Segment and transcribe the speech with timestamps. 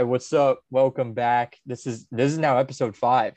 [0.00, 0.62] Right, what's up?
[0.70, 1.58] Welcome back.
[1.66, 3.34] This is this is now episode five,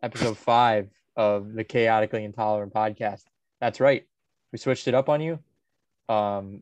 [0.00, 3.22] episode five of the Chaotically Intolerant podcast.
[3.60, 4.04] That's right,
[4.52, 5.40] we switched it up on you.
[6.08, 6.60] Um,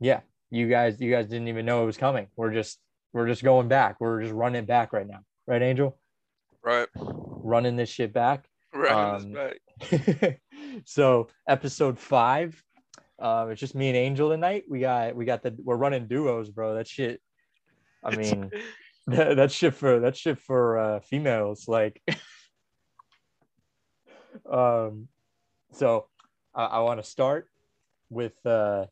[0.00, 0.20] yeah,
[0.50, 2.28] you guys, you guys didn't even know it was coming.
[2.36, 2.78] We're just
[3.12, 4.00] we're just going back.
[4.00, 5.98] We're just running back right now, right, Angel?
[6.62, 6.88] Right.
[6.94, 8.48] Running this shit back.
[8.72, 8.90] Right.
[8.90, 10.38] Um, right.
[10.86, 12.64] so episode five,
[13.18, 14.64] uh, it's just me and Angel tonight.
[14.70, 16.76] We got we got the we're running duos, bro.
[16.76, 17.20] That shit.
[18.04, 18.50] I mean,
[19.06, 21.68] that, that shit for that shit for uh, females.
[21.68, 22.02] Like,
[24.50, 25.08] um,
[25.72, 26.06] so
[26.54, 27.48] I, I want to start
[28.10, 28.86] with uh,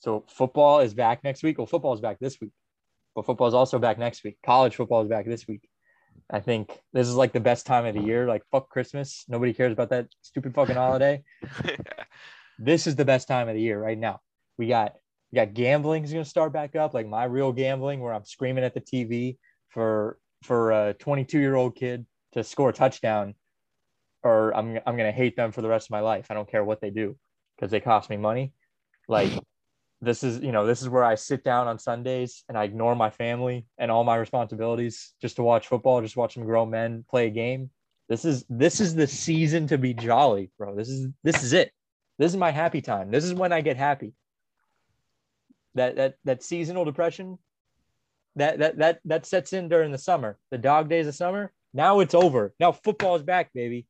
[0.00, 1.58] so football is back next week.
[1.58, 2.52] Well, football is back this week,
[3.14, 4.38] but football is also back next week.
[4.44, 5.68] College football is back this week.
[6.30, 8.26] I think this is like the best time of the year.
[8.26, 9.24] Like fuck Christmas.
[9.28, 11.22] Nobody cares about that stupid fucking holiday.
[12.58, 14.20] This is the best time of the year right now.
[14.58, 14.94] We got
[15.34, 18.62] we got gambling is gonna start back up, like my real gambling, where I'm screaming
[18.62, 19.36] at the TV
[19.68, 23.34] for for a 22 year old kid to score a touchdown,
[24.22, 26.26] or I'm I'm gonna hate them for the rest of my life.
[26.30, 27.16] I don't care what they do
[27.56, 28.52] because they cost me money.
[29.08, 29.32] Like
[30.00, 32.94] this is you know this is where I sit down on Sundays and I ignore
[32.94, 37.04] my family and all my responsibilities just to watch football, just watch some grown men
[37.10, 37.70] play a game.
[38.08, 40.76] This is this is the season to be jolly, bro.
[40.76, 41.72] This is this is it.
[42.20, 43.10] This is my happy time.
[43.10, 44.12] This is when I get happy.
[45.74, 47.38] That that that seasonal depression,
[48.36, 50.38] that that that that sets in during the summer.
[50.50, 51.52] The dog days of summer.
[51.72, 52.54] Now it's over.
[52.60, 53.86] Now football is back, baby.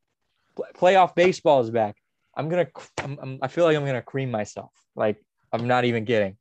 [0.55, 1.95] Pl- playoff baseball is back.
[2.35, 2.67] I'm gonna.
[3.03, 4.71] I'm, I'm, I feel like I'm gonna cream myself.
[4.95, 5.17] Like
[5.53, 6.37] I'm not even kidding.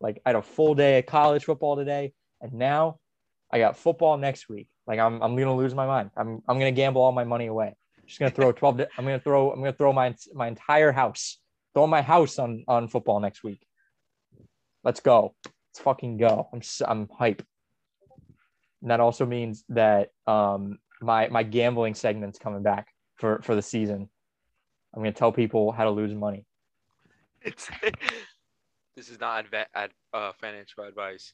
[0.00, 2.98] Like I had a full day of college football today, and now
[3.50, 4.68] I got football next week.
[4.86, 6.10] Like I'm, I'm gonna lose my mind.
[6.16, 7.68] I'm, I'm gonna gamble all my money away.
[7.68, 8.80] I'm Just gonna throw 12.
[8.98, 9.52] I'm gonna throw.
[9.52, 11.38] I'm gonna throw my my entire house.
[11.74, 13.60] Throw my house on on football next week.
[14.84, 15.34] Let's go.
[15.44, 16.48] Let's fucking go.
[16.52, 17.42] I'm I'm hype.
[18.82, 23.62] And that also means that um my my gambling segment's coming back for for the
[23.62, 24.08] season.
[24.94, 26.44] I'm gonna tell people how to lose money.
[27.42, 27.68] It's,
[28.96, 31.32] this is not adva- ad, uh, financial advice.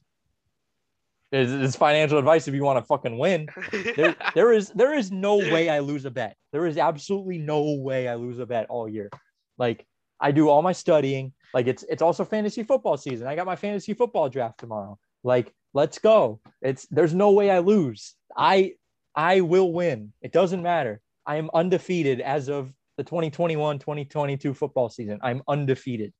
[1.32, 3.48] It's, it's financial advice if you want to fucking win.
[3.96, 6.36] There, there is there is no way I lose a bet.
[6.52, 9.10] There is absolutely no way I lose a bet all year.
[9.58, 9.86] Like
[10.20, 11.32] I do all my studying.
[11.52, 13.26] Like it's it's also fantasy football season.
[13.26, 14.98] I got my fantasy football draft tomorrow.
[15.24, 16.40] Like let's go.
[16.62, 18.14] It's there's no way I lose.
[18.36, 18.74] I
[19.14, 20.12] I will win.
[20.22, 21.00] It doesn't matter.
[21.26, 25.18] I am undefeated as of the 2021-2022 football season.
[25.22, 26.12] I'm undefeated.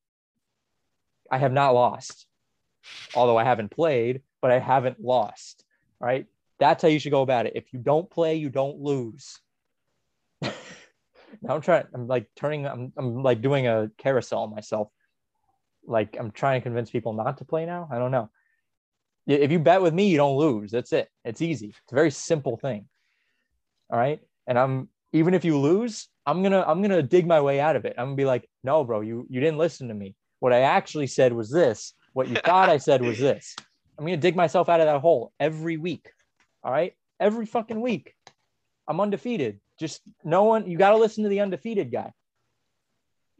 [1.31, 2.27] I have not lost.
[3.15, 5.65] Although I haven't played, but I haven't lost.
[6.01, 6.27] Right?
[6.59, 7.53] That's how you should go about it.
[7.55, 9.39] If you don't play, you don't lose.
[10.43, 10.51] now
[11.49, 14.89] I'm trying, I'm like turning, I'm, I'm like doing a carousel myself.
[15.87, 17.89] Like I'm trying to convince people not to play now.
[17.91, 18.31] I don't know.
[19.27, 20.71] If you bet with me, you don't lose.
[20.71, 21.09] That's it.
[21.25, 21.69] It's easy.
[21.69, 22.87] It's a very simple thing.
[23.91, 24.21] All right.
[24.47, 27.85] And I'm, even if you lose, I'm gonna, I'm gonna dig my way out of
[27.85, 27.95] it.
[27.99, 30.15] I'm gonna be like, no, bro, you, you didn't listen to me.
[30.41, 31.95] What I actually said was this.
[32.13, 33.55] What you thought I said was this.
[33.99, 36.11] I'm gonna dig myself out of that hole every week.
[36.63, 38.15] All right, every fucking week.
[38.89, 39.61] I'm undefeated.
[39.79, 40.69] Just no one.
[40.69, 42.13] You got to listen to the undefeated guy.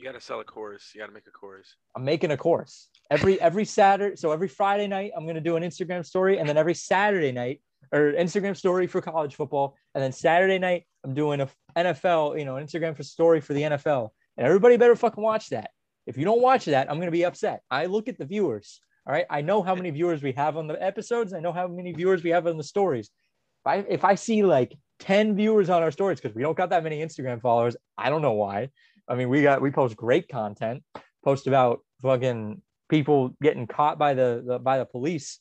[0.01, 0.93] You gotta sell a course.
[0.95, 1.77] You gotta make a course.
[1.95, 4.17] I'm making a course every every Saturday.
[4.17, 7.61] So every Friday night, I'm gonna do an Instagram story, and then every Saturday night
[7.93, 12.47] or Instagram story for college football, and then Saturday night I'm doing a NFL, you
[12.47, 15.71] know, an Instagram for story for the NFL, and everybody better fucking watch that.
[16.07, 17.61] If you don't watch that, I'm gonna be upset.
[17.71, 18.81] I look at the viewers.
[19.07, 21.35] All right, I know how many viewers we have on the episodes.
[21.35, 23.11] I know how many viewers we have on the stories.
[23.61, 26.71] If I if I see like 10 viewers on our stories because we don't got
[26.71, 28.71] that many Instagram followers, I don't know why.
[29.11, 30.85] I mean, we got we post great content.
[31.25, 35.41] Post about fucking people getting caught by the, the by the police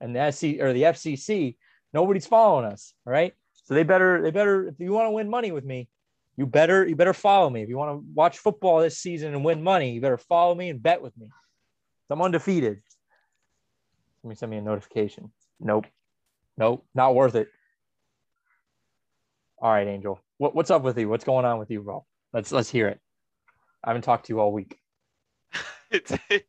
[0.00, 1.56] and the SC or the FCC.
[1.92, 2.94] Nobody's following us.
[3.06, 3.34] All right,
[3.64, 5.88] so they better they better if you want to win money with me,
[6.36, 7.62] you better you better follow me.
[7.62, 10.70] If you want to watch football this season and win money, you better follow me
[10.70, 11.28] and bet with me.
[12.08, 12.80] I'm undefeated.
[14.24, 15.30] Let me send me a notification.
[15.60, 15.86] Nope.
[16.58, 16.84] Nope.
[16.94, 17.48] Not worth it.
[19.62, 20.20] All right, Angel.
[20.38, 21.08] What, what's up with you?
[21.08, 22.04] What's going on with you, bro?
[22.32, 23.00] Let's let's hear it.
[23.82, 24.78] I haven't talked to you all week.
[25.92, 26.42] It's, I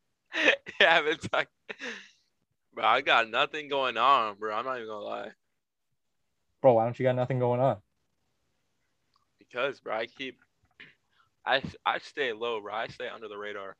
[0.77, 1.49] haven't talked.
[2.75, 4.55] Bro, I got nothing going on, bro.
[4.55, 5.31] I'm not even gonna lie.
[6.61, 7.77] Bro, why don't you got nothing going on?
[9.39, 10.37] Because, bro, I keep,
[11.43, 12.71] I I stay low, bro.
[12.71, 13.75] I stay under the radar.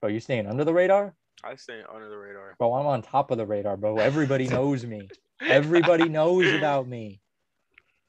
[0.00, 1.14] Bro, you staying under the radar?
[1.44, 2.54] I stay under the radar.
[2.58, 3.98] Bro, I'm on top of the radar, bro.
[3.98, 5.08] Everybody knows me.
[5.40, 7.20] Everybody knows about me.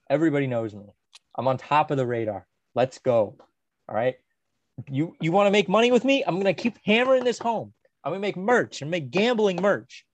[0.10, 0.86] Everybody knows me.
[1.36, 2.48] I'm on top of the radar.
[2.76, 3.36] Let's go.
[3.90, 4.16] All right.
[4.90, 6.24] You you want to make money with me?
[6.26, 7.74] I'm gonna keep hammering this home.
[8.04, 10.06] I'm gonna make merch and make gambling merch.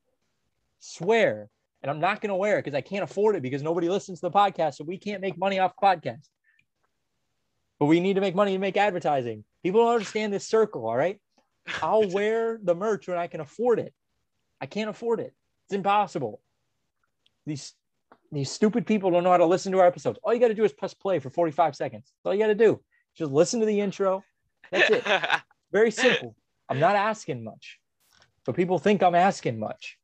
[0.80, 1.50] Swear.
[1.82, 4.20] And I'm not going to wear it because I can't afford it because nobody listens
[4.20, 4.76] to the podcast.
[4.76, 6.28] So we can't make money off the podcast.
[7.80, 9.46] But we need to make money to make advertising.
[9.64, 10.86] People don't understand this circle.
[10.86, 11.20] All right.
[11.82, 13.94] I'll wear the merch when I can afford it.
[14.60, 15.34] I can't afford it.
[15.68, 16.42] It's impossible.
[17.46, 17.74] These
[18.32, 20.20] these stupid people don't know how to listen to our episodes.
[20.22, 22.04] All you got to do is press play for 45 seconds.
[22.04, 22.80] That's all you got to do.
[23.18, 24.24] Just listen to the intro.
[24.72, 25.04] That's it.
[25.72, 26.36] Very simple.
[26.70, 27.80] I'm not asking much.
[28.46, 29.98] But people think I'm asking much.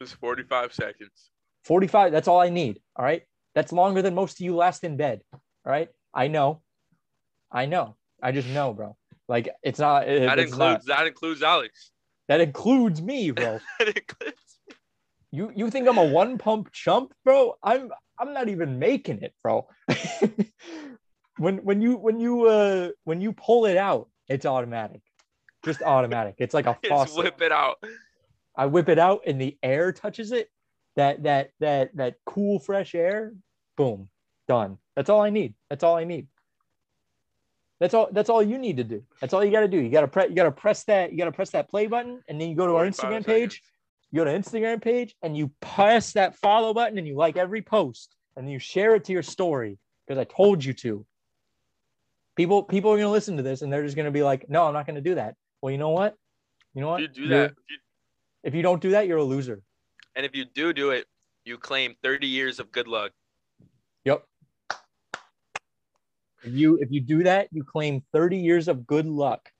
[0.00, 1.30] Just 45 seconds.
[1.64, 2.80] 45, that's all I need.
[2.96, 3.22] All right.
[3.54, 5.22] That's longer than most of you last in bed.
[5.32, 5.88] All right.
[6.14, 6.62] I know.
[7.50, 7.96] I know.
[8.22, 8.96] I just know, bro.
[9.28, 10.08] Like it's not.
[10.08, 11.90] It, That it's includes not- that includes Alex.
[12.28, 13.60] that includes me, bro.
[13.78, 14.58] That includes-
[15.30, 17.54] You you think I'm a one pump chump, bro?
[17.62, 19.66] I'm I'm not even making it, bro.
[21.38, 25.00] when when you when you uh when you pull it out, it's automatic.
[25.64, 26.36] Just automatic.
[26.38, 27.16] It's like a Just faucet.
[27.24, 27.82] whip it out.
[28.56, 30.48] I whip it out and the air touches it.
[30.96, 33.32] That that that that cool fresh air,
[33.76, 34.08] boom,
[34.46, 34.76] done.
[34.94, 35.54] That's all I need.
[35.70, 36.26] That's all I need.
[37.80, 39.02] That's all that's all you need to do.
[39.20, 39.78] That's all you got to do.
[39.78, 41.86] You got to press you got to press that you got to press that play
[41.86, 43.26] button and then you go to our Instagram seconds.
[43.26, 43.62] page.
[44.10, 47.62] You go to Instagram page and you press that follow button and you like every
[47.62, 51.06] post and you share it to your story because I told you to.
[52.36, 54.48] People people are going to listen to this and they're just going to be like,
[54.48, 56.16] "No, I'm not going to do that." Well, you know what?
[56.74, 57.02] You know what?
[57.02, 57.78] If you do You're- that, if you-
[58.44, 59.62] if you don't do that, you're a loser.
[60.16, 61.06] and if you do do it,
[61.44, 63.12] you claim 30 years of good luck.
[64.04, 64.26] Yep.
[66.44, 69.50] If you if you do that, you claim 30 years of good luck.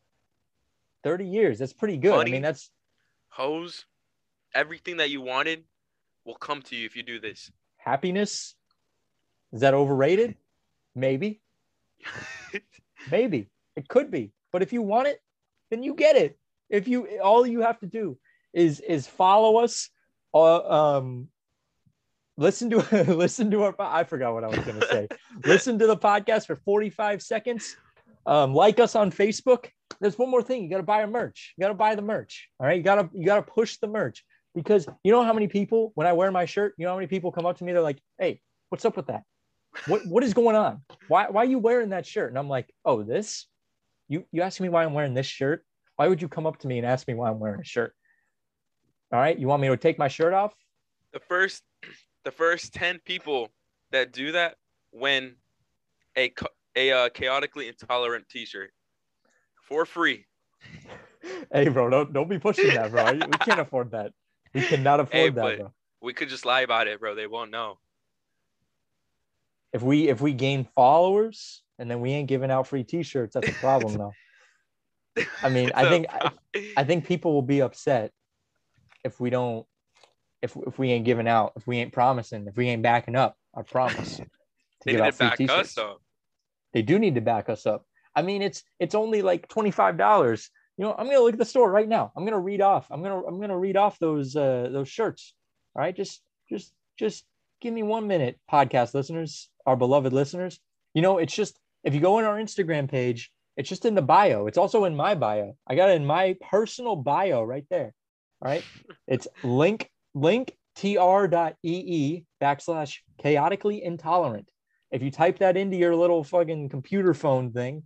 [1.04, 1.58] 30 years.
[1.58, 2.10] That's pretty good.
[2.16, 2.30] Money.
[2.30, 2.70] I mean, that's
[3.28, 3.86] Hose,
[4.54, 5.64] everything that you wanted
[6.24, 7.50] will come to you if you do this.
[7.76, 8.54] happiness.
[9.52, 10.36] Is that overrated?
[10.94, 11.40] Maybe.
[13.10, 13.48] Maybe.
[13.76, 14.32] It could be.
[14.52, 15.20] But if you want it,
[15.70, 16.38] then you get it.
[16.68, 18.18] If you all you have to do
[18.52, 19.88] is is follow us
[20.34, 21.28] uh, um
[22.36, 22.78] listen to
[23.14, 25.08] listen to our I forgot what I was going to say.
[25.44, 27.76] listen to the podcast for 45 seconds.
[28.24, 29.66] Um, like us on Facebook.
[30.00, 30.62] There's one more thing.
[30.62, 31.54] You got to buy our merch.
[31.56, 32.48] You got to buy the merch.
[32.60, 32.76] All right.
[32.76, 35.92] You got to you got to push the merch because you know how many people
[35.94, 37.72] when I wear my shirt, you know how many people come up to me.
[37.72, 39.24] They're like, "Hey, what's up with that?
[39.86, 40.82] What what is going on?
[41.08, 43.46] Why why are you wearing that shirt?" And I'm like, "Oh, this?
[44.08, 45.64] You you asking me why I'm wearing this shirt?
[45.96, 47.94] Why would you come up to me and ask me why I'm wearing a shirt?
[49.12, 50.54] All right, you want me to take my shirt off?
[51.12, 51.62] the first
[52.24, 53.50] the first 10 people
[53.90, 54.56] that do that
[54.92, 55.36] win
[56.16, 56.32] a
[56.74, 58.72] a uh, chaotically intolerant t-shirt
[59.68, 60.24] for free
[61.52, 63.12] hey, bro, don't don't be pushing that, bro.
[63.12, 64.12] We can't afford that.
[64.54, 65.72] We cannot afford Hey, that, but- bro.
[66.00, 67.78] we could just lie about it bro they won't know
[69.72, 73.48] If we if we gain followers and then we ain't giving out free T-shirts, that's
[73.48, 75.24] a problem, though.
[75.42, 76.30] I mean, I think pro-
[76.76, 78.12] I think people will be upset
[79.04, 79.66] if we don't
[80.42, 83.36] if if we ain't giving out, if we ain't promising, if we ain't backing up
[83.54, 84.16] our promise.
[84.16, 84.26] to
[84.84, 85.76] they give out free back t-shirts.
[85.76, 86.00] us up
[86.72, 87.86] They do need to back us up.
[88.14, 90.50] I mean, it's it's only like twenty five dollars.
[90.76, 92.12] You know, I'm gonna look at the store right now.
[92.16, 92.88] I'm gonna read off.
[92.90, 95.34] I'm gonna I'm gonna read off those uh those shirts.
[95.74, 96.20] All right, just
[96.50, 97.24] just just
[97.60, 100.60] give me one minute, podcast listeners, our beloved listeners.
[100.94, 104.02] You know, it's just if you go in our Instagram page, it's just in the
[104.02, 104.46] bio.
[104.46, 105.56] It's also in my bio.
[105.66, 107.92] I got it in my personal bio right there.
[108.40, 108.64] All right,
[109.06, 114.48] it's link link tr.ee backslash chaotically intolerant
[114.92, 117.82] if you type that into your little fucking computer phone thing,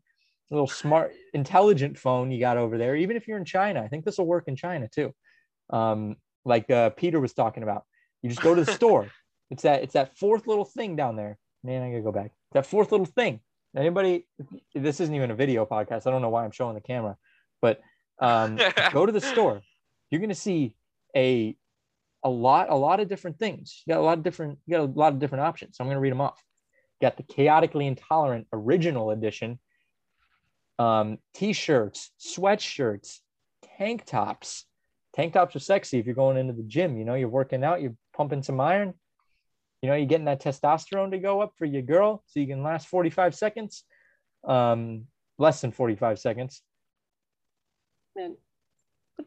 [0.50, 4.04] little smart, intelligent phone you got over there, even if you're in China, I think
[4.04, 5.14] this will work in China too.
[5.70, 7.84] Um, like uh, Peter was talking about,
[8.22, 9.08] you just go to the store.
[9.48, 11.38] It's that it's that fourth little thing down there.
[11.66, 12.32] Man, I gotta go back.
[12.52, 13.40] That fourth little thing.
[13.76, 14.26] Anybody?
[14.74, 16.06] This isn't even a video podcast.
[16.06, 17.16] I don't know why I'm showing the camera,
[17.60, 17.80] but
[18.20, 18.58] um,
[18.92, 19.60] go to the store.
[20.10, 20.74] You're gonna see
[21.14, 21.56] a
[22.22, 23.82] a lot a lot of different things.
[23.84, 25.76] You got a lot of different you got a lot of different options.
[25.76, 26.42] So I'm gonna read them off
[27.00, 29.58] got the chaotically intolerant original edition
[30.78, 33.20] um, t-shirts sweatshirts
[33.78, 34.66] tank tops
[35.14, 37.80] tank tops are sexy if you're going into the gym you know you're working out
[37.80, 38.94] you're pumping some iron
[39.82, 42.62] you know you're getting that testosterone to go up for your girl so you can
[42.62, 43.84] last 45 seconds.
[44.46, 45.06] Um,
[45.38, 46.62] less than 45 seconds.
[48.16, 48.36] Man.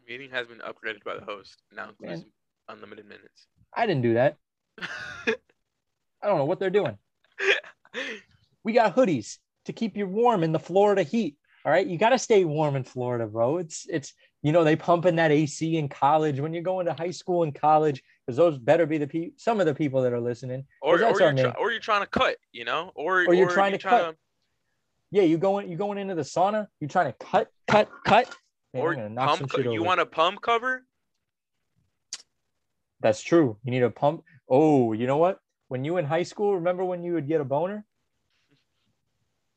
[0.07, 1.61] Meeting has been upgraded by the host.
[1.75, 2.11] Now Man.
[2.11, 2.25] includes
[2.67, 3.47] unlimited minutes.
[3.75, 4.37] I didn't do that.
[4.81, 6.97] I don't know what they're doing.
[8.61, 11.37] We got hoodies to keep you warm in the Florida heat.
[11.65, 13.57] All right, you got to stay warm in Florida, bro.
[13.57, 16.93] It's it's you know they pump in that AC in college when you're going to
[16.93, 19.33] high school and college because those better be the people.
[19.37, 20.65] Some of the people that are listening.
[20.81, 23.73] or, or, you're try- or you're trying to cut you know or, Or you're trying
[23.73, 24.15] to cut.
[25.11, 26.67] Yeah, you going you going into the sauna.
[26.79, 28.33] you're trying to cut cut cut.
[28.73, 30.85] Man, or I'm gonna knock some pump co- you want a pump cover
[33.01, 33.57] That's true.
[33.63, 34.23] You need a pump.
[34.47, 35.39] Oh, you know what?
[35.67, 37.85] When you in high school, remember when you would get a boner?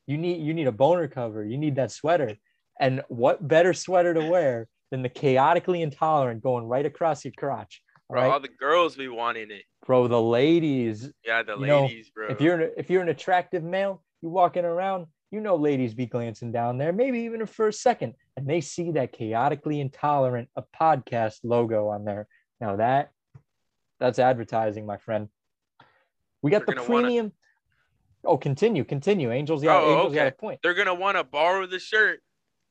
[0.06, 1.44] You need you need a boner cover.
[1.44, 2.36] You need that sweater.
[2.80, 7.82] And what better sweater to wear than the chaotically intolerant going right across your crotch?
[8.08, 8.30] Bro, right?
[8.30, 9.62] all the girls be wanting it.
[9.86, 11.10] Bro, the ladies.
[11.24, 12.28] Yeah, the You know, ladies, bro.
[12.28, 16.04] If you're an, if you're an attractive male, you walking around, you know ladies be
[16.06, 20.62] glancing down there, maybe even for a second, and they see that chaotically intolerant a
[20.78, 22.28] podcast logo on there.
[22.60, 23.10] Now that
[23.98, 25.28] that's advertising, my friend.
[26.42, 27.32] We got They're the gonna wanna- premium.
[28.24, 29.32] Oh, continue, continue.
[29.32, 30.60] Angels got Oh, Angels got a point.
[30.62, 32.20] they're gonna want to borrow the shirt,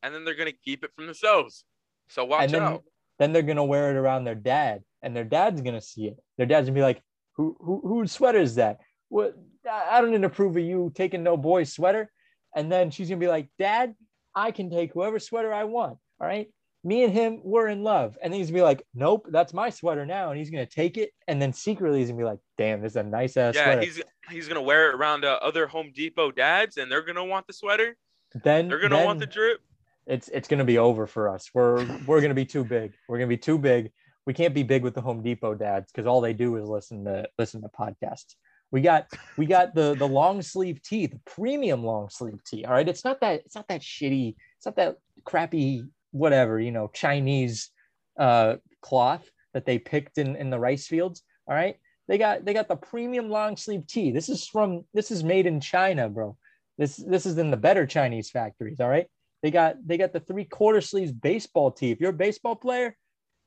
[0.04, 1.64] and then they're gonna keep it from themselves.
[2.12, 2.84] So watch and then, out.
[3.18, 6.18] then they're gonna wear it around their dad, and their dad's gonna see it.
[6.36, 7.00] Their dad's gonna be like,
[7.36, 8.80] "Who who whose sweater is that?
[9.08, 9.34] What?
[9.70, 12.12] I don't approve of you taking no boy's sweater."
[12.54, 13.94] And then she's gonna be like, "Dad,
[14.34, 15.98] I can take whoever sweater I want.
[16.20, 16.52] All right,
[16.84, 19.70] me and him, we're in love." And then he's gonna be like, "Nope, that's my
[19.70, 22.82] sweater now." And he's gonna take it, and then secretly he's gonna be like, "Damn,
[22.82, 25.66] this is a nice ass Yeah, sweater." he's he's gonna wear it around uh, other
[25.66, 27.96] Home Depot dads, and they're gonna want the sweater.
[28.44, 29.62] then They're gonna want the drip.
[30.06, 31.50] It's it's gonna be over for us.
[31.54, 32.92] We're we're gonna be too big.
[33.08, 33.90] We're gonna be too big.
[34.26, 37.04] We can't be big with the Home Depot dads because all they do is listen
[37.04, 38.34] to listen to podcasts.
[38.70, 39.06] We got
[39.36, 42.64] we got the the long sleeve tee, the premium long sleeve tee.
[42.64, 44.34] All right, it's not that it's not that shitty.
[44.56, 47.70] It's not that crappy whatever you know Chinese
[48.18, 51.22] uh, cloth that they picked in in the rice fields.
[51.46, 51.76] All right,
[52.08, 54.10] they got they got the premium long sleeve tee.
[54.10, 56.36] This is from this is made in China, bro.
[56.78, 58.80] This this is in the better Chinese factories.
[58.80, 59.06] All right.
[59.42, 61.90] They got they got the three quarter sleeves baseball tee.
[61.90, 62.96] If you're a baseball player,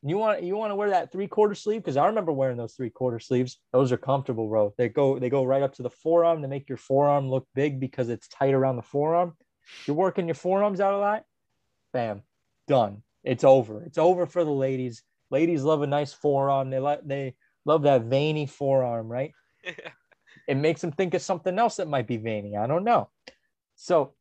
[0.04, 2.74] you want you want to wear that three quarter sleeve because I remember wearing those
[2.74, 3.60] three quarter sleeves.
[3.72, 4.74] Those are comfortable, bro.
[4.78, 7.80] They go they go right up to the forearm to make your forearm look big
[7.80, 9.34] because it's tight around the forearm.
[9.88, 11.24] You're working your forearms out a lot.
[11.94, 12.24] Bam,
[12.68, 13.02] done.
[13.24, 13.82] It's over.
[13.84, 15.02] It's over for the ladies.
[15.32, 16.70] Ladies love a nice forearm.
[16.70, 17.36] They like they
[17.66, 19.32] love that veiny forearm, right?
[20.48, 22.58] it makes them think of something else that might be veiny.
[22.58, 23.10] I don't know.
[23.76, 24.14] So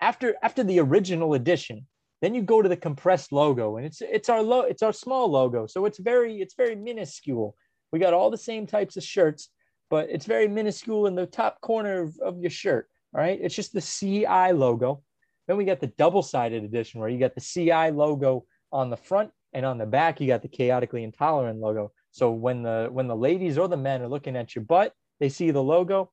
[0.00, 1.86] after after the original edition,
[2.22, 5.30] then you go to the compressed logo, and it's it's our low it's our small
[5.30, 5.66] logo.
[5.66, 7.54] So it's very it's very minuscule.
[7.92, 9.50] We got all the same types of shirts,
[9.90, 12.88] but it's very minuscule in the top corner of, of your shirt.
[13.14, 15.02] All right, it's just the CI logo.
[15.46, 19.30] Then we got the double-sided edition where you got the CI logo on the front
[19.52, 21.92] and on the back you got the chaotically intolerant logo.
[22.10, 25.28] So when the when the ladies or the men are looking at your butt, they
[25.28, 26.10] see the logo.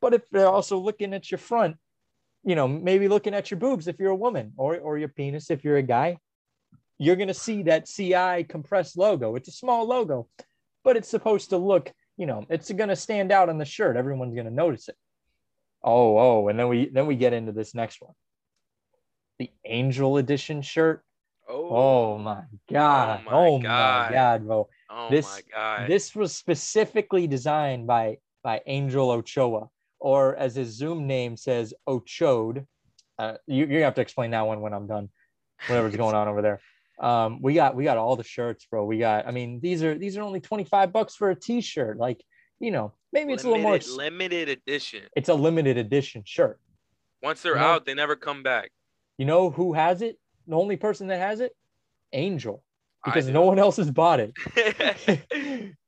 [0.00, 1.76] But if they're also looking at your front,
[2.44, 5.50] you know, maybe looking at your boobs if you're a woman or, or your penis
[5.50, 6.18] if you're a guy,
[6.98, 9.34] you're going to see that CI compressed logo.
[9.36, 10.28] It's a small logo,
[10.84, 13.96] but it's supposed to look, you know, it's going to stand out on the shirt.
[13.96, 14.96] Everyone's going to notice it.
[15.82, 18.14] Oh, oh, and then we then we get into this next one.
[19.38, 21.04] The Angel Edition shirt.
[21.46, 21.68] Oh
[22.14, 23.20] oh my god.
[23.26, 24.12] Oh my Oh my God.
[24.12, 24.68] god, bro.
[24.88, 25.90] Oh this- my god.
[25.90, 29.68] This was specifically designed by by Angel Ochoa,
[30.04, 32.66] or as his Zoom name says, Ochode.
[33.18, 35.08] Uh, you, you're gonna have to explain that one when I'm done.
[35.66, 36.60] Whatever's going on over there.
[37.00, 38.84] Um, we got we got all the shirts, bro.
[38.84, 39.26] We got.
[39.26, 41.96] I mean, these are these are only 25 bucks for a T-shirt.
[41.96, 42.22] Like,
[42.60, 43.78] you know, maybe it's a little more.
[43.96, 45.04] limited edition.
[45.16, 46.60] It's a limited edition shirt.
[47.22, 48.72] Once they're You know- out, they never come back.
[49.16, 50.18] You know who has it?
[50.46, 51.56] The only person that has it,
[52.12, 52.62] Angel,
[53.02, 54.34] because no one else has bought it.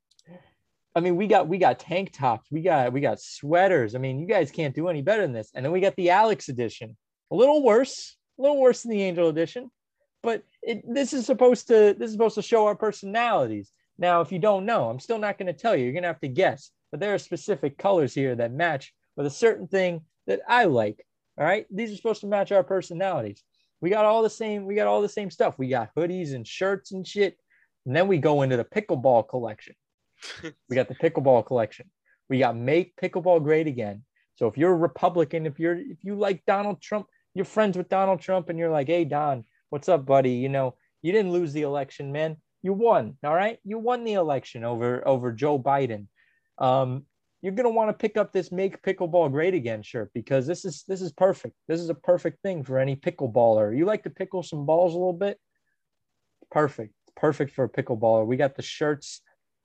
[0.96, 3.94] I mean, we got we got tank tops, we got we got sweaters.
[3.94, 5.50] I mean, you guys can't do any better than this.
[5.54, 6.96] And then we got the Alex edition,
[7.30, 9.70] a little worse, a little worse than the Angel edition,
[10.22, 13.72] but it, this is supposed to this is supposed to show our personalities.
[13.98, 15.84] Now, if you don't know, I'm still not going to tell you.
[15.84, 16.70] You're going to have to guess.
[16.90, 21.04] But there are specific colors here that match with a certain thing that I like.
[21.38, 23.42] All right, these are supposed to match our personalities.
[23.82, 24.64] We got all the same.
[24.64, 25.58] We got all the same stuff.
[25.58, 27.36] We got hoodies and shirts and shit.
[27.84, 29.74] And then we go into the pickleball collection.
[30.68, 31.90] We got the pickleball collection.
[32.28, 34.04] We got make pickleball great again.
[34.36, 37.88] So if you're a Republican, if you're if you like Donald Trump, you're friends with
[37.88, 40.32] Donald Trump, and you're like, hey Don, what's up, buddy?
[40.32, 42.36] You know, you didn't lose the election, man.
[42.62, 43.16] You won.
[43.24, 46.06] All right, you won the election over over Joe Biden.
[46.58, 47.06] Um,
[47.42, 50.84] you're gonna want to pick up this make pickleball great again shirt because this is
[50.88, 51.54] this is perfect.
[51.68, 53.76] This is a perfect thing for any pickleballer.
[53.76, 55.38] You like to pickle some balls a little bit?
[56.50, 56.92] Perfect.
[57.14, 58.26] Perfect for a pickleballer.
[58.26, 59.20] We got the shirts,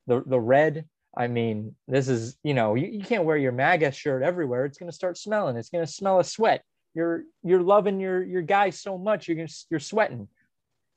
[0.07, 0.85] the the red.
[1.15, 4.65] I mean, this is, you know, you, you can't wear your MAGA shirt everywhere.
[4.65, 5.57] It's gonna start smelling.
[5.57, 6.63] It's gonna smell of sweat.
[6.93, 10.27] You're you're loving your your guy so much, you're gonna you're sweating.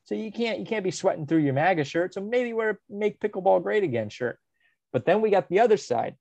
[0.05, 2.15] So you can't you can't be sweating through your MAGA shirt.
[2.15, 4.39] So maybe wear a make pickleball great again shirt.
[4.93, 6.15] But then we got the other side.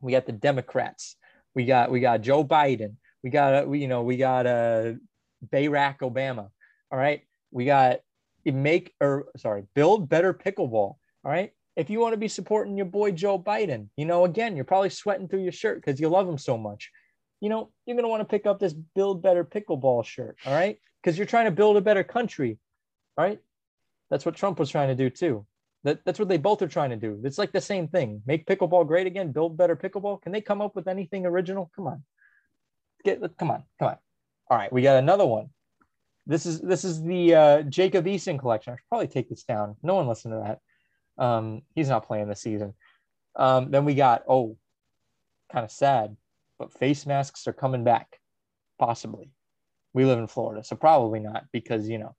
[0.00, 1.16] We got the Democrats.
[1.54, 2.96] We got we got Joe Biden.
[3.22, 4.92] We got uh, we, you know we got uh
[5.46, 6.50] Barack Obama.
[6.90, 7.22] All right.
[7.50, 8.00] We got
[8.44, 10.72] make or sorry build better pickleball.
[10.72, 11.52] All right.
[11.78, 14.90] If you want to be supporting your boy Joe Biden, you know, again, you're probably
[14.90, 16.90] sweating through your shirt because you love him so much.
[17.40, 20.76] You know, you're gonna want to pick up this build better pickleball shirt, all right?
[21.00, 22.58] Because you're trying to build a better country,
[23.16, 23.38] all right?
[24.10, 25.46] That's what Trump was trying to do too.
[25.84, 27.20] That, that's what they both are trying to do.
[27.22, 28.22] It's like the same thing.
[28.26, 30.20] Make pickleball great again, build better pickleball.
[30.20, 31.70] Can they come up with anything original?
[31.76, 32.02] Come on.
[33.04, 33.98] Get come on, come on.
[34.50, 35.50] All right, we got another one.
[36.26, 38.72] This is this is the uh, Jacob Eason collection.
[38.72, 39.76] I should probably take this down.
[39.84, 40.58] No one listened to that.
[41.18, 42.74] Um, he's not playing this season.
[43.36, 44.56] Um, then we got oh,
[45.52, 46.16] kind of sad,
[46.58, 48.18] but face masks are coming back,
[48.78, 49.30] possibly.
[49.94, 52.14] We live in Florida, so probably not because you know,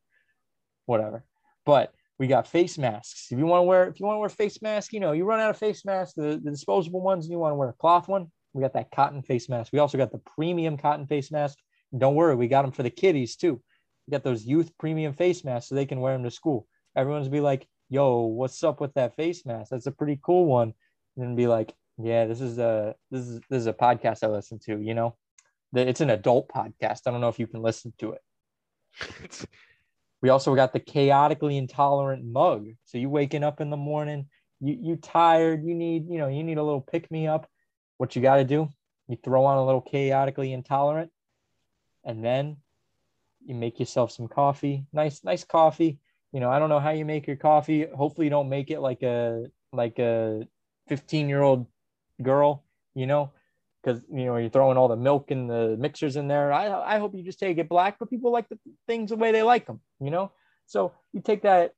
[0.85, 1.23] whatever.
[1.65, 3.31] But we got face masks.
[3.31, 5.23] If you want to wear, if you want to wear face mask, you know, you
[5.23, 7.73] run out of face masks, the, the disposable ones, and you want to wear a
[7.73, 8.27] cloth one.
[8.53, 9.71] We got that cotton face mask.
[9.71, 11.57] We also got the premium cotton face mask.
[11.97, 13.61] Don't worry, we got them for the kiddies too.
[14.05, 16.67] We got those youth premium face masks so they can wear them to school.
[16.95, 19.71] Everyone's be like, "Yo, what's up with that face mask?
[19.71, 20.73] That's a pretty cool one."
[21.15, 24.27] And then be like, "Yeah, this is a this is this is a podcast I
[24.27, 24.79] listen to.
[24.79, 25.17] You know,
[25.73, 27.01] it's an adult podcast.
[27.05, 29.45] I don't know if you can listen to it."
[30.21, 32.67] We also got the chaotically intolerant mug.
[32.85, 34.27] So you waking up in the morning,
[34.59, 37.47] you you tired, you need, you know, you need a little pick me up.
[37.97, 38.67] What you got to do?
[39.07, 41.11] You throw on a little chaotically intolerant
[42.03, 42.57] and then
[43.45, 44.85] you make yourself some coffee.
[44.91, 45.99] Nice nice coffee.
[46.31, 47.85] You know, I don't know how you make your coffee.
[47.85, 50.47] Hopefully you don't make it like a like a
[50.89, 51.65] 15-year-old
[52.21, 52.63] girl,
[52.95, 53.31] you know,
[53.81, 56.51] because you know you're throwing all the milk and the mixers in there.
[56.51, 59.31] I I hope you just take it black, but people like the things the way
[59.31, 60.31] they like them, you know.
[60.65, 61.73] So you take that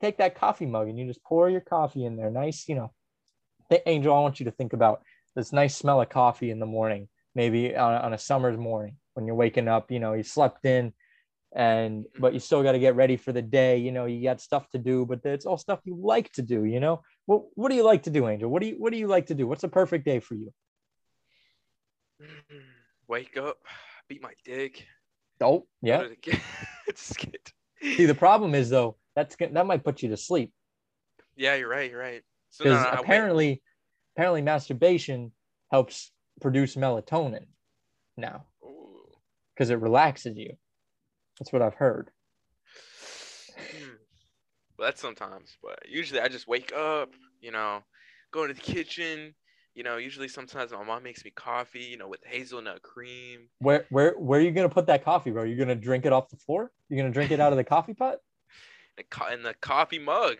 [0.00, 2.92] take that coffee mug and you just pour your coffee in there, nice, you know.
[3.86, 5.02] Angel, I want you to think about
[5.34, 9.26] this nice smell of coffee in the morning, maybe on, on a summer's morning when
[9.26, 9.90] you're waking up.
[9.90, 10.92] You know, you slept in,
[11.54, 12.20] and mm-hmm.
[12.20, 13.78] but you still got to get ready for the day.
[13.78, 16.64] You know, you got stuff to do, but it's all stuff you like to do.
[16.64, 18.50] You know, what what do you like to do, Angel?
[18.50, 19.46] What do you what do you like to do?
[19.46, 20.52] What's a perfect day for you?
[22.22, 22.60] Mm,
[23.08, 23.58] wake up,
[24.08, 24.86] beat my dick.
[25.40, 26.06] Oh, yeah.
[26.94, 30.52] See, the problem is though that's that might put you to sleep.
[31.36, 31.90] Yeah, you're right.
[31.90, 32.22] You're right.
[32.58, 33.62] Because so, no, no, apparently,
[34.14, 35.32] apparently, masturbation
[35.70, 37.46] helps produce melatonin
[38.16, 38.44] now
[39.54, 40.56] because it relaxes you.
[41.38, 42.10] That's what I've heard.
[43.56, 43.94] Hmm.
[44.78, 47.82] Well, that's sometimes, but usually I just wake up, you know,
[48.30, 49.34] go into the kitchen,
[49.74, 53.48] you know, usually sometimes my mom makes me coffee, you know, with hazelnut cream.
[53.58, 55.44] Where where where are you gonna put that coffee, bro?
[55.44, 56.72] You're gonna drink it off the floor?
[56.88, 58.18] You're gonna drink it out of the coffee pot?
[59.30, 60.38] In the coffee mug.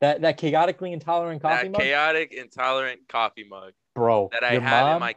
[0.00, 1.80] That that chaotically intolerant coffee that mug.
[1.80, 3.72] Chaotic intolerant coffee mug.
[3.94, 5.14] Bro, that I had mom, in my.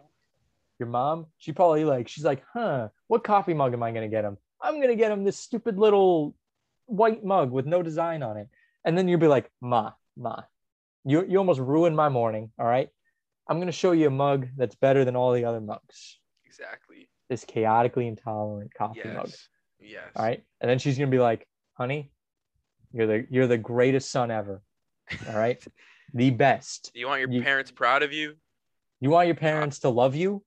[0.80, 2.90] Your mom, she probably like she's like, huh?
[3.08, 4.38] What coffee mug am I gonna get him?
[4.62, 6.36] I'm gonna get him this stupid little
[6.86, 8.48] white mug with no design on it.
[8.84, 10.42] And then you'll be like, ma, ma,
[11.06, 12.52] you you almost ruined my morning.
[12.60, 12.90] All right.
[13.50, 16.20] I'm going to show you a mug that's better than all the other mugs.
[16.46, 17.10] Exactly.
[17.30, 19.16] This chaotically intolerant coffee yes.
[19.16, 19.32] mug.
[19.80, 20.04] Yes.
[20.16, 20.44] All right.
[20.62, 22.12] And then she's going to be like, honey,
[22.94, 24.62] you're the, you're the greatest son ever.
[25.28, 25.64] All right.
[26.14, 26.92] the best.
[26.94, 28.36] Do you want your you, parents proud of you?
[29.02, 30.44] You want your parents to love you?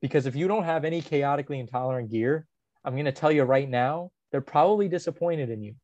[0.00, 2.46] Because if you don't have any chaotically intolerant gear,
[2.84, 5.74] I'm going to tell you right now, they're probably disappointed in you.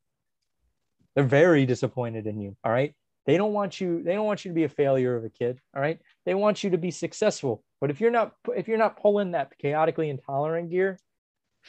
[1.14, 2.56] They're very disappointed in you.
[2.64, 2.94] All right.
[3.26, 5.60] They don't want you, they don't want you to be a failure of a kid.
[5.74, 6.00] All right.
[6.24, 7.62] They want you to be successful.
[7.80, 10.98] But if you're not if you're not pulling that chaotically intolerant gear,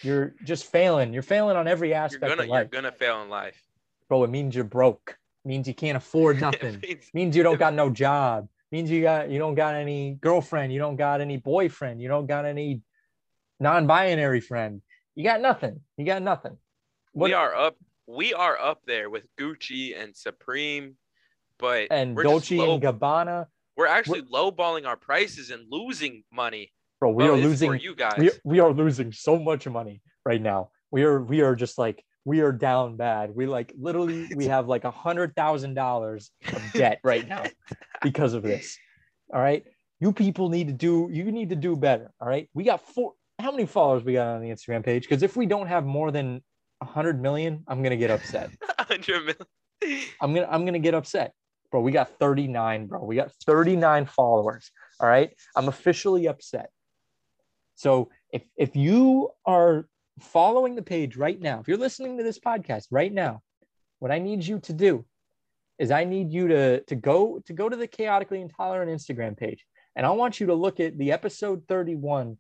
[0.01, 1.13] you're just failing.
[1.13, 2.69] You're failing on every aspect you're gonna, of life.
[2.71, 3.61] You're gonna fail in life.
[4.07, 5.17] Bro, it means you're broke.
[5.45, 6.75] It means you can't afford nothing.
[6.75, 8.45] it means, means you don't got no job.
[8.71, 12.07] It means you got you don't got any girlfriend, you don't got any boyfriend, you
[12.07, 12.81] don't got any
[13.59, 14.81] non-binary friend.
[15.19, 15.81] You got nothing.
[15.97, 16.55] You got nothing.
[17.11, 17.75] What, we are up
[18.07, 20.95] we are up there with Gucci and Supreme
[21.57, 23.47] but and Dolce low, and Gabbana.
[23.75, 26.71] We're actually we're, lowballing our prices and losing money.
[27.01, 28.17] Bro, we are losing you guys.
[28.17, 30.69] We, we are losing so much money right now.
[30.89, 33.35] We are we are just like we are down bad.
[33.35, 37.43] We like literally we have like a hundred thousand dollars of debt right now
[38.01, 38.77] because of this.
[39.33, 39.65] All right.
[39.99, 42.13] You people need to do you need to do better.
[42.21, 42.49] All right.
[42.53, 45.03] We got four how many followers we got on the Instagram page?
[45.03, 46.41] Because if we don't have more than
[46.81, 48.51] a hundred million, I'm gonna get upset.
[48.79, 49.37] hundred
[49.81, 50.05] million.
[50.21, 51.33] I'm gonna I'm gonna get upset
[51.71, 53.03] bro, we got 39, bro.
[53.03, 54.71] We got 39 followers.
[54.99, 55.31] All right.
[55.55, 56.69] I'm officially upset.
[57.75, 59.87] So if if you are
[60.19, 63.41] following the page right now, if you're listening to this podcast right now,
[63.99, 65.05] what I need you to do
[65.77, 69.65] is I need you to to go to go to the chaotically intolerant Instagram page,
[69.95, 72.37] and I want you to look at the episode 31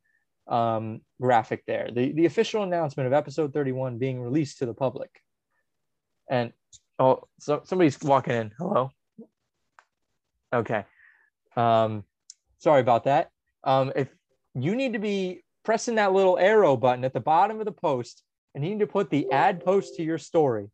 [0.49, 5.09] um, graphic there, the the official announcement of episode 31 being released to the public.
[6.29, 6.51] And
[6.97, 8.51] oh, so somebody's walking in.
[8.57, 8.91] Hello.
[10.53, 10.85] Okay.
[11.55, 12.03] Um,
[12.57, 13.29] sorry about that.
[13.63, 14.09] Um, if
[14.55, 18.23] you need to be pressing that little arrow button at the bottom of the post,
[18.55, 20.69] and you need to put the add post to your story.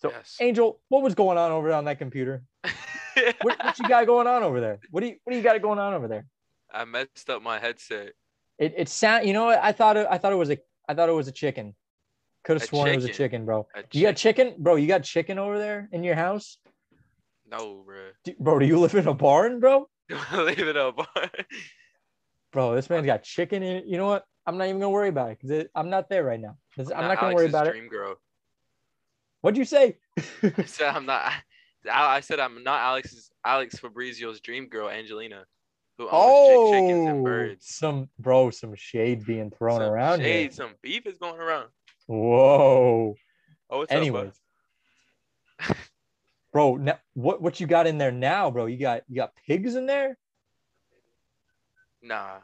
[0.00, 0.36] So, Yes.
[0.40, 2.42] Angel, what was going on over on that computer?
[3.42, 4.80] What, what you got going on over there?
[4.90, 6.24] What do you What do you got going on over there?
[6.72, 8.14] I messed up my headset.
[8.62, 9.26] It it sound.
[9.26, 9.58] You know what?
[9.60, 10.06] I thought it.
[10.08, 10.58] I thought it was a.
[10.88, 11.74] I thought it was a chicken.
[12.44, 13.24] Could have A sworn it was a chicken.
[13.24, 13.66] chicken, bro.
[13.74, 14.76] A You got chicken, bro?
[14.76, 16.58] You got chicken over there in your house,
[17.44, 18.10] No, bro.
[18.24, 18.58] Do- bro?
[18.60, 19.88] Do you live in a barn, bro?
[20.32, 20.96] Leave it up.
[22.52, 23.84] Bro, this man's got chicken in it.
[23.86, 24.24] You know what?
[24.46, 26.56] I'm not even gonna worry about it because I'm not there right now.
[26.76, 27.88] 'Cause I'm not gonna worry about it.
[27.90, 28.16] girl.
[29.40, 29.98] What'd you say?
[30.42, 31.32] I said I'm not.
[31.90, 35.46] I I said I'm not Alex's Alex Fabrizio's dream girl, Angelina,
[35.98, 37.66] who owns oh, chickens and birds.
[37.66, 40.50] some bro, some shade being thrown some around shade, here.
[40.50, 41.68] some beef is going around.
[42.06, 43.14] Whoa.
[43.70, 44.32] Oh, what's Anyways,
[46.52, 48.66] bro, now, what what you got in there now, bro?
[48.66, 50.18] You got you got pigs in there.
[52.02, 52.38] Nah,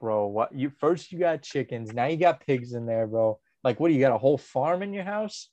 [0.00, 0.26] bro.
[0.26, 3.38] What you first you got chickens, now you got pigs in there, bro.
[3.62, 4.12] Like, what do you got?
[4.12, 5.48] A whole farm in your house?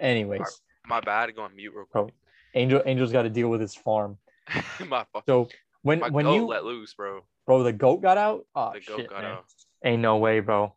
[0.00, 1.34] Anyways, my bad.
[1.36, 2.04] Go on mute real Bro.
[2.04, 2.14] quick.
[2.54, 4.18] Angel Angel's got to deal with his farm.
[4.86, 5.24] my fuck.
[5.26, 5.48] So
[5.82, 7.20] when My when you let loose, bro.
[7.46, 8.46] bro, the goat got out.
[8.54, 9.32] Oh The goat shit, got man.
[9.32, 9.44] out.
[9.84, 10.74] Ain't no way, bro.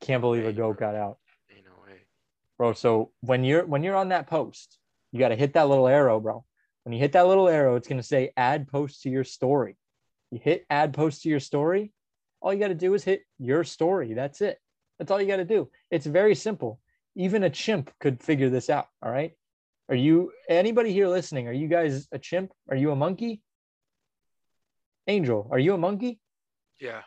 [0.00, 0.88] Can't believe a goat bro.
[0.92, 1.18] got out,
[1.54, 1.98] Ain't no way.
[2.58, 2.72] bro.
[2.72, 4.78] So when you're when you're on that post,
[5.12, 6.44] you got to hit that little arrow, bro.
[6.84, 9.76] When you hit that little arrow, it's gonna say add post to your story.
[10.30, 11.92] You hit add post to your story.
[12.40, 14.14] All you got to do is hit your story.
[14.14, 14.58] That's it.
[14.98, 15.68] That's all you got to do.
[15.92, 16.80] It's very simple.
[17.14, 18.86] Even a chimp could figure this out.
[19.02, 19.32] All right.
[19.88, 21.48] Are you anybody here listening?
[21.48, 22.52] Are you guys a chimp?
[22.70, 23.42] Are you a monkey?
[25.06, 26.20] Angel, are you a monkey?
[26.80, 27.02] Yeah,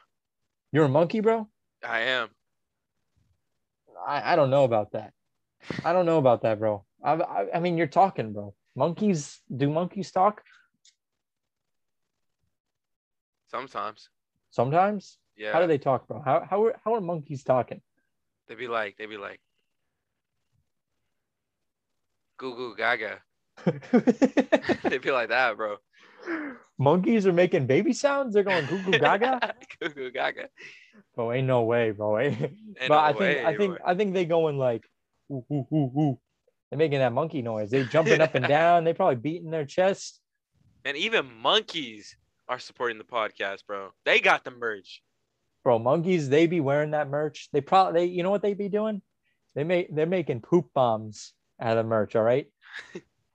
[0.71, 1.49] You're a monkey, bro?
[1.83, 2.29] I am.
[4.05, 5.11] I, I don't know about that.
[5.83, 6.85] I don't know about that, bro.
[7.03, 8.53] I, I, I mean, you're talking, bro.
[8.75, 10.41] Monkeys, do monkeys talk?
[13.47, 14.09] Sometimes.
[14.49, 15.17] Sometimes.
[15.37, 15.53] Yeah.
[15.53, 16.21] How do they talk, bro?
[16.23, 17.81] How, how, are, how are monkeys talking?
[18.47, 19.39] They'd be like, they'd be like,
[22.37, 23.19] goo goo gaga.
[24.83, 25.77] they be like that, bro.
[26.77, 28.33] monkeys are making baby sounds.
[28.33, 29.53] They're going goo goo gaga.
[29.79, 30.49] goo goo gaga.
[31.15, 32.19] bro, ain't no way, bro.
[32.19, 33.85] Ain't- Ain't but no I think way, I think bro.
[33.85, 34.83] I think they going like
[35.31, 36.19] ooh, ooh, ooh, ooh.
[36.69, 37.69] They're making that monkey noise.
[37.69, 38.83] They jumping up and down.
[38.83, 40.19] They probably beating their chest.
[40.83, 42.15] And even monkeys
[42.49, 43.91] are supporting the podcast, bro.
[44.03, 45.01] They got the merch.
[45.63, 47.49] Bro, monkeys, they be wearing that merch.
[47.53, 49.01] They probably they you know what they be doing?
[49.55, 52.47] They make they're making poop bombs out of the merch, all right?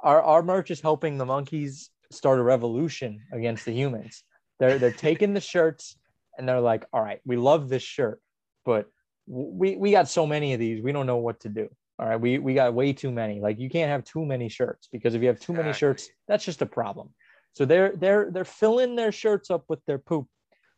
[0.01, 4.25] our our merch is helping the monkeys start a revolution against the humans.
[4.59, 5.97] They're they're taking the shirts
[6.37, 8.21] and they're like, all right, we love this shirt,
[8.65, 8.87] but
[9.27, 11.69] we we got so many of these, we don't know what to do.
[11.99, 13.41] All right, we we got way too many.
[13.41, 16.45] Like you can't have too many shirts because if you have too many shirts, that's
[16.45, 17.11] just a problem.
[17.53, 20.27] So they're they're they're filling their shirts up with their poop,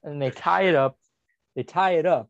[0.03, 0.99] and they tie it up.
[1.55, 2.29] They tie it up,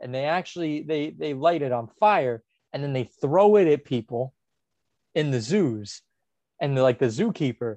[0.00, 3.84] and they actually they they light it on fire, and then they throw it at
[3.84, 4.32] people
[5.14, 6.02] in the zoos,
[6.60, 7.76] and like the zookeeper.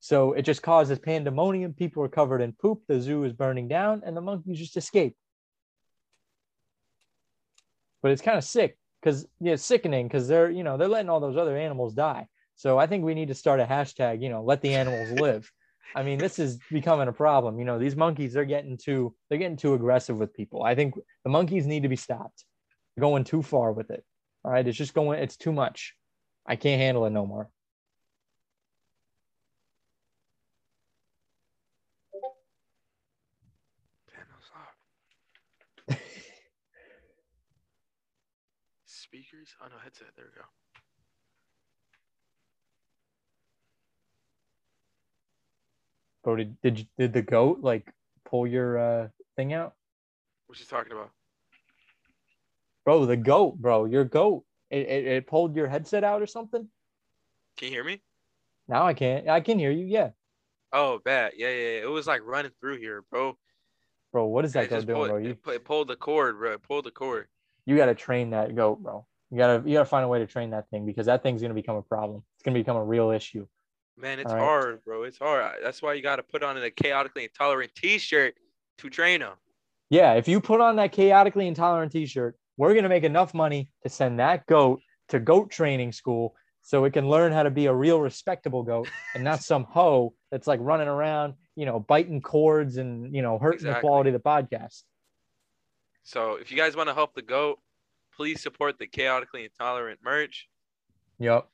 [0.00, 1.72] So it just causes pandemonium.
[1.72, 2.82] People are covered in poop.
[2.88, 5.16] The zoo is burning down, and the monkeys just escape.
[8.02, 11.08] But it's kind of sick because yeah, it's sickening because they're you know they're letting
[11.08, 12.28] all those other animals die.
[12.56, 14.22] So I think we need to start a hashtag.
[14.22, 15.50] You know, let the animals live.
[15.94, 17.58] I mean, this is becoming a problem.
[17.58, 20.62] You know, these monkeys they're getting too they're getting too aggressive with people.
[20.62, 20.94] I think
[21.24, 22.44] the monkeys need to be stopped.
[22.94, 24.04] They're going too far with it.
[24.44, 25.20] All right, it's just going.
[25.20, 25.94] It's too much.
[26.46, 27.48] I can't handle it no more.
[38.86, 39.54] Speakers?
[39.62, 40.08] Oh no, headset.
[40.16, 40.46] There we go.
[46.24, 47.92] Bro, did did, you, did the goat like
[48.24, 49.74] pull your uh thing out?
[50.46, 51.10] What you talking about?
[52.84, 54.44] Bro, the goat, bro, your goat.
[54.74, 56.68] It, it, it pulled your headset out or something.
[57.56, 58.02] Can you hear me?
[58.66, 59.28] Now I can't.
[59.28, 59.84] I can hear you.
[59.86, 60.10] Yeah,
[60.74, 61.34] Oh, bad.
[61.36, 61.82] Yeah, yeah, yeah.
[61.82, 63.38] It was like running through here, bro.
[64.12, 64.26] bro.
[64.26, 65.18] What is that guy doing, pulled, bro?
[65.18, 66.52] You it, pulled the cord, bro.
[66.54, 67.28] It pulled the cord.
[67.64, 69.06] you got to train that goat, bro.
[69.30, 71.54] You gotta you gotta find a way to train that thing because that thing's gonna
[71.54, 72.22] become a problem.
[72.36, 73.46] It's gonna become a real issue.
[73.96, 74.38] Man, it's right.
[74.38, 75.04] hard, bro.
[75.04, 75.56] It's hard.
[75.62, 78.34] That's why you got to put on a chaotically intolerant T-shirt
[78.78, 79.34] to train them.
[79.90, 83.88] Yeah, if you put on that chaotically intolerant T-shirt, we're gonna make enough money to
[83.88, 87.74] send that goat to goat training school so it can learn how to be a
[87.74, 92.78] real respectable goat and not some hoe that's like running around, you know, biting cords
[92.78, 94.82] and you know hurting the quality of the podcast.
[96.02, 97.60] So if you guys want to help the goat,
[98.16, 100.48] please support the chaotically intolerant merch.
[101.18, 101.48] Yep.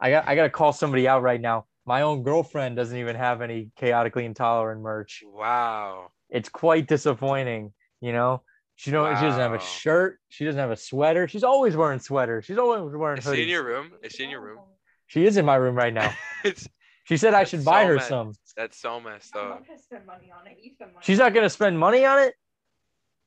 [0.00, 1.66] I got I gotta call somebody out right now.
[1.86, 5.22] My own girlfriend doesn't even have any chaotically intolerant merch.
[5.24, 6.10] Wow.
[6.28, 8.42] It's quite disappointing, you know.
[8.78, 11.26] She don't she doesn't have a shirt, she doesn't have a sweater.
[11.26, 12.44] She's always wearing sweaters.
[12.44, 13.90] She's always wearing Is she in your room?
[14.04, 14.60] Is she in your room?
[15.08, 16.12] She is in my room right now.
[16.44, 16.68] it's
[17.04, 18.06] She said I That's should buy her mad.
[18.06, 18.34] some.
[18.56, 19.48] that's so messed I'm up.
[19.48, 20.58] not gonna spend money on it.
[20.62, 21.02] You spend money.
[21.04, 22.34] She's not gonna spend money on it?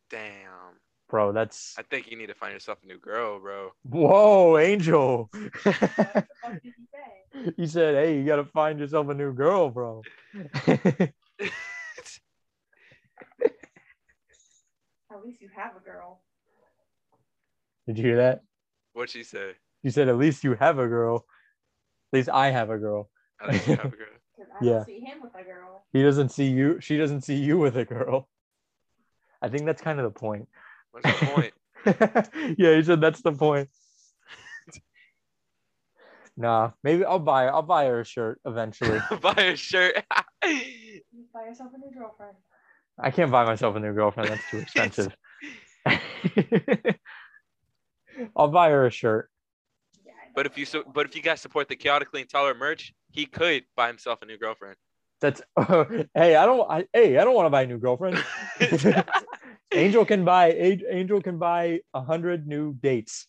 [0.09, 0.77] Damn.
[1.09, 3.71] Bro, that's I think you need to find yourself a new girl, bro.
[3.83, 5.29] whoa, Angel.
[5.33, 5.51] it.
[6.43, 7.53] What did he say?
[7.57, 10.03] he said, Hey, you gotta find yourself a new girl, bro.
[15.21, 16.19] At least you have a girl.
[17.86, 18.41] Did you hear that?
[18.93, 19.51] What'd she say?
[19.84, 21.27] You said at least you have a girl.
[22.12, 23.12] At least I have a girl.
[23.39, 24.07] I think you have a girl.
[24.60, 24.71] I Yeah.
[24.71, 25.86] don't see him with a girl.
[25.93, 26.81] He doesn't see you.
[26.81, 28.27] She doesn't see you with a girl.
[29.43, 30.47] I think that's kind of the point.
[30.89, 31.53] What's the point?
[32.57, 33.69] yeah, he said that's the point.
[36.36, 38.99] nah, maybe I'll buy I'll buy her a shirt eventually.
[39.21, 40.03] Buy a shirt.
[40.43, 42.38] You buy yourself a new girlfriend.
[43.01, 44.29] I can't buy myself a new girlfriend.
[44.29, 45.15] That's too expensive.
[48.35, 49.29] I'll buy her a shirt.
[50.05, 50.11] Yeah.
[50.11, 50.31] I know.
[50.35, 53.63] but if you so, but if you guys support the chaotically intolerant merch, he could
[53.75, 54.75] buy himself a new girlfriend.
[55.19, 58.23] That's hey, I don't I, hey, I don't want to buy a new girlfriend.
[59.73, 63.27] Angel can buy Angel can buy a hundred new dates.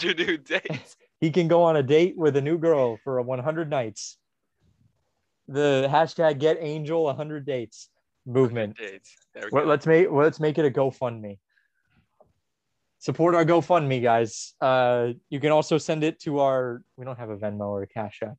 [0.00, 0.96] Your new date.
[1.20, 4.18] He can go on a date with a new girl for a 100 nights.
[5.48, 7.88] The hashtag get Angel 100 dates
[8.26, 8.76] movement.
[8.80, 9.00] We
[9.50, 9.68] Well, go.
[9.68, 11.38] let's make well, let's make it a GoFundMe.
[12.98, 14.54] Support our GoFundMe, guys.
[14.60, 16.82] Uh, you can also send it to our.
[16.96, 18.38] We don't have a Venmo or a Cash App.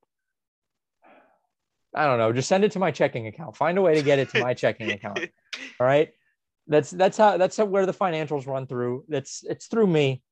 [1.93, 2.33] I don't know.
[2.33, 3.55] Just send it to my checking account.
[3.55, 5.19] Find a way to get it to my checking account.
[5.79, 6.09] All right.
[6.67, 9.05] That's that's how that's how, where the financials run through.
[9.07, 10.23] That's it's through me.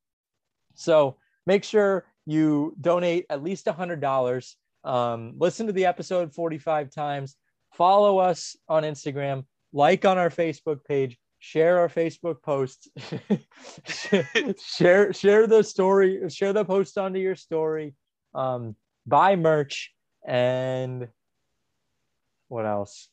[0.73, 4.57] So make sure you donate at least a hundred dollars.
[4.83, 7.37] Um, listen to the episode 45 times.
[7.73, 12.87] Follow us on Instagram, like on our Facebook page, share our Facebook posts,
[14.63, 17.95] share share the story, share the post onto your story,
[18.35, 19.93] um, buy merch,
[20.25, 21.07] and
[22.47, 23.09] what else?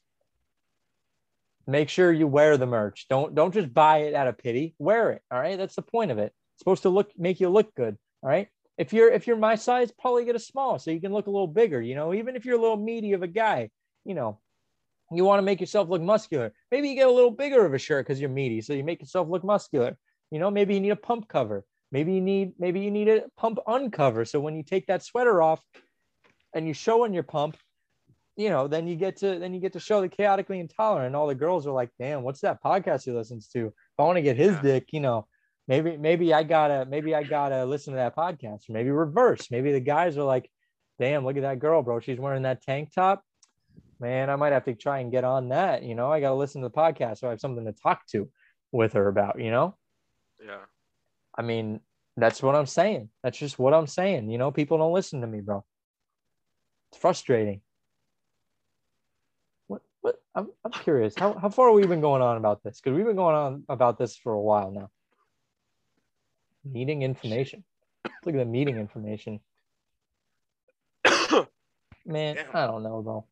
[1.67, 3.07] Make sure you wear the merch.
[3.09, 4.75] Don't don't just buy it out of pity.
[4.79, 5.23] Wear it.
[5.31, 5.57] All right.
[5.57, 6.35] That's the point of it.
[6.55, 7.97] It's supposed to look make you look good.
[8.23, 8.49] All right.
[8.77, 11.31] If you're if you're my size, probably get a small so you can look a
[11.31, 11.81] little bigger.
[11.81, 13.71] You know, even if you're a little meaty of a guy,
[14.05, 14.39] you know,
[15.13, 16.53] you want to make yourself look muscular.
[16.71, 19.01] Maybe you get a little bigger of a shirt because you're meaty, so you make
[19.01, 19.97] yourself look muscular.
[20.31, 21.65] You know, maybe you need a pump cover.
[21.93, 24.25] Maybe you need maybe you need a pump uncover.
[24.25, 25.61] So when you take that sweater off
[26.55, 27.57] and you show on your pump,
[28.37, 31.09] you know, then you get to then you get to show the chaotically intolerant.
[31.09, 33.67] And all the girls are like, damn, what's that podcast he listens to?
[33.67, 34.63] If I want to get his Yeah.
[34.63, 35.27] dick, you know,
[35.67, 38.69] maybe maybe I gotta maybe I gotta listen to that podcast.
[38.69, 39.51] Or maybe reverse.
[39.51, 40.49] Maybe the guys are like,
[41.01, 41.99] damn, look at that girl, bro.
[41.99, 43.25] She's wearing that tank top.
[44.01, 45.83] Man, I might have to try and get on that.
[45.83, 48.29] You know, I gotta listen to the podcast so I have something to talk to
[48.73, 49.77] with her about, you know?
[50.45, 50.65] Yeah.
[51.37, 51.81] I mean,
[52.17, 53.11] that's what I'm saying.
[53.23, 54.31] That's just what I'm saying.
[54.31, 55.65] You know, people don't listen to me, bro.
[56.91, 57.61] It's frustrating.
[59.67, 59.83] What?
[60.01, 60.17] What?
[60.35, 61.15] I'm, I'm curious.
[61.17, 62.81] How, how far have we been going on about this?
[62.81, 64.91] Because we've been going on about this for a while now.
[66.65, 67.65] Meeting information.
[68.25, 69.41] Look at the meeting information.
[72.07, 72.47] Man, Damn.
[72.55, 73.27] I don't know, bro.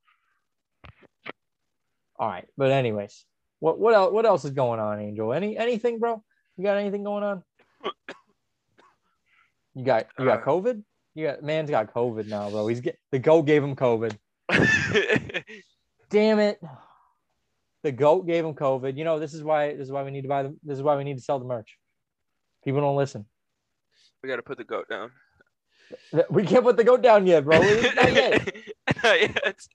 [2.19, 3.25] All right, but anyways,
[3.61, 4.13] what what else?
[4.13, 5.33] What else is going on, Angel?
[5.33, 6.23] Any anything, bro?
[6.57, 7.43] You got anything going on?
[9.75, 10.83] You got you got Uh, COVID?
[11.15, 12.67] You got man's got COVID now, bro.
[12.67, 14.17] He's get the goat gave him COVID.
[16.11, 16.61] Damn it.
[17.85, 18.97] The goat gave him COVID.
[18.97, 20.83] You know, this is why this is why we need to buy the this is
[20.83, 21.79] why we need to sell the merch.
[22.65, 23.25] People don't listen.
[24.23, 25.13] we gotta put the goat down.
[26.31, 27.59] We can't put the goat down yet, bro.
[27.95, 28.55] Not yet.
[29.03, 29.69] Not yet.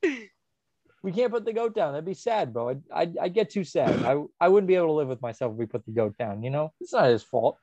[1.04, 1.92] We can't put the goat down.
[1.92, 2.70] That'd be sad, bro.
[2.70, 4.04] I'd, I'd, I'd get too sad.
[4.06, 6.42] I, I wouldn't be able to live with myself if we put the goat down.
[6.44, 7.58] You know, it's not his fault.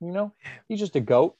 [0.00, 0.32] You know,
[0.68, 1.36] he's just a goat.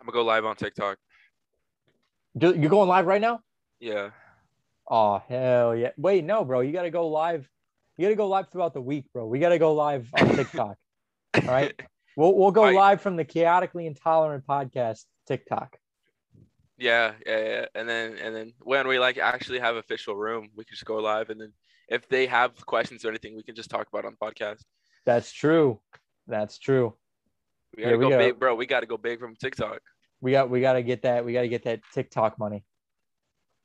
[0.00, 0.98] I'm gonna go live on TikTok.
[2.36, 3.40] Do- You're going live right now?
[3.80, 4.10] Yeah.
[4.90, 5.90] Oh hell yeah!
[5.98, 6.60] Wait, no, bro.
[6.60, 7.48] You gotta go live.
[7.96, 9.26] You gotta go live throughout the week, bro.
[9.26, 10.76] We gotta go live on TikTok.
[11.34, 11.74] All right.
[12.16, 12.74] We'll we'll go Right.
[12.74, 15.76] live from the chaotically intolerant podcast TikTok.
[16.78, 17.66] Yeah, yeah, yeah.
[17.74, 20.96] And then and then when we like actually have official room, we can just go
[20.96, 21.52] live and then
[21.88, 24.62] if they have questions or anything, we can just talk about on the podcast.
[25.06, 25.80] That's true.
[26.26, 26.94] That's true.
[27.76, 28.54] We gotta Yeah, we go gotta- big, bro.
[28.54, 29.80] We gotta go big from TikTok.
[30.20, 31.24] We got we gotta get that.
[31.24, 32.64] We gotta get that TikTok money.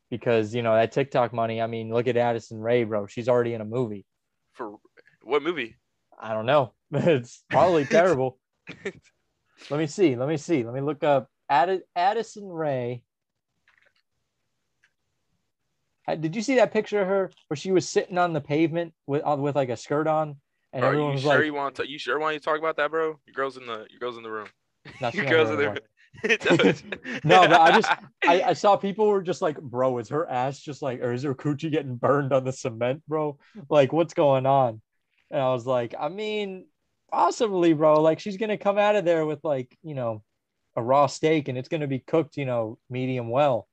[0.09, 1.61] Because you know that TikTok money.
[1.61, 3.07] I mean, look at Addison Rae, bro.
[3.07, 4.05] She's already in a movie.
[4.53, 4.75] For
[5.23, 5.75] what movie?
[6.19, 6.73] I don't know.
[6.91, 8.39] it's probably terrible.
[9.69, 10.15] Let me see.
[10.15, 10.63] Let me see.
[10.63, 13.03] Let me look up Add- Addison Rae.
[16.07, 19.21] Did you see that picture of her where she was sitting on the pavement with
[19.25, 20.35] uh, with like a skirt on,
[20.73, 21.89] and Bro, everyone you was sure like, you want to?
[21.89, 23.19] You sure want to talk about that, bro?
[23.25, 24.47] Your girl's in the your girl's in the room.
[25.01, 25.77] "No, Your girl's in the room.
[27.23, 27.89] No, but I just
[28.27, 31.23] I, I saw people were just like, bro, is her ass just like, or is
[31.23, 33.37] her coochie getting burned on the cement, bro?
[33.69, 34.81] Like, what's going on?
[35.31, 36.67] And I was like, I mean,
[37.11, 38.01] possibly, bro.
[38.01, 40.21] Like, she's gonna come out of there with like, you know,
[40.75, 43.67] a raw steak, and it's gonna be cooked, you know, medium well.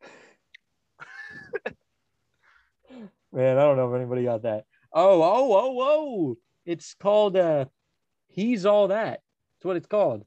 [3.32, 4.64] Man, I don't know if anybody got that.
[4.92, 6.36] Oh, oh, oh, oh!
[6.64, 7.66] It's called uh,
[8.28, 9.20] he's all that.
[9.56, 10.24] That's what it's called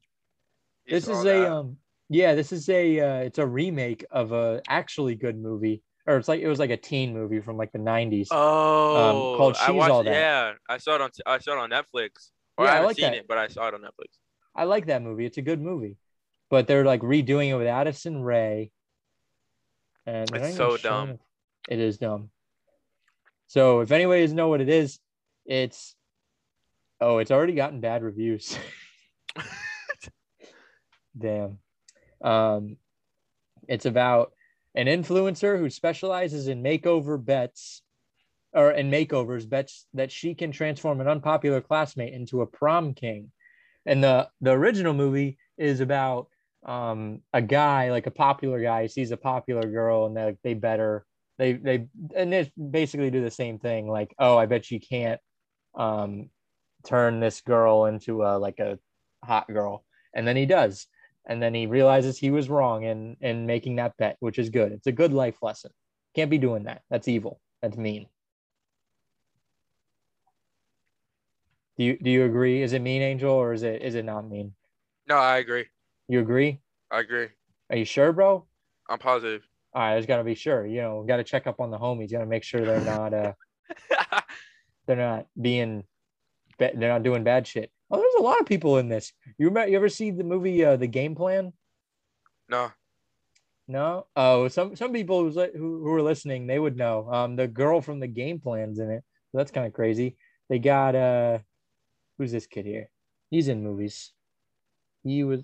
[0.86, 1.52] He's this is all a that.
[1.52, 1.78] um
[2.10, 6.28] yeah this is a uh, it's a remake of a actually good movie or it's
[6.28, 9.76] like it was like a teen movie from like the 90s Oh, called I She's
[9.76, 9.92] watched.
[9.92, 10.12] All That.
[10.14, 11.10] Yeah, I saw it on.
[11.26, 12.30] I saw it on Netflix.
[12.58, 13.16] Or Yeah, I I haven't like seen that.
[13.16, 14.18] it, but I saw it on Netflix.
[14.56, 15.98] I like that movie it's a good movie
[16.50, 18.72] but they're like redoing it with addison rae
[20.06, 21.10] and It's so dumb.
[21.12, 21.20] it.
[21.70, 22.30] it is dumb
[23.48, 25.00] so if anybody doesn't know what it is
[25.46, 25.96] it's
[27.02, 28.58] oh it's already gotten bad reviews
[31.18, 31.60] Damn.
[32.24, 32.78] Um,
[33.68, 34.34] it's about
[34.76, 37.82] an influencer who specializes in makeover bets
[38.52, 43.32] or in makeovers bets that she can transform an unpopular classmate into a prom king.
[43.86, 46.28] And the the original movie is about
[46.66, 50.80] um a guy like a popular guy sees a popular girl and they they bet
[50.80, 51.06] her
[51.38, 55.20] they they and they basically do the same thing like oh I bet you can't
[55.76, 56.30] um
[56.86, 58.80] turn this girl into a like a
[59.24, 59.84] hot girl.
[60.14, 60.88] And then he does.
[61.26, 64.72] And then he realizes he was wrong in in making that bet which is good.
[64.72, 65.72] It's a good life lesson.
[66.16, 66.84] Can't be doing that.
[66.90, 67.40] That's evil.
[67.62, 68.08] That's mean
[71.84, 74.28] do you do you agree is it mean angel or is it is it not
[74.30, 74.54] mean
[75.08, 75.66] No, I agree.
[76.08, 77.28] you agree I agree.
[77.70, 78.46] are you sure bro
[78.90, 79.44] I'm positive.
[79.74, 82.12] all right i just gotta be sure you know gotta check up on the homies
[82.12, 83.34] gotta make sure they're not uh
[84.88, 85.84] they're not being
[86.58, 89.70] they're not doing bad shit oh there's a lot of people in this you remember
[89.70, 91.52] you ever see the movie uh the game plan
[92.50, 92.72] no.
[93.68, 94.06] No.
[94.18, 97.10] Oh, some some people who who were listening, they would know.
[97.10, 99.04] Um, the girl from the game plans in it.
[99.32, 100.18] So that's kind of crazy.
[100.50, 101.40] They got uh,
[102.18, 102.90] who's this kid here?
[103.30, 104.12] He's in movies.
[105.04, 105.42] He was.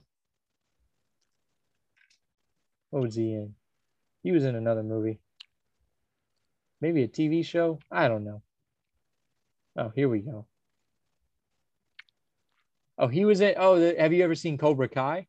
[2.89, 3.55] What was he in?
[4.23, 5.19] He was in another movie.
[6.82, 7.79] Maybe a TV show.
[7.91, 8.41] I don't know.
[9.77, 10.45] Oh, here we go.
[12.97, 13.53] Oh, he was in.
[13.58, 15.27] Oh, the, have you ever seen Cobra Kai?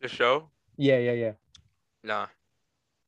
[0.00, 0.50] The show?
[0.76, 1.32] Yeah, yeah, yeah.
[2.02, 2.26] Nah.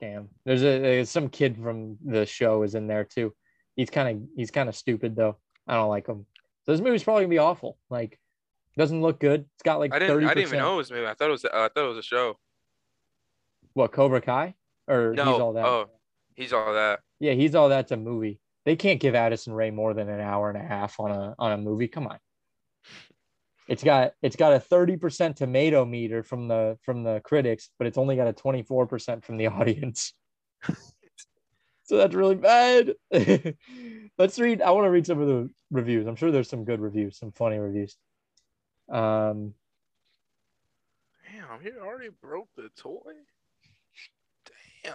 [0.00, 0.28] Damn.
[0.44, 3.34] There's a there's some kid from the show is in there too.
[3.76, 5.38] He's kind of he's kind of stupid though.
[5.66, 6.26] I don't like him.
[6.68, 7.78] So this movie's probably gonna be awful.
[7.88, 8.18] Like,
[8.76, 9.46] doesn't look good.
[9.54, 10.18] It's got like I didn't.
[10.18, 10.24] 30%.
[10.26, 11.06] I didn't even know it was a movie.
[11.06, 11.44] I thought it was.
[11.46, 12.38] Uh, I thought it was a show.
[13.72, 14.54] What Cobra Kai
[14.86, 15.24] or No.
[15.24, 15.64] he's all that.
[15.64, 15.86] Oh,
[16.34, 17.00] he's all that.
[17.20, 18.38] Yeah, he's all that's a movie.
[18.66, 21.52] They can't give Addison Rae more than an hour and a half on a on
[21.52, 21.88] a movie.
[21.88, 22.18] Come on.
[23.66, 27.96] It's got it's got a 30% tomato meter from the from the critics, but it's
[27.96, 30.12] only got a 24% from the audience.
[31.88, 32.94] So that's really bad.
[34.18, 34.60] Let's read.
[34.60, 36.06] I want to read some of the reviews.
[36.06, 37.96] I'm sure there's some good reviews, some funny reviews.
[38.90, 39.54] Um,
[41.32, 43.12] Damn, he already broke the toy.
[44.84, 44.94] Damn.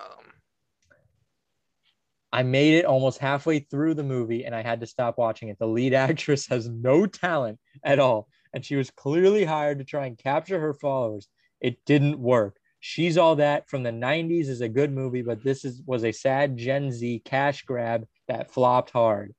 [2.32, 5.58] I made it almost halfway through the movie and I had to stop watching it.
[5.60, 10.06] The lead actress has no talent at all, and she was clearly hired to try
[10.06, 11.28] and capture her followers.
[11.60, 12.60] It didn't work.
[12.86, 16.12] She's All That from the 90s is a good movie, but this is was a
[16.12, 19.34] sad Gen Z cash grab that flopped hard.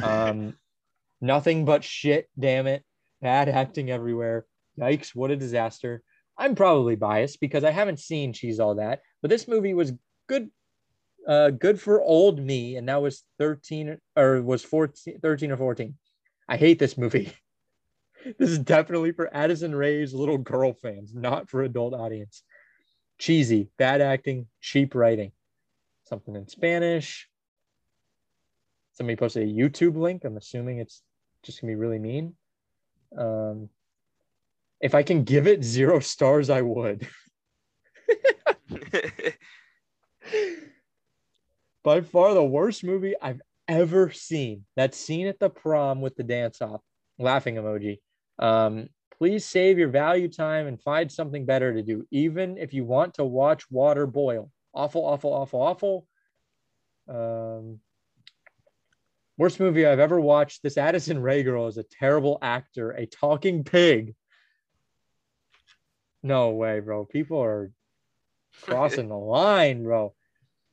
[0.00, 0.54] Um,
[1.20, 2.84] nothing but shit, damn it.
[3.20, 4.46] Bad acting everywhere.
[4.78, 6.04] Yikes, what a disaster.
[6.38, 9.92] I'm probably biased because I haven't seen She's All That, but this movie was
[10.28, 10.50] good
[11.26, 15.94] uh good for old me and that was 13 or was 14 13 or 14
[16.50, 17.32] i hate this movie
[18.38, 22.42] this is definitely for addison rae's little girl fans not for adult audience
[23.24, 25.32] cheesy bad acting cheap writing.
[26.04, 27.26] Something in spanish.
[28.92, 30.24] Somebody posted a youtube link.
[30.24, 31.02] I'm assuming it's
[31.42, 32.34] just gonna be really mean.
[33.16, 33.70] Um
[34.80, 37.08] if i can give it zero stars i would.
[41.82, 44.66] By far the worst movie I've ever seen.
[44.76, 46.82] That scene at the prom with the dance off,
[47.18, 48.00] laughing emoji.
[48.38, 48.88] Um,
[49.18, 53.14] please save your value time and find something better to do, even if you want
[53.14, 54.50] to watch water boil.
[54.74, 56.06] Awful, awful, awful, awful.
[57.08, 57.80] Um,
[59.36, 60.62] Worst movie I've ever watched.
[60.62, 64.14] This Addison Rae girl is a terrible actor, a talking pig.
[66.22, 67.04] No way, bro.
[67.04, 67.72] People are
[68.62, 70.14] crossing the line, bro.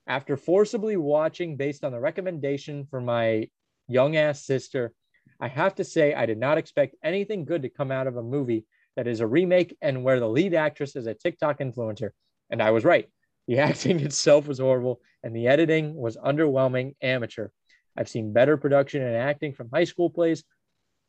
[0.06, 3.50] After forcibly watching based on the recommendation for my
[3.88, 4.94] young ass sister,
[5.42, 8.24] I have to say I did not expect anything good to come out of a
[8.24, 8.66] movie
[8.96, 12.12] that is a remake and where the lead actress is a TikTok influencer.
[12.52, 13.10] And I was right.
[13.48, 17.48] The acting itself was horrible and the editing was underwhelming, amateur.
[17.98, 20.44] I've seen better production and acting from high school plays.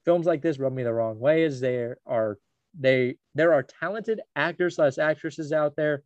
[0.07, 2.39] Films like this rub me the wrong way as there are
[2.79, 6.03] they there are talented actors slash actresses out there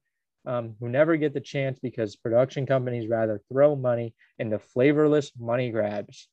[0.47, 5.70] um, who never get the chance because production companies rather throw money into flavorless money
[5.70, 6.29] grabs.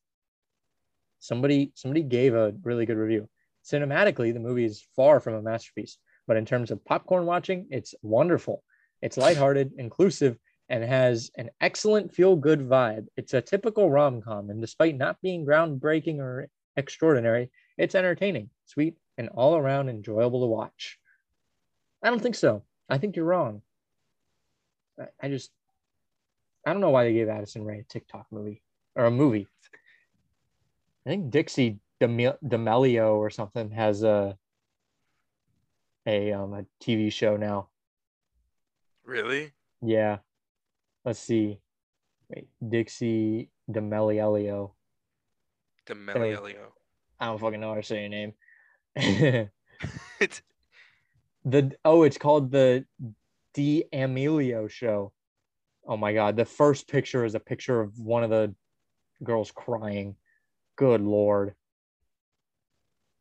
[1.24, 3.30] Somebody somebody gave a really good review.
[3.64, 5.98] Cinematically, the movie is far from a masterpiece,
[6.28, 8.62] but in terms of popcorn watching, it's wonderful.
[9.02, 13.08] It's lighthearted, inclusive, and has an excellent feel good vibe.
[13.16, 18.98] It's a typical rom com, and despite not being groundbreaking or extraordinary, it's entertaining, sweet,
[19.18, 21.00] and all around enjoyable to watch.
[22.04, 22.64] I don't think so.
[22.90, 23.62] I think you're wrong.
[25.00, 25.52] I, I just,
[26.68, 28.62] I don't know why they gave Addison Rae a TikTok movie
[28.94, 29.48] or a movie.
[31.06, 34.38] I think Dixie D'Amelio or something has a
[36.06, 37.70] a um a TV show now.
[39.06, 39.52] Really?
[39.82, 40.20] Yeah.
[41.06, 41.60] Let's see.
[42.30, 44.72] Wait, Dixie D'Amelio.
[45.86, 46.56] D'Amelio.
[47.20, 48.34] I don't fucking know how to say your name.
[48.96, 50.42] it's
[51.46, 52.86] the oh, it's called the
[53.54, 55.12] D'Amelio show.
[55.86, 58.56] Oh my god, the first picture is a picture of one of the
[59.24, 60.16] girls crying.
[60.76, 61.56] Good lord.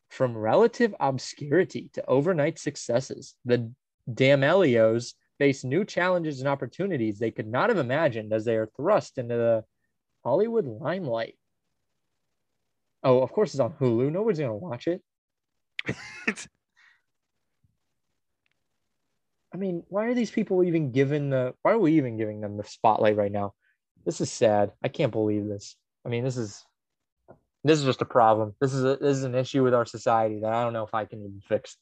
[0.08, 3.72] From relative obscurity to overnight successes, the
[4.12, 9.18] D'Amelios face new challenges and opportunities they could not have imagined as they are thrust
[9.18, 9.64] into the
[10.24, 11.36] Hollywood limelight.
[13.02, 14.12] Oh, of course, it's on Hulu.
[14.12, 15.02] Nobody's gonna watch it.
[19.54, 21.54] I mean, why are these people even given the?
[21.62, 23.54] Why are we even giving them the spotlight right now?
[24.04, 24.72] This is sad.
[24.82, 25.76] I can't believe this.
[26.06, 26.64] I mean, this is
[27.64, 28.54] this is just a problem.
[28.60, 30.94] This is a, this is an issue with our society that I don't know if
[30.94, 31.76] I can even fix.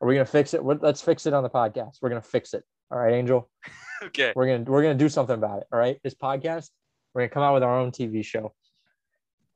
[0.00, 0.62] Are we gonna fix it?
[0.62, 1.98] We're, let's fix it on the podcast.
[2.02, 2.64] We're gonna fix it.
[2.90, 3.48] All right, Angel.
[4.02, 4.32] okay.
[4.36, 5.66] We're gonna we're gonna do something about it.
[5.72, 5.98] All right.
[6.04, 6.68] This podcast,
[7.14, 8.52] we're gonna come out with our own TV show.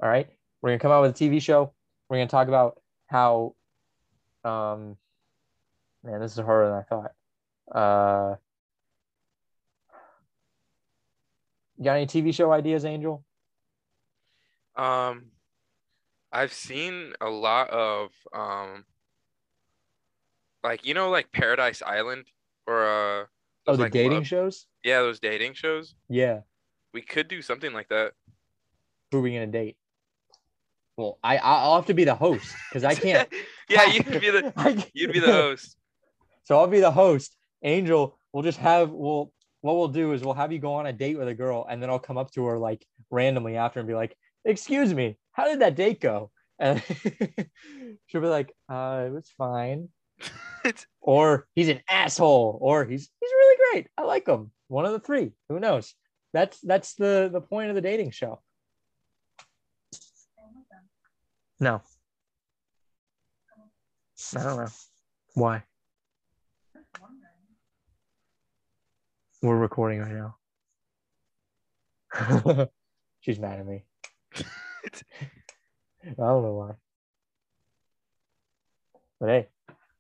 [0.03, 0.29] All right.
[0.63, 1.75] We're gonna come out with a TV show.
[2.09, 3.55] We're gonna talk about how
[4.45, 4.97] um
[6.05, 7.13] man, this is harder than I thought.
[7.75, 8.37] Uh
[11.77, 13.23] you got any TV show ideas, Angel?
[14.77, 15.27] Um,
[16.33, 18.85] I've seen a lot of um,
[20.63, 22.27] like you know, like Paradise Island
[22.67, 23.25] or uh,
[23.69, 24.67] Oh, the like, dating love- shows?
[24.85, 25.95] Yeah, those dating shows.
[26.09, 26.41] Yeah.
[26.95, 28.13] We could do something like that.
[29.11, 29.77] Who are we gonna date?
[30.97, 33.29] Well, I I'll have to be the host because I can't.
[33.69, 35.77] yeah, you could be the you'd be the host.
[36.45, 37.37] So I'll be the host.
[37.63, 40.93] Angel, we'll just have we'll what we'll do is we'll have you go on a
[40.93, 43.89] date with a girl, and then I'll come up to her like randomly after and
[43.89, 44.17] be like,
[44.47, 46.83] "Excuse me, how did that date go?" And
[48.07, 49.91] she'll be like, "Uh, it was fine."
[51.01, 53.87] Or he's an asshole, or he's he's really great.
[53.97, 54.51] I like him.
[54.67, 55.31] One of the three.
[55.49, 55.95] Who knows?
[56.33, 58.43] That's that's the the point of the dating show.
[61.61, 61.81] No.
[64.37, 64.69] I don't know.
[65.35, 65.63] Why?
[69.43, 70.35] We're recording right
[72.13, 72.69] now.
[73.21, 73.86] She's mad at me.
[76.05, 76.73] I don't know why.
[79.19, 79.49] But hey,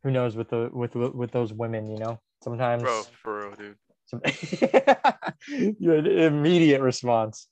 [0.02, 2.20] who knows with the with with those women, you know?
[2.42, 3.76] Sometimes bro, for real, dude.
[4.06, 4.20] some,
[5.80, 7.48] you had an immediate response.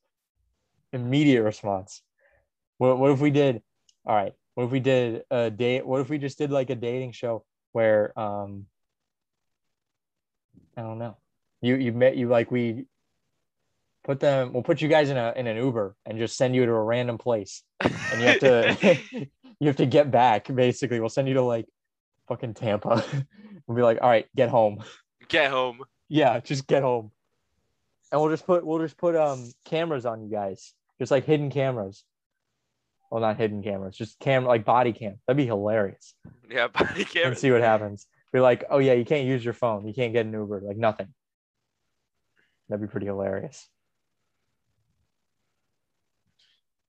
[0.92, 2.02] Immediate response.
[2.78, 3.62] What what if we did
[4.06, 6.74] all right, what if we did a date what if we just did like a
[6.74, 8.66] dating show where um
[10.76, 11.16] I don't know.
[11.60, 12.86] You you met you like we
[14.04, 16.64] put them we'll put you guys in a in an Uber and just send you
[16.64, 18.98] to a random place and you have to
[19.60, 21.00] you have to get back basically.
[21.00, 21.66] We'll send you to like
[22.28, 23.04] fucking Tampa.
[23.66, 24.84] we'll be like, all right, get home.
[25.28, 25.80] get home.
[26.08, 27.10] Yeah, just get home.
[28.12, 30.74] And we'll just put we'll just put um cameras on you guys.
[30.98, 32.04] Just like hidden cameras.
[33.10, 35.18] Well, not hidden cameras, just camera like body cam.
[35.26, 36.14] That'd be hilarious.
[36.50, 38.06] Yeah, body cam And see what happens.
[38.32, 39.86] Be like, oh yeah, you can't use your phone.
[39.86, 41.08] You can't get an Uber, like nothing.
[42.68, 43.68] That'd be pretty hilarious.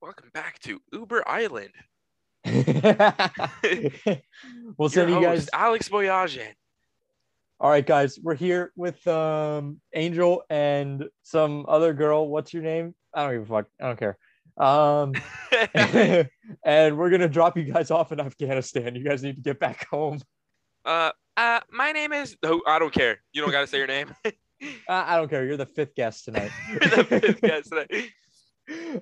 [0.06, 1.72] Welcome back to Uber Island.
[4.78, 6.54] we'll send you guys Alex Boyajian.
[7.60, 12.28] All right, guys, we're here with um Angel and some other girl.
[12.28, 12.94] What's your name?
[13.16, 13.66] I don't even fuck.
[13.82, 14.20] I don't care.
[14.58, 15.14] Um,
[16.64, 18.94] and we're gonna drop you guys off in Afghanistan.
[18.96, 20.20] You guys need to get back home.
[20.86, 22.38] uh, uh, my name is.
[22.44, 23.24] Oh, I don't care.
[23.34, 24.14] You don't got to say your name.
[24.24, 24.36] I,
[24.88, 25.48] I don't care.
[25.48, 26.52] You're the fifth guest tonight.
[26.70, 28.12] You're the fifth guest today.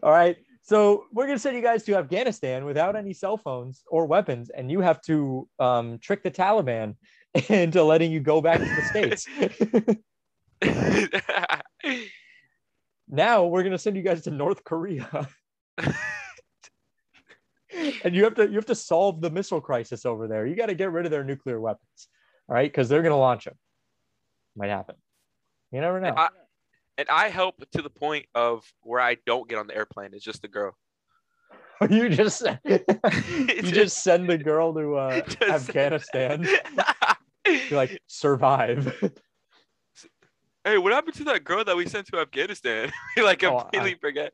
[0.01, 0.37] All right.
[0.65, 4.71] So we're gonna send you guys to Afghanistan without any cell phones or weapons, and
[4.71, 6.95] you have to um, trick the Taliban
[7.49, 9.27] into letting you go back to the states.
[13.09, 15.27] now we're gonna send you guys to North Korea,
[18.05, 20.47] and you have to you have to solve the missile crisis over there.
[20.47, 22.07] You got to get rid of their nuclear weapons,
[22.47, 22.71] all right?
[22.71, 23.55] Because they're gonna launch them.
[24.55, 24.95] Might happen.
[25.73, 26.13] You never know.
[26.15, 26.29] I,
[26.97, 30.11] and I help to the point of where I don't get on the airplane.
[30.13, 30.75] It's just the girl.
[31.89, 36.47] you just you just send the girl to uh, Afghanistan.
[37.45, 38.93] You're like survive.
[40.63, 42.91] hey, what happened to that girl that we sent to Afghanistan?
[43.17, 44.33] we like Oh, I- completely forget.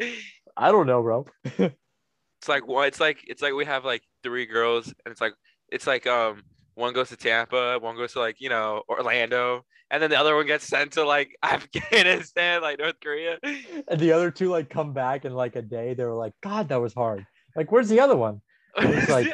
[0.58, 1.26] I don't know, bro.
[1.46, 5.34] It's like well, it's like it's like we have like three girls, and it's like
[5.70, 6.44] it's like um
[6.80, 10.36] one goes to Tampa, one goes to like you know Orlando, and then the other
[10.36, 13.38] one gets sent to like Afghanistan, like North Korea.
[13.44, 15.94] And the other two like come back in like a day.
[15.94, 17.26] They were like, God, that was hard.
[17.56, 18.42] Like, where's the other one?
[18.78, 19.34] It's like-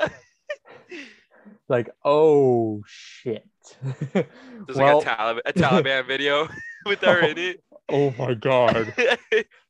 [1.68, 3.44] Like, oh shit.
[4.14, 4.26] There's
[4.78, 6.48] well, like a Taliban, a Taliban video
[6.86, 7.64] with her in it.
[7.90, 8.94] Oh my god.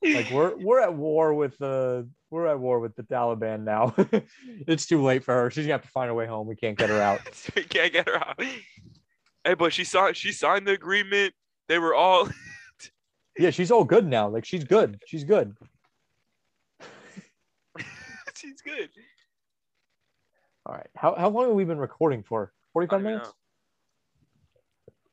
[0.03, 3.95] Like we're we're at war with the we're at war with the Taliban now.
[4.67, 5.49] it's too late for her.
[5.49, 6.45] She's gonna have to find a way home.
[6.45, 7.21] We can't get her out.
[7.55, 8.39] we can't get her out.
[9.43, 10.15] Hey, but she signed.
[10.15, 11.33] She signed the agreement.
[11.67, 12.29] They were all.
[13.39, 14.29] Yeah, she's all good now.
[14.29, 14.99] Like she's good.
[15.07, 15.55] She's good.
[18.35, 18.89] She's good.
[20.67, 20.87] All right.
[20.95, 22.53] How how long have we been recording for?
[22.73, 23.27] 45 minutes?
[23.27, 23.33] know.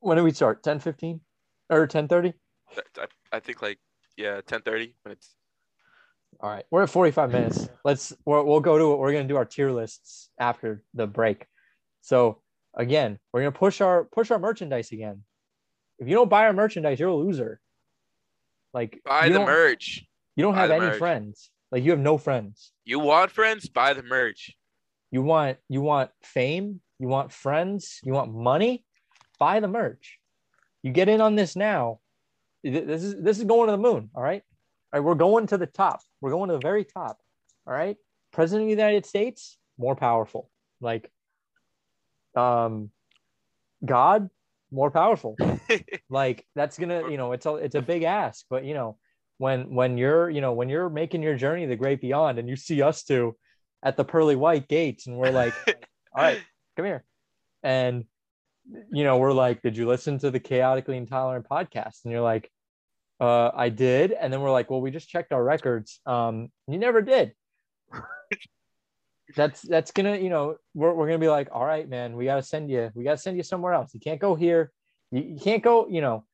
[0.00, 0.62] When did we start?
[0.62, 1.20] 10 15?
[1.70, 2.34] Or 10 30?
[2.98, 3.78] I, I think like
[4.16, 5.34] yeah, ten thirty minutes.
[6.40, 7.68] All right, we're at 45 minutes.
[7.84, 8.98] Let's we'll, we'll go to it.
[8.98, 11.46] We're gonna do our tier lists after the break.
[12.00, 12.40] So
[12.74, 15.22] again, we're gonna push our push our merchandise again.
[15.98, 17.60] If you don't buy our merchandise, you're a loser.
[18.74, 20.04] Like Buy the merch.
[20.34, 20.98] You don't buy have any merch.
[20.98, 21.50] friends.
[21.70, 22.72] Like you have no friends.
[22.84, 23.68] You want friends?
[23.68, 24.52] Buy the merch.
[25.10, 26.80] You want you want fame.
[26.98, 28.00] You want friends.
[28.02, 28.84] You want money.
[29.38, 30.18] Buy the merch.
[30.82, 32.00] You get in on this now.
[32.64, 34.10] Th- This is this is going to the moon.
[34.14, 34.42] All right.
[34.92, 35.06] All right.
[35.06, 36.00] We're going to the top.
[36.20, 37.18] We're going to the very top.
[37.66, 37.96] All right.
[38.32, 40.50] President of the United States, more powerful.
[40.80, 41.10] Like,
[42.34, 42.90] um,
[43.84, 44.30] God,
[44.70, 45.36] more powerful.
[46.10, 48.44] like that's gonna, you know, it's a it's a big ask.
[48.48, 48.98] But you know,
[49.38, 52.48] when when you're you know when you're making your journey to the great beyond, and
[52.48, 53.36] you see us two
[53.82, 56.40] at the pearly white gates, and we're like, all right,
[56.76, 57.04] come here.
[57.62, 58.04] And
[58.92, 62.04] you know, we're like, did you listen to the chaotically intolerant podcast?
[62.04, 62.50] And you're like,
[63.20, 64.12] uh, I did.
[64.12, 66.00] And then we're like, well, we just checked our records.
[66.06, 67.32] Um, you never did.
[69.36, 72.42] that's that's gonna, you know, we're, we're gonna be like, all right, man, we gotta
[72.42, 73.94] send you, we gotta send you somewhere else.
[73.94, 74.72] You can't go here.
[75.10, 76.24] You, you can't go, you know,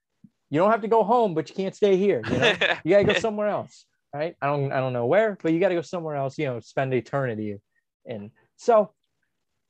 [0.50, 2.22] you don't have to go home, but you can't stay here.
[2.30, 2.54] You know,
[2.84, 3.84] you gotta go somewhere else.
[4.14, 4.34] Right.
[4.40, 6.94] I don't I don't know where, but you gotta go somewhere else, you know, spend
[6.94, 7.58] eternity
[8.06, 8.30] in.
[8.56, 8.92] So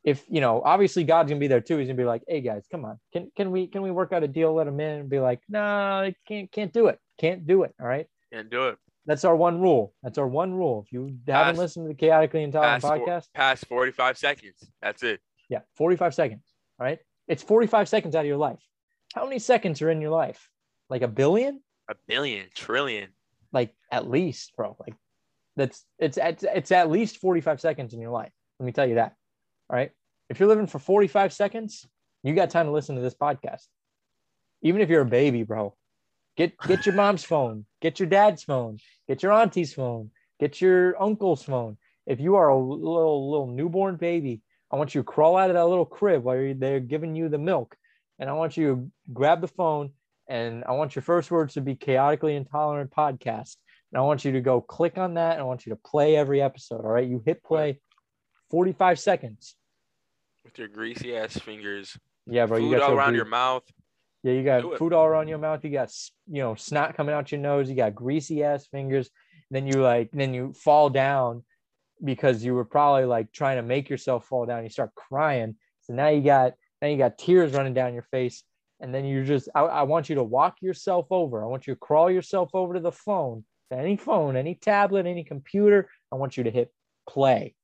[0.08, 1.76] if you know, obviously God's gonna be there too.
[1.78, 4.22] He's gonna be like, "Hey guys, come on, can can we can we work out
[4.22, 4.52] a deal?
[4.54, 6.98] Let him in." And be like, "No, I can't can't do it.
[7.18, 8.78] Can't do it." All right, Can't do it.
[9.06, 9.94] that's our one rule.
[10.02, 10.84] That's our one rule.
[10.86, 14.70] If you haven't listened to the chaotically intolerant Past, podcast, past 45 seconds.
[14.82, 15.20] That's it.
[15.48, 16.44] yeah, forty five seconds.
[16.80, 18.60] All right, it's forty five seconds out of your life.
[19.14, 20.48] How many seconds are in your life?
[20.90, 21.60] Like a billion?
[21.90, 23.08] A billion, trillion.
[23.52, 24.76] Like at least, bro.
[24.78, 24.94] Like
[25.56, 28.32] that's it's it's it's at least forty five seconds in your life.
[28.58, 29.14] Let me tell you that.
[29.70, 29.90] All right.
[30.28, 31.86] If you're living for 45 seconds,
[32.22, 33.66] you got time to listen to this podcast.
[34.62, 35.74] Even if you're a baby, bro,
[36.36, 40.10] get get your mom's phone, get your dad's phone, get your auntie's phone,
[40.40, 41.76] get your uncle's phone.
[42.06, 45.54] If you are a little little newborn baby, I want you to crawl out of
[45.54, 47.76] that little crib while they're giving you the milk,
[48.18, 49.92] and I want you to grab the phone,
[50.28, 53.56] and I want your first words to be chaotically intolerant podcast.
[53.90, 55.32] And I want you to go click on that.
[55.32, 56.84] And I want you to play every episode.
[56.84, 57.08] All right.
[57.08, 57.80] You hit play
[58.50, 59.54] 45 seconds.
[60.48, 61.94] With your greasy ass fingers.
[62.26, 62.56] Yeah, bro.
[62.56, 63.64] Food you got all around your mouth.
[64.22, 65.62] Yeah, you got food all around your mouth.
[65.62, 65.92] You got
[66.26, 67.68] you know snot coming out your nose.
[67.68, 69.10] You got greasy ass fingers.
[69.50, 71.44] Then you like then you fall down
[72.02, 74.64] because you were probably like trying to make yourself fall down.
[74.64, 75.56] You start crying.
[75.82, 78.42] So now you got now you got tears running down your face.
[78.80, 81.44] And then you just I, I want you to walk yourself over.
[81.44, 85.04] I want you to crawl yourself over to the phone, to any phone, any tablet,
[85.04, 85.90] any computer.
[86.10, 86.72] I want you to hit
[87.06, 87.54] play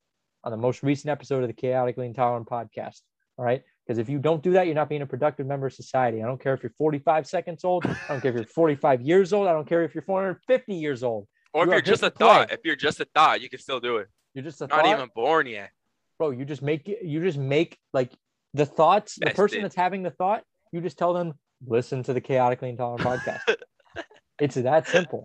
[0.44, 3.00] on the most recent episode of the Chaotically Intolerant podcast.
[3.38, 3.62] All right.
[3.86, 6.22] Because if you don't do that, you're not being a productive member of society.
[6.22, 7.84] I don't care if you're 45 seconds old.
[7.84, 9.46] I don't care if you're 45 years old.
[9.48, 11.26] I don't care if you're 450 years old.
[11.52, 13.58] Or if You you're are just a thought, if you're just a thought, you can
[13.58, 14.08] still do it.
[14.34, 15.70] You're just a Not thought, even born yet.
[16.18, 16.30] bro.
[16.30, 17.04] You just make it.
[17.04, 18.12] You just make like
[18.54, 19.16] the thoughts.
[19.16, 19.64] The person Vested.
[19.64, 20.42] that's having the thought.
[20.72, 21.34] You just tell them
[21.66, 23.56] listen to the chaotically intolerant podcast.
[24.40, 25.24] it's that simple.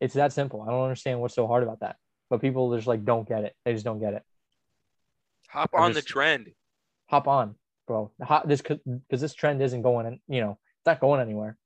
[0.00, 0.62] It's that simple.
[0.62, 1.96] I don't understand what's so hard about that.
[2.32, 3.54] But people just like don't get it.
[3.66, 4.22] They just don't get it.
[5.50, 6.50] Hop on the trend.
[7.10, 7.56] Hop on,
[7.86, 8.10] bro.
[8.22, 10.06] Hop, this because this trend isn't going.
[10.06, 11.58] in- You know, it's not going anywhere.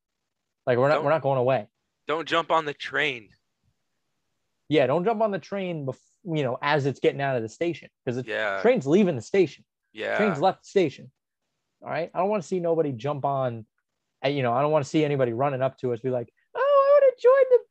[0.67, 0.97] Like we're not.
[0.97, 1.69] Don't- We're not going away.
[2.09, 3.29] Don't jump on the train.
[4.69, 5.87] Yeah, don't jump on the train.
[5.87, 8.61] Bef- you know, as it's getting out of the station because the Yeah.
[8.61, 9.64] train's leaving the station.
[9.93, 10.17] Yeah.
[10.17, 11.12] Train's left the station.
[11.81, 12.11] All right.
[12.12, 13.67] I don't want to see nobody jump on.
[14.23, 16.29] And, you know, I don't want to see anybody running up to us be like,
[16.57, 17.64] "Oh, I want to join the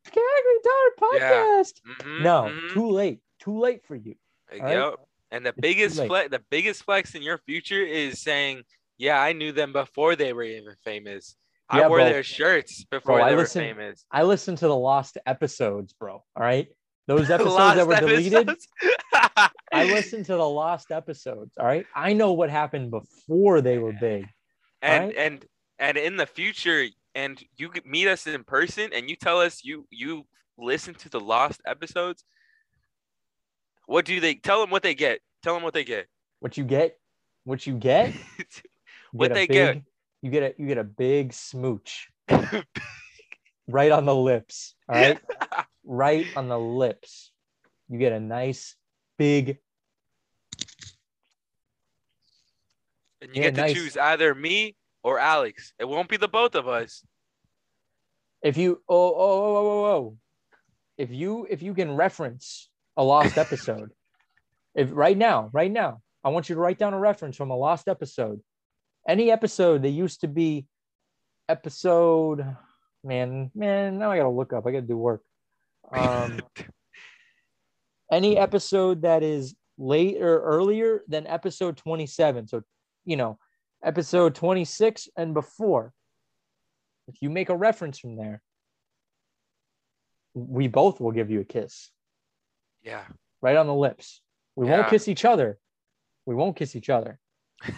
[0.66, 1.30] Category Yeah.
[1.30, 2.74] Dollar podcast." Mhm, No, mhm.
[2.74, 3.20] too late.
[3.40, 4.16] Too late for you.
[4.54, 4.62] Yep.
[4.62, 4.94] right?
[5.32, 8.64] And the too biggest flex, the biggest flex in your future is saying,
[8.98, 11.36] "Yeah, I knew them before they were even famous.
[11.70, 12.06] I Yeah, wore bro.
[12.06, 16.14] their shirts before I they were listen- famous." I listened to the lost episodes, bro.
[16.14, 16.68] All right.
[17.08, 18.50] Those episodes that were deleted.
[19.72, 21.58] I listened to the lost episodes.
[21.58, 21.86] All right.
[21.96, 24.28] I know what happened before they were big.
[24.82, 25.16] and Right?
[25.18, 25.46] and
[25.80, 26.86] and in the future
[27.16, 30.26] and you meet us in person and you tell us you you
[30.58, 32.24] listen to the lost episodes
[33.88, 36.08] what do they tell them what they get tell them what they get
[36.40, 37.00] What you get,
[37.44, 38.14] what you get,
[39.12, 39.84] What get they big, get?
[40.22, 42.10] You get a you get a big smooch
[43.68, 44.76] right on the lips.
[44.90, 45.20] All right.
[45.86, 47.32] right on the lips.
[47.90, 48.76] You get a nice
[49.18, 49.60] big
[53.22, 53.74] and you Yeah, get to nice.
[53.74, 57.04] choose either me or alex it won't be the both of us
[58.42, 60.18] if you oh oh oh oh oh, oh.
[60.98, 63.92] If you if you can reference a lost episode
[64.76, 67.58] if right now right now i want you to write down a reference from a
[67.58, 68.42] lost episode.
[69.08, 70.66] Any episode that used to be
[71.48, 72.44] episode
[73.04, 74.66] man man now i gotta look up.
[74.66, 75.22] I gotta do work.
[75.92, 76.40] Um
[78.12, 82.64] any episode that is late or earlier than episode 27 so
[83.04, 83.38] you know
[83.84, 85.94] episode 26 and before.
[87.08, 88.42] If you make a reference from there
[90.36, 91.90] we both will give you a kiss.
[92.84, 93.04] Yeah.
[93.42, 94.22] Right on the lips.
[94.56, 94.78] We Yeah.
[94.78, 95.58] won't kiss each other.
[96.26, 97.20] We won't kiss each other.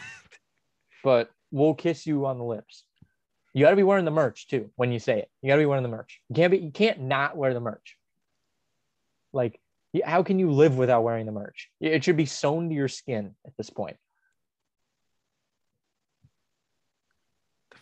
[1.03, 2.83] But we'll kiss you on the lips.
[3.53, 5.29] You got to be wearing the merch too when you say it.
[5.41, 6.19] You got to be wearing the merch.
[6.27, 7.95] You can't be you can't not wear the merch.
[9.31, 9.61] Like
[10.03, 11.69] how can you live without wearing the merch?
[11.79, 13.95] It should be sewn to your skin at this point.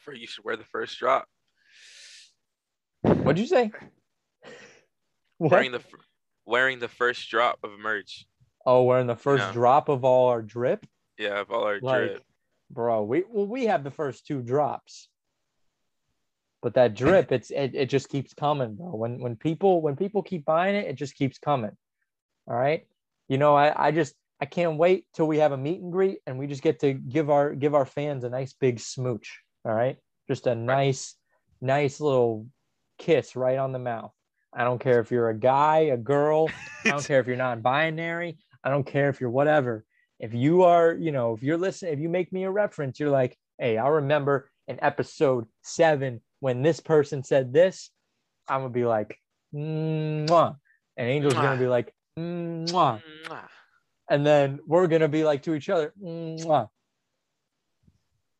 [0.06, 1.28] The you should wear the first drop.
[3.02, 3.72] What'd you say
[5.38, 5.52] What?
[5.52, 5.82] wearing the
[6.46, 8.26] wearing the first drop of merch.
[8.66, 9.52] Oh wearing the first Yeah.
[9.52, 10.86] drop of all our drip?
[11.18, 12.24] Yeah of all our like drip.
[12.70, 15.10] bro we well we have the first two drops.
[16.62, 18.96] But that drip it's it, it just keeps coming bro.
[18.96, 21.76] When when people when people keep buying it it just keeps coming.
[22.48, 22.88] All right?
[23.28, 26.20] You know i i just i can't wait till we have a meet and greet
[26.26, 29.42] and we just get to give our give our fans a nice big smooch.
[29.66, 29.98] All right?
[30.28, 31.16] Just a nice
[31.62, 32.48] nice little
[32.98, 34.14] kiss right on the mouth
[34.56, 36.50] i don't care if you're a guy a girl
[36.86, 38.38] I don't care if you're non-binary.
[38.64, 39.86] I don't care if you're whatever.
[40.20, 43.10] If you are, you know, if you're listening, if you make me a reference, you're
[43.10, 47.90] like, hey, I remember in episode seven when this person said this.
[48.48, 49.20] I'm gonna be like,
[49.54, 50.56] Mwah.
[50.98, 53.02] and Angel's gonna be like, Mwah.
[53.28, 53.48] Mwah.
[54.10, 56.70] and then we're gonna be like to each other, Mwah.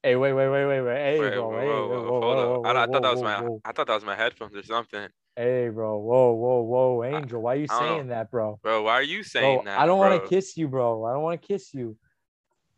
[0.06, 0.96] Hey, wait, wait, wait, wait, wait.
[0.98, 1.50] Hey, Wait, bro.
[1.50, 2.66] whoa, hey, whoa, whoa, hold whoa, up.
[2.68, 3.62] I, I whoa, thought that was my whoa.
[3.66, 5.08] I thought that was my headphones or something.
[5.36, 5.98] Hey, bro.
[5.98, 7.42] Whoa, whoa, whoa, Angel.
[7.42, 8.60] Why are you saying that, bro?
[8.62, 9.80] Bro, why are you saying bro, that?
[9.80, 11.06] I don't want to kiss you, bro.
[11.06, 11.98] I don't want to kiss you.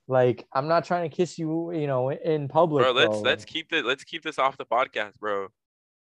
[0.07, 3.19] Like I'm not trying to kiss you, you know, in public, Bro, let's bro.
[3.19, 5.49] let's keep the let's keep this off the podcast, bro.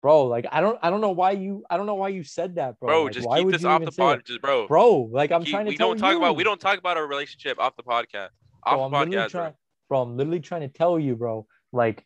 [0.01, 0.25] bro.
[0.25, 2.79] Like I don't, I don't know why you, I don't know why you said that,
[2.79, 2.87] bro.
[2.89, 4.67] Bro, Like, just keep this off the pod, just bro.
[4.67, 5.01] bro.
[5.11, 7.59] Like I'm Keep- trying to we don't talk about we don't talk about our relationship
[7.59, 8.29] off the podcast.
[8.65, 9.55] Bro, Off I'm the literally podcast, trying, bro.
[9.91, 10.03] Bro.
[10.03, 11.45] I'm literally trying to tell you, bro.
[11.73, 12.05] Like,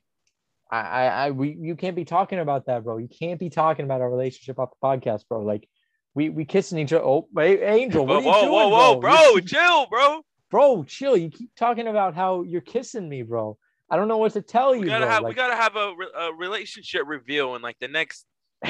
[0.71, 2.97] I, I, I, we, you can't be talking about that, bro.
[2.97, 5.43] You can't be talking about our relationship off the podcast, bro.
[5.43, 5.69] Like,
[6.15, 7.05] we, we kissing each other.
[7.05, 9.15] Oh, Angel, what Whoa, are you whoa, doing, whoa, whoa, bro?
[9.33, 10.21] bro, chill, bro.
[10.49, 11.15] bro, chill.
[11.15, 13.55] You keep talking about how you're kissing me, bro.
[13.91, 15.13] I don't know what to tell you, We gotta bro.
[15.13, 18.25] have we gotta have a, re- a relationship reveal in like the next.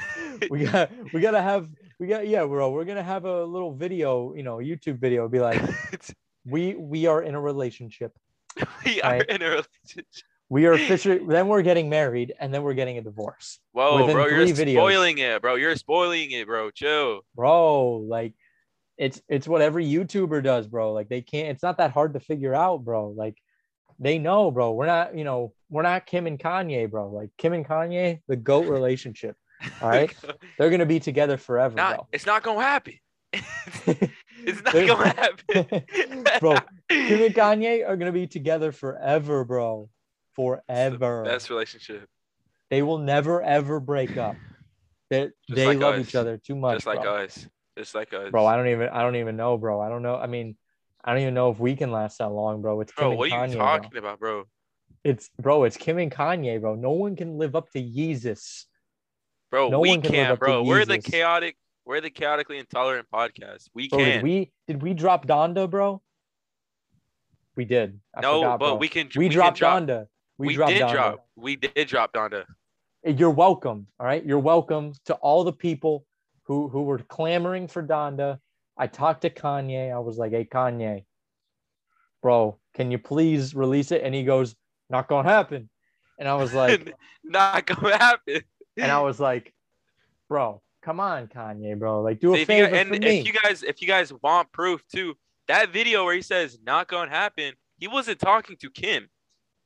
[0.50, 1.68] we got we gotta have
[2.00, 5.38] we got yeah bro we're gonna have a little video you know youtube video be
[5.38, 5.60] like
[6.46, 8.16] we we are in a relationship
[8.84, 9.28] we are Right.
[9.28, 10.06] in a relationship.
[10.48, 14.14] we are officially then we're getting married and then we're getting a divorce Whoa, Within
[14.14, 14.72] bro, you're videos.
[14.74, 15.54] spoiling it, bro.
[15.56, 16.70] You're spoiling it, bro.
[16.70, 17.20] Chill.
[17.34, 18.34] bro like
[18.98, 22.20] it's it's what every youtuber does bro like they can't it's not that hard to
[22.20, 23.36] figure out bro like
[23.98, 27.52] they know bro we're not you know we're not kim and kanye bro like kim
[27.54, 29.34] and kanye the goat relationship
[29.80, 30.12] All right,
[30.58, 32.94] they're gonna be together forever, not, it's not gonna happen.
[34.44, 34.52] bro.
[34.52, 36.56] it's not gonna happen, bro,
[36.88, 39.88] Kim and Kanye are gonna be together forever, bro.
[40.34, 41.24] Forever.
[41.24, 42.08] Best relationship,
[42.70, 44.36] They will never ever break up.
[45.10, 46.08] They Just they like love us.
[46.08, 47.16] each other too much, just like bro.
[47.24, 48.30] us, just like us.
[48.30, 49.80] Bro, I don't even I don't even know, bro.
[49.80, 50.16] I don't know.
[50.16, 50.56] I mean,
[51.04, 52.80] I don't even know if we can last that long, bro.
[52.80, 53.66] It's Kim Bro, and what are Kanye, you bro.
[53.66, 54.44] talking about, bro?
[55.04, 56.74] It's bro, it's Kim and Kanye, bro.
[56.76, 58.64] No one can live up to Yeezus.
[59.50, 60.62] Bro, No we one can live can, bro.
[60.62, 63.68] We're the chaotic, we're the chaotically intolerant podcast.
[63.74, 64.08] We Bro, can.
[64.08, 66.00] did we did we drop Donda, bro?
[67.56, 68.00] We did.
[68.14, 68.74] I no, forgot, but bro.
[68.76, 69.08] we can.
[69.16, 70.06] we, can dropped drop, Donda.
[70.38, 70.92] We, We, dropped did Donda.
[70.92, 71.26] drop.
[71.36, 72.44] We did drop Donda.
[73.04, 73.86] You're welcome.
[73.98, 74.24] All right.
[74.24, 76.06] You're welcome to all the people
[76.44, 78.38] who who were clamoring for Donda.
[78.76, 79.92] I talked to Kanye.
[79.92, 81.04] I was like, hey, Kanye,
[82.22, 84.02] bro, can you please release it?
[84.02, 84.54] And he goes,
[84.88, 85.68] not gonna happen.
[86.18, 88.42] And I was like, not gonna happen.
[88.76, 89.52] and I was like,
[90.28, 92.02] bro, come on, Kanye, bro.
[92.02, 93.20] Like, do a favor and for me.
[93.20, 95.14] if you guys, if you guys want proof too,
[95.48, 99.08] that video where he says not gonna happen, he wasn't talking to Kim.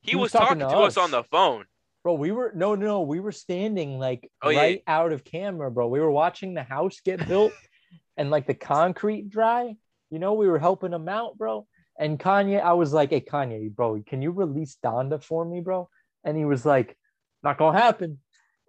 [0.01, 0.97] He, He was, was talking talking, to us.
[0.97, 1.03] us.
[1.03, 1.65] on the phone.
[2.03, 4.59] Bro, we were no, no, we were standing like Oh, yeah.
[4.61, 5.87] right out of camera, bro.
[5.87, 7.51] We were watching the house get built
[8.17, 9.75] and like the concrete dry.
[10.09, 11.67] You know, we were helping him out, bro.
[11.99, 15.89] And Kanye, I was like, "Hey, Kanye, bro, can you release Donda for me, bro?"
[16.23, 16.95] And he was like,
[17.43, 18.19] "Not gonna happen."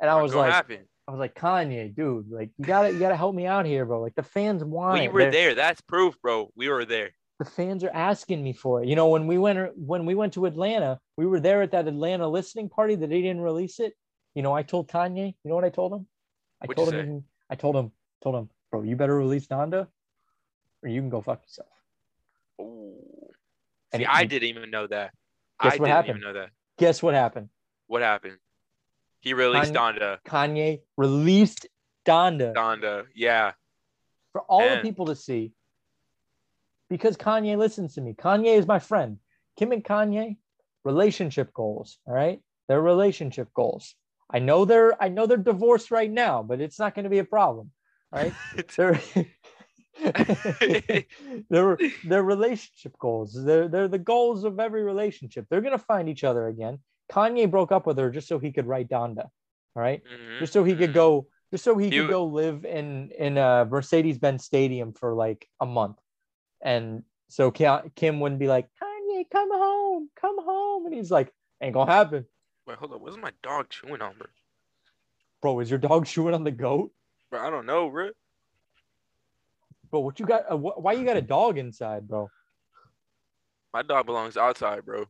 [0.00, 0.87] And I Not was like, happen.
[1.08, 4.00] "I was like, Kanye, dude, like you gotta, you gotta help me out here, bro.
[4.02, 5.54] Like the fans want We were They're- there.
[5.54, 6.52] That's proof, bro.
[6.54, 7.10] We were there.
[7.38, 8.88] the fans are asking me for it.
[8.88, 11.88] You know, when we went when we went to Atlanta, we were there at that
[11.88, 13.94] Atlanta listening party that they didn't release it.
[14.34, 16.06] You know, I told Kanye, you know what I told him?
[16.60, 17.92] I What'd told him I told him,
[18.22, 19.86] told him, bro, you better release Donda
[20.82, 21.68] or you can go fuck yourself.
[22.60, 23.30] Ooh.
[23.92, 25.14] And See, it- I didn't even know that.
[25.62, 26.18] Guess I what didn't happened?
[26.18, 26.50] even know that.
[26.76, 27.48] Guess what happened?
[27.86, 28.38] What happened?
[29.20, 30.18] He released Donda.
[30.26, 31.66] Kanye released
[32.06, 33.04] Donda Donda.
[33.14, 33.52] Yeah.
[34.32, 35.52] for all the people to see
[36.88, 38.14] because Kanye listens to me.
[38.14, 39.18] Kanye is my friend.
[39.58, 40.36] Kim and Kanye,
[40.84, 41.98] relationship goals.
[42.06, 42.40] All right.
[42.68, 43.94] They're relationship goals.
[44.30, 47.18] I know they're I know they're divorced right now, but it's not going to be
[47.18, 47.70] a problem.
[48.12, 48.32] All right.
[48.76, 49.00] They're
[51.50, 53.32] they're they're relationship goals.
[53.34, 55.46] They're they're the goals of every relationship.
[55.50, 56.78] They're gonna find each other again.
[57.10, 59.24] Kanye broke up with her just so he could write Donda.
[59.76, 60.94] All right Mhm, just so he could mhm.
[60.94, 65.48] go just so he You- could go live in in a mercedes-benz stadium for like
[65.60, 65.98] a month
[66.60, 71.74] and so kim wouldn't be like kanye come home come home and he's like ain't
[71.74, 72.26] gonna happen
[72.66, 73.00] Wait, hold on.
[73.00, 74.26] What's my dog chewing on, bro?
[75.40, 76.92] bro is your dog chewing on the goat
[77.30, 78.10] Bro, I don't know, bro.
[79.90, 82.28] bro what you got uh, wh- why you got a dog inside bro
[83.72, 85.06] My dog belongs outside, bro.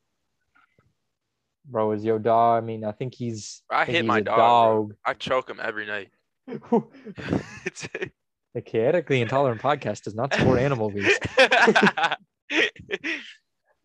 [1.69, 4.23] Bro is your dog i mean i think he's I think hit he's my a
[4.23, 6.09] dog, I choke him every night.
[6.49, 7.89] It's-
[8.55, 11.19] the chaotically intolerant podcast does not support animal abuse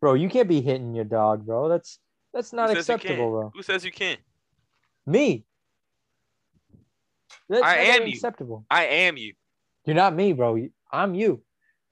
[0.02, 2.00] bro you can't be hitting your dog bro that's
[2.34, 4.20] that's not acceptable bro Who says you can't?
[5.06, 5.44] Me.
[7.50, 8.14] That's I am you.
[8.14, 8.66] acceptable.
[8.70, 9.34] I am you.
[9.86, 10.58] You're not me, bro.
[10.92, 11.44] I'm you.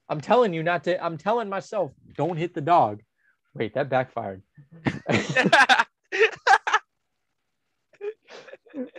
[0.08, 1.04] I'm telling you not to.
[1.04, 3.02] I'm telling myself, don't hit the dog.
[3.54, 4.42] Wait, that backfired.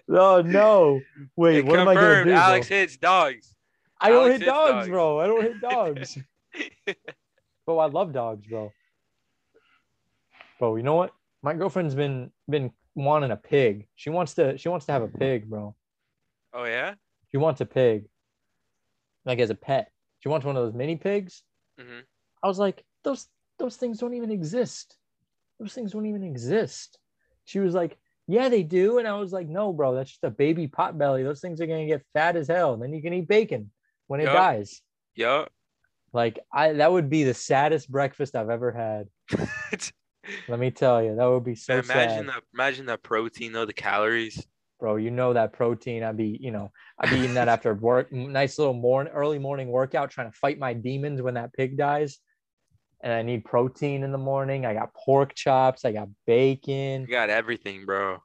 [0.10, 1.02] oh no!
[1.36, 2.34] Wait, It what am I gonna confirmed do?
[2.34, 2.78] Alex bro?
[2.78, 3.56] hits dogs.
[4.00, 4.88] I don't Alex hit dogs, dogs.
[4.90, 5.20] bro.
[5.20, 6.18] I don't hit dogs.
[7.66, 8.72] bro, I love dogs, bro.
[10.60, 11.14] Bro, you know what?
[11.42, 13.88] My girlfriend's been been wanting a pig.
[13.96, 14.58] She wants to.
[14.58, 15.76] She wants to have a pig, bro.
[16.54, 16.94] Oh yeah.
[17.32, 18.06] She wants a pig,
[19.26, 19.92] like as a pet.
[20.20, 21.42] She wants one of those mini pigs.
[21.80, 22.00] hmm
[22.44, 23.28] I was like, those
[23.60, 24.98] those things don't even exist.
[25.60, 26.98] Those things don't even exist.
[27.46, 27.98] She was like,
[28.28, 29.00] yeah, they do.
[29.00, 31.24] And I was like, no, bro, that's just a baby pot belly.
[31.24, 32.74] Those things are gonna get fat as hell.
[32.74, 33.72] And then you can eat bacon
[34.08, 34.34] when it Yup.
[34.34, 34.82] dies.
[35.16, 35.46] Yeah.
[36.14, 39.08] Like I that would be the saddest breakfast I've ever had.
[40.48, 42.42] Let me tell you, that would be so imagine sad.
[42.54, 44.46] imagine the protein though, the calories.
[44.80, 46.04] Bro, you know that protein.
[46.04, 49.70] I'd be, you know, I'd be eating that after work, nice little morning, early morning
[49.70, 52.20] workout, trying to fight my demons when that pig dies.
[53.04, 54.66] And I need protein in the morning.
[54.66, 55.84] I got pork chops.
[55.84, 57.02] I got bacon.
[57.02, 58.24] You got everything, bro.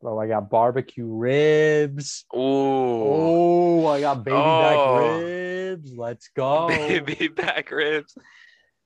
[0.00, 2.24] Bro, I got barbecue ribs.
[2.32, 4.60] Oh, Oh, I got baby Oh.
[4.60, 5.92] back ribs.
[5.94, 6.68] Let's go.
[6.68, 8.16] baby back ribs.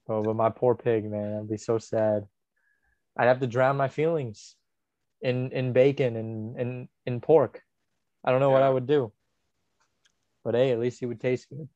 [0.08, 1.38] Oh, but my poor pig, man.
[1.38, 2.26] I'd be so sad.
[3.16, 4.56] I'd have to drown my feelings
[5.22, 7.62] in in bacon and and in pork.
[8.24, 9.12] I don't know what I would do.
[10.44, 11.68] But hey, at least he would taste good.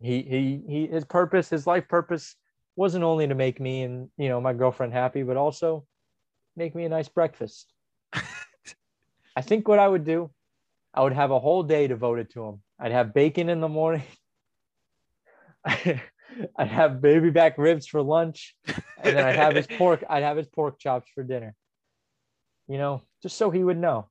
[0.00, 2.36] He he he his purpose, his life purpose
[2.76, 5.84] wasn't only to make me and you know my girlfriend happy, but also
[6.56, 7.72] make me a nice breakfast.
[8.12, 10.30] I think what I would do,
[10.94, 12.62] I would have a whole day devoted to him.
[12.78, 14.04] I'd have bacon in the morning.
[15.64, 20.04] I'd have baby back ribs for lunch, and then I'd have his pork.
[20.08, 21.54] I'd have his pork chops for dinner.
[22.68, 24.10] You know, just so he would know.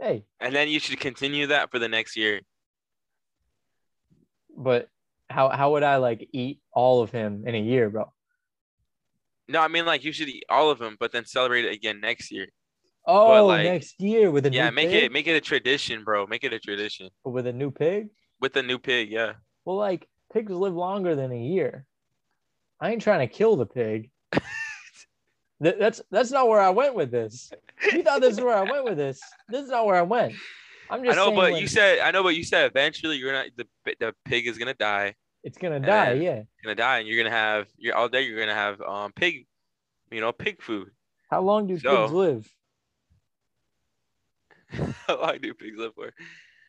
[0.00, 2.42] Hey, And then you should continue that for the next year.
[4.56, 4.88] but
[5.28, 8.12] how how would I like eat all of him in a year, bro?
[9.48, 12.00] No, I mean like you should eat all of them, but then celebrate it again
[12.00, 12.48] next year.
[13.08, 15.04] Oh, like, next year with a yeah, new make pig?
[15.04, 16.26] it make it a tradition, bro.
[16.26, 18.08] Make it a tradition with a new pig.
[18.40, 19.10] with a new pig.
[19.10, 19.34] Yeah.
[19.64, 21.86] Well, like pigs live longer than a year.
[22.80, 24.10] I ain't trying to kill the pig.
[25.62, 27.50] Th- that's that's not where I went with this.
[27.92, 29.20] You thought this is where I went with this.
[29.48, 30.34] This is not where I went.
[30.90, 31.12] I'm just.
[31.12, 33.48] I know, saying but when you said I know, but you said eventually you're gonna
[33.56, 33.66] the
[34.00, 35.14] the pig is gonna die,
[35.44, 36.12] it's gonna die.
[36.14, 36.42] Yeah.
[36.62, 39.46] gonna die, and you're gonna have you're all day you're gonna have um pig,
[40.10, 40.90] you know, pig food.
[41.30, 42.48] How long do So- pigs live?
[45.06, 46.12] How long do pigs live for?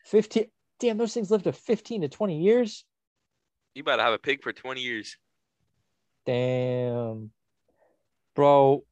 [0.04, 0.46] Fifteen.
[0.80, 2.84] Damn, those things live to fifteen to twenty years.
[3.74, 5.16] You about to have a pig for 20 years.
[6.26, 7.30] Damn,
[8.34, 8.84] bro,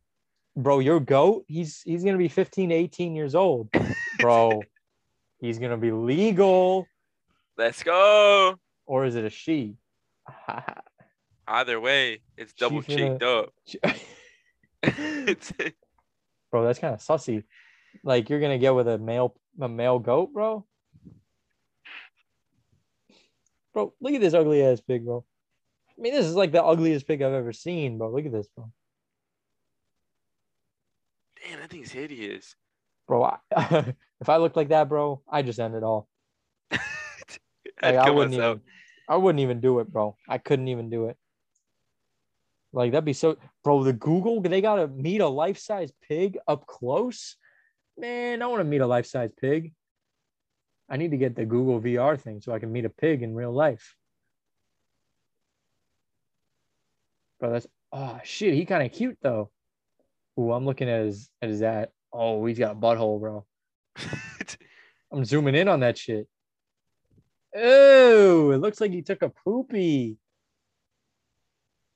[0.56, 1.44] bro, your goat.
[1.48, 3.68] He's he's gonna be fifteen to eighteen years old,
[4.18, 4.62] bro.
[5.38, 6.86] he's gonna be legal,
[7.56, 8.56] Let's go.
[8.86, 9.76] or is it a she?
[11.48, 13.54] Either way, it's She double cheeked up.
[16.50, 17.44] Bro, that's kind of sussy.
[18.04, 20.66] Like you're gonna get with a male a male goat, bro.
[23.72, 25.24] Bro, look at this ugly ass pig, bro.
[25.98, 28.12] I mean, this is like the ugliest pig I've ever seen, bro.
[28.12, 28.70] Look at this, bro.
[31.42, 32.54] Damn, that thing's hideous.
[33.06, 33.38] Bro, I,
[34.20, 36.08] if I looked like that, bro, I just end it all.
[37.82, 38.60] Like, I wouldn't even,
[39.08, 40.16] I wouldn't even do it, bro.
[40.28, 41.16] I couldn't even do it.
[42.72, 43.82] Like that'd be so, bro.
[43.84, 47.36] The Google, they gotta meet a life size pig up close.
[47.96, 49.72] Man, I want to meet a life size pig.
[50.88, 53.34] I need to get the Google VR thing so I can meet a pig in
[53.34, 53.96] real life.
[57.40, 58.54] Bro, that's oh shit.
[58.54, 59.50] He kind of cute though.
[60.38, 61.92] Ooh, I'm looking at his at his at.
[62.12, 63.46] Oh, he's got a butthole, bro.
[65.10, 66.28] I'm zooming in on that shit.
[67.58, 70.18] Oh, it looks like he took a poopy.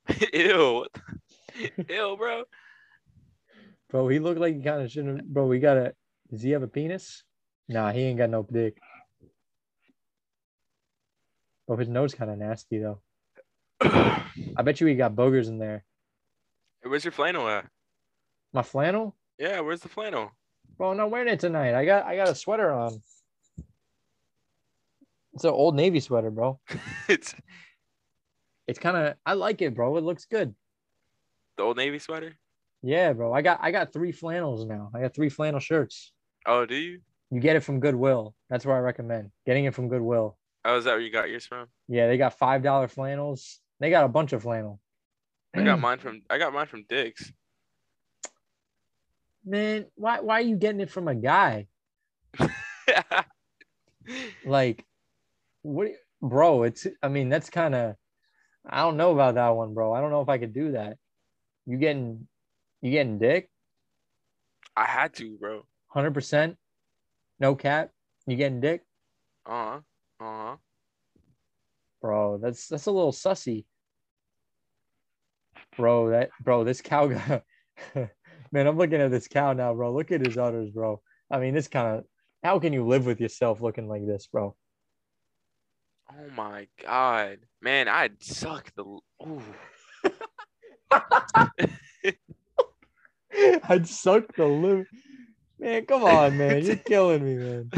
[0.33, 0.87] Ew.
[1.87, 2.43] Ew, bro.
[3.89, 5.31] Bro, he looked like he kind of shouldn't.
[5.31, 5.93] Bro, we gotta.
[6.31, 7.23] Does he have a penis?
[7.67, 8.77] Nah, he ain't got no dick.
[11.67, 13.01] Bro, his nose kind of nasty though.
[13.81, 15.83] I bet you he got boogers in there.
[16.83, 17.67] Where's your flannel at?
[18.53, 19.15] My flannel?
[19.37, 20.31] Yeah, where's the flannel?
[20.77, 21.75] Bro, I'm not wearing it tonight.
[21.75, 23.01] I got I got a sweater on.
[25.33, 26.59] It's an old navy sweater, bro.
[27.09, 27.33] it's
[28.67, 29.97] It's kind of I like it, bro.
[29.97, 30.53] It looks good.
[31.57, 32.33] the old navy sweater.
[32.83, 33.31] Yeah, bro.
[33.33, 34.91] I got I got three flannels now.
[34.95, 36.11] I got three flannel shirts.
[36.45, 37.01] Oh, do you?
[37.29, 38.35] You get it from Goodwill.
[38.49, 40.37] That's where I recommend getting it from Goodwill.
[40.65, 41.67] Oh, is that where you got yours from?
[41.87, 43.59] Yeah, they got five dollar flannels.
[43.79, 44.79] They got a bunch of flannel.
[45.55, 47.31] I got mine from I got mine from Dick's.
[49.45, 51.67] Man, why why are you getting it from a guy?
[54.45, 54.83] Like,
[55.63, 55.91] what,
[56.21, 56.63] bro?
[56.63, 57.95] It's I mean that's kind of
[58.65, 59.93] I don't know about that one, bro.
[59.93, 60.97] I don't know if I could do that.
[61.65, 62.27] You getting
[62.81, 63.49] you getting dick?
[64.75, 65.65] I had to, bro.
[65.87, 66.57] Hundred percent,
[67.39, 67.91] no cap.
[68.27, 68.83] You getting dick,
[69.45, 69.81] Uh huh.
[70.19, 70.57] Uh huh.
[72.01, 72.37] bro?
[72.37, 73.65] That's that's a little sussy,
[75.77, 76.09] bro.
[76.09, 77.43] That bro, this cow got.
[78.51, 79.93] Man, I'm looking at this cow now, bro.
[79.93, 81.01] Look at his udders, bro.
[81.29, 82.05] I mean, this kind of.
[82.43, 84.55] How can you live with yourself looking like this, bro?
[86.19, 88.83] Oh my god, man, I'd suck the.
[89.23, 89.41] Ooh.
[93.63, 94.87] I'd suck the live.
[95.57, 96.65] Man, come on, man.
[96.65, 97.71] You're killing me, man.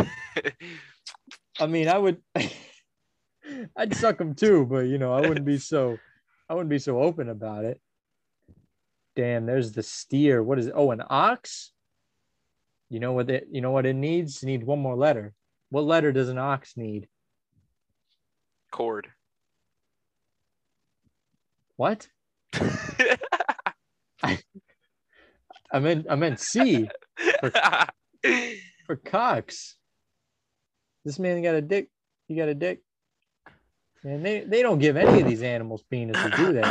[1.60, 2.22] I mean, I would.
[3.76, 5.98] I'd suck them too, but you know, I wouldn't be so.
[6.50, 7.80] I wouldn't be so open about it.
[9.16, 10.42] Damn, there's the steer.
[10.42, 10.74] What is it?
[10.76, 11.72] Oh, an ox.
[12.90, 13.48] You know what it?
[13.52, 14.42] You know what it needs?
[14.42, 15.34] It needs one more letter.
[15.70, 17.08] What letter does an ox need?
[18.74, 19.08] Cord.
[21.76, 22.08] What?
[22.54, 23.18] I
[25.80, 26.88] meant I meant C
[28.86, 29.76] for cocks.
[31.04, 31.90] This man got a dick.
[32.28, 32.84] You got a dick.
[34.04, 36.62] And they, they don't give any of these animals penises, to do they?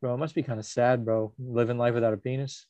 [0.00, 1.32] Bro, it must be kind of sad, bro.
[1.38, 2.66] Living life without a penis.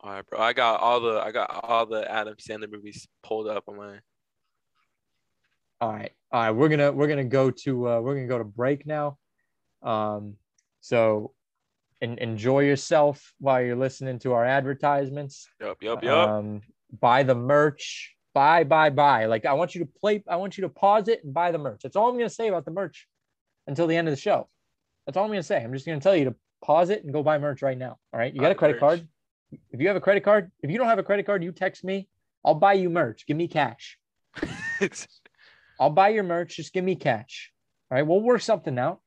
[0.00, 0.40] All right, bro.
[0.40, 3.98] I got all the I got all the Adam Sandler movies pulled up on my.
[5.80, 6.12] All right.
[6.32, 6.50] All right.
[6.50, 9.18] We're gonna we're gonna go to uh we're gonna go to break now.
[9.82, 10.36] Um
[10.80, 11.32] so
[12.00, 15.48] en- enjoy yourself while you're listening to our advertisements.
[15.60, 16.28] Yup, yup, yup.
[16.28, 16.62] Um,
[17.00, 18.14] buy the merch.
[18.34, 19.26] Buy, buy, buy.
[19.26, 20.22] Like I want you to play.
[20.28, 21.80] I want you to pause it and buy the merch.
[21.82, 23.06] That's all I'm gonna say about the merch
[23.66, 24.48] until the end of the show.
[25.06, 25.62] That's all I'm gonna say.
[25.62, 27.98] I'm just gonna tell you to pause it and go buy merch right now.
[28.12, 28.32] All right.
[28.32, 28.80] You Buy got a credit merch.
[28.80, 29.08] card?
[29.70, 31.84] If you have a credit card, if you don't have a credit card, you text
[31.84, 32.08] me.
[32.44, 33.26] I'll buy you merch.
[33.26, 33.98] Give me cash.
[35.78, 36.56] I'll buy your merch.
[36.56, 37.52] Just give me cash.
[37.90, 38.06] All right.
[38.06, 39.00] We'll work something out.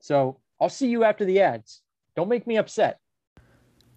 [0.00, 1.82] So I'll see you after the ads.
[2.16, 2.98] Don't make me upset.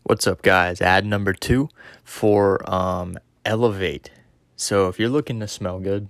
[0.04, 0.82] What's up, guys?
[0.82, 1.70] Ad number two
[2.04, 4.12] for um, Elevate.
[4.56, 6.10] So if you're looking to smell good,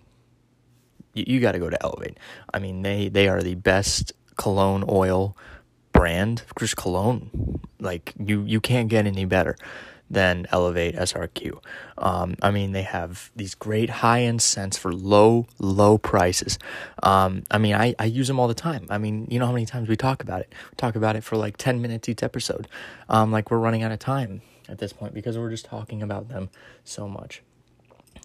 [1.14, 2.18] you, you got to go to Elevate.
[2.54, 5.38] I mean, they they are the best cologne oil
[5.91, 7.60] brand, just cologne.
[7.80, 9.56] Like you you can't get any better
[10.14, 11.59] than Elevate SRQ.
[11.97, 16.59] Um, I mean, they have these great high end scents for low low prices.
[17.01, 18.88] Um, I mean, I, I use them all the time.
[18.89, 20.53] I mean, you know how many times we talk about it?
[20.72, 22.68] We talk about it for like 10 minutes each episode.
[23.09, 26.30] Um, like we're running out of time at this point because we're just talking about
[26.30, 26.49] them
[26.84, 27.41] so much.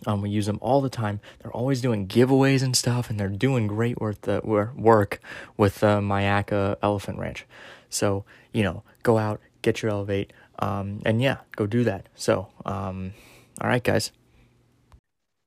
[0.07, 1.20] Um, we use them all the time.
[1.41, 5.20] They're always doing giveaways and stuff, and they're doing great work, the, work
[5.57, 7.47] with uh, Myakka Elephant Ranch.
[7.91, 12.09] So, you know, go out, get your Elevate, um, and yeah, go do that.
[12.15, 13.13] So, um,
[13.61, 14.13] all right, guys.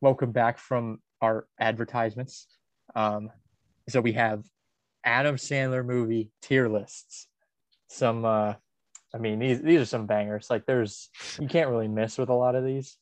[0.02, 2.48] welcome back from our advertisements.
[2.96, 3.30] Um,
[3.90, 4.44] so we have
[5.06, 7.28] Adam Sandler movie tier lists.
[7.90, 8.54] Some, uh,
[9.14, 10.48] I mean, these these are some bangers.
[10.50, 11.10] Like there's,
[11.40, 12.98] you can't really miss with a lot of these.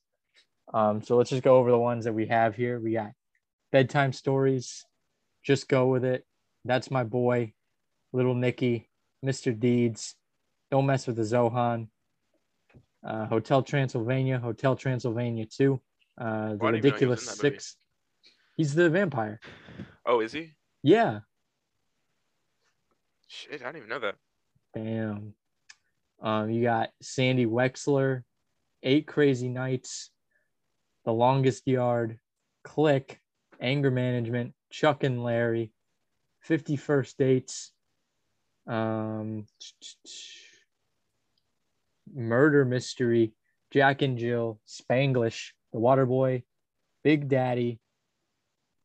[0.74, 2.80] Um, so let's just go over the ones that we have here.
[2.80, 3.12] We got
[3.72, 4.86] bedtime stories.
[5.44, 6.26] Just go with it.
[6.66, 7.54] That's my boy,
[8.14, 8.90] Little Nicky,
[9.26, 9.58] Mr.
[9.58, 10.16] Deeds.
[10.72, 11.88] Don't mess with the Zohan.
[13.06, 15.80] Uh, Hotel Transylvania, Hotel Transylvania 2.
[16.20, 17.56] Uh, the I didn't know he was ridiculous movie.
[17.56, 17.78] six.
[18.58, 19.40] He's the vampire.
[20.06, 20.54] oh, is he?
[20.84, 21.20] Yeah.
[23.28, 24.16] Shit, I didn't even know that.
[24.74, 25.34] Damn.
[26.22, 28.24] Um, you got Sandy Wexler,
[28.84, 30.10] Eight Crazy Nights,
[31.06, 32.20] The Longest Yard,
[32.64, 33.22] Click,
[33.62, 35.72] Anger Management, Chuck and Larry,
[36.50, 37.72] 51st Dates,
[38.68, 39.46] um,
[42.14, 43.34] Murder Mystery,
[43.72, 46.44] Jack and Jill, Spanglish, The Waterboy,
[47.04, 47.80] Big Daddy,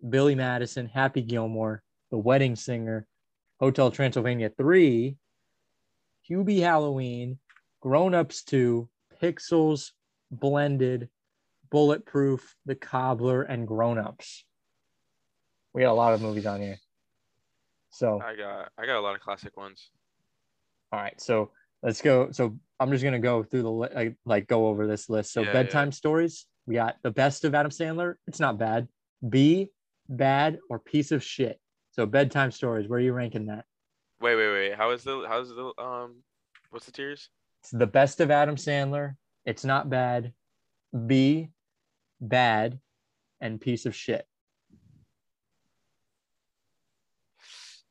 [0.06, 3.06] Billy Madison, Happy Gilmore, The Wedding Singer,
[3.60, 5.16] Hotel Transylvania 3,
[6.28, 7.38] Hubie Halloween,
[7.80, 8.88] Grown Ups 2,
[9.22, 9.92] Pixels,
[10.30, 11.08] Blended,
[11.70, 14.44] Bulletproof, The Cobbler, and Grown Ups.
[15.72, 16.78] We got a lot of movies on here.
[17.90, 19.90] So, I got I got a lot of classic ones.
[20.92, 21.20] all right.
[21.20, 21.50] So
[21.82, 22.30] let's go.
[22.32, 25.32] So I'm just gonna go through the like, like go over this list.
[25.32, 26.46] So Yeah, bedtime stories.
[26.66, 28.14] We got the best of Adam Sandler.
[28.26, 28.88] It's not bad.
[29.28, 29.70] B,
[30.08, 31.60] bad or piece of shit.
[31.92, 32.88] So bedtime stories.
[32.88, 33.64] Where are you ranking that?
[34.20, 34.74] Wait, wait, wait.
[34.74, 36.22] How is the how's the um
[36.70, 37.28] what's the tiers?
[37.62, 39.16] It's the best of Adam Sandler.
[39.44, 40.32] It's not bad.
[41.06, 41.50] B,
[42.20, 42.80] bad,
[43.40, 44.26] and piece of shit.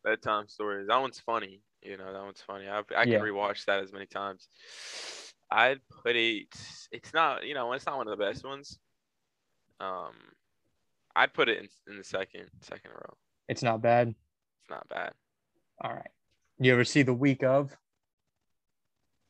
[0.03, 0.87] Bedtime stories.
[0.87, 1.61] That one's funny.
[1.83, 2.67] You know, that one's funny.
[2.67, 3.19] I I can Yeah.
[3.19, 4.47] rewatch that as many times.
[5.51, 6.47] I'd put it.
[6.91, 7.45] It's not.
[7.45, 8.79] You know, it's not one of the best ones.
[9.79, 10.13] Um,
[11.15, 13.13] I'd put it in, in the second second row.
[13.49, 14.09] It's not bad.
[14.09, 15.13] It's not bad.
[15.81, 16.09] All right.
[16.59, 17.75] You ever see the week of?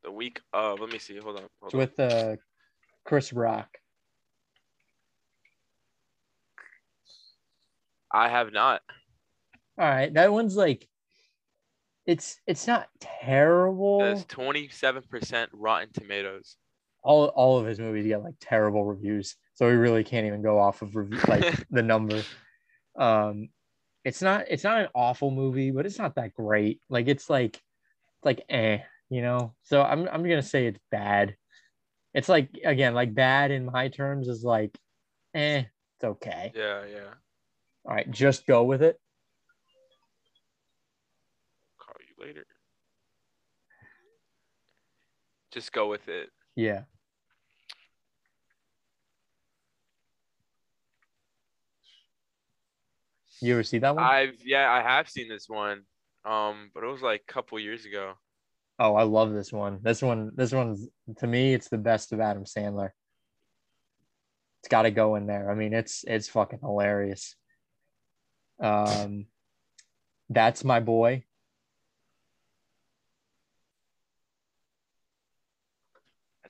[0.04, 0.80] The week of.
[0.80, 1.18] Let me see.
[1.18, 1.43] Hold on.
[1.62, 1.80] Hold It's on.
[1.80, 2.36] with uh,
[3.04, 3.78] Chris Rock.
[8.12, 8.82] I have not.
[9.80, 10.88] All right, that one's like,
[12.06, 13.99] it's it's not terrible.
[13.99, 16.58] There's 27% Rotten Tomatoes.
[17.01, 20.58] All all of his movies get like terrible reviews, so we really can't even go
[20.60, 22.24] off of review like the number.
[22.97, 23.49] Um,
[24.06, 26.82] it's not it's not an awful movie, but it's not that great.
[26.89, 28.80] Like it's like it's like eh,
[29.10, 29.54] you know.
[29.64, 31.36] So I'm I'm gonna say it's bad.
[32.14, 34.78] It's like again like bad in my terms is like,
[35.34, 35.64] eh,
[35.95, 36.51] it's okay.
[36.56, 37.14] Yeah, yeah.
[37.86, 38.97] All right, just go with it.
[41.78, 42.45] Call you later.
[45.51, 46.30] Just go with it.
[46.55, 46.84] Yeah.
[53.41, 54.03] You ever see that one?
[54.03, 55.82] I've yeah, I have seen this one.
[56.26, 58.13] Um, but it was like a couple years ago.
[58.80, 59.80] oh, I love this one.
[59.82, 62.91] This one, this one's to me, it's the best of Adam Sandler.
[64.61, 65.51] It's got to go in there.
[65.51, 67.36] I mean, it's it's fucking hilarious.
[68.61, 69.26] Um,
[70.30, 71.26] that's my boy.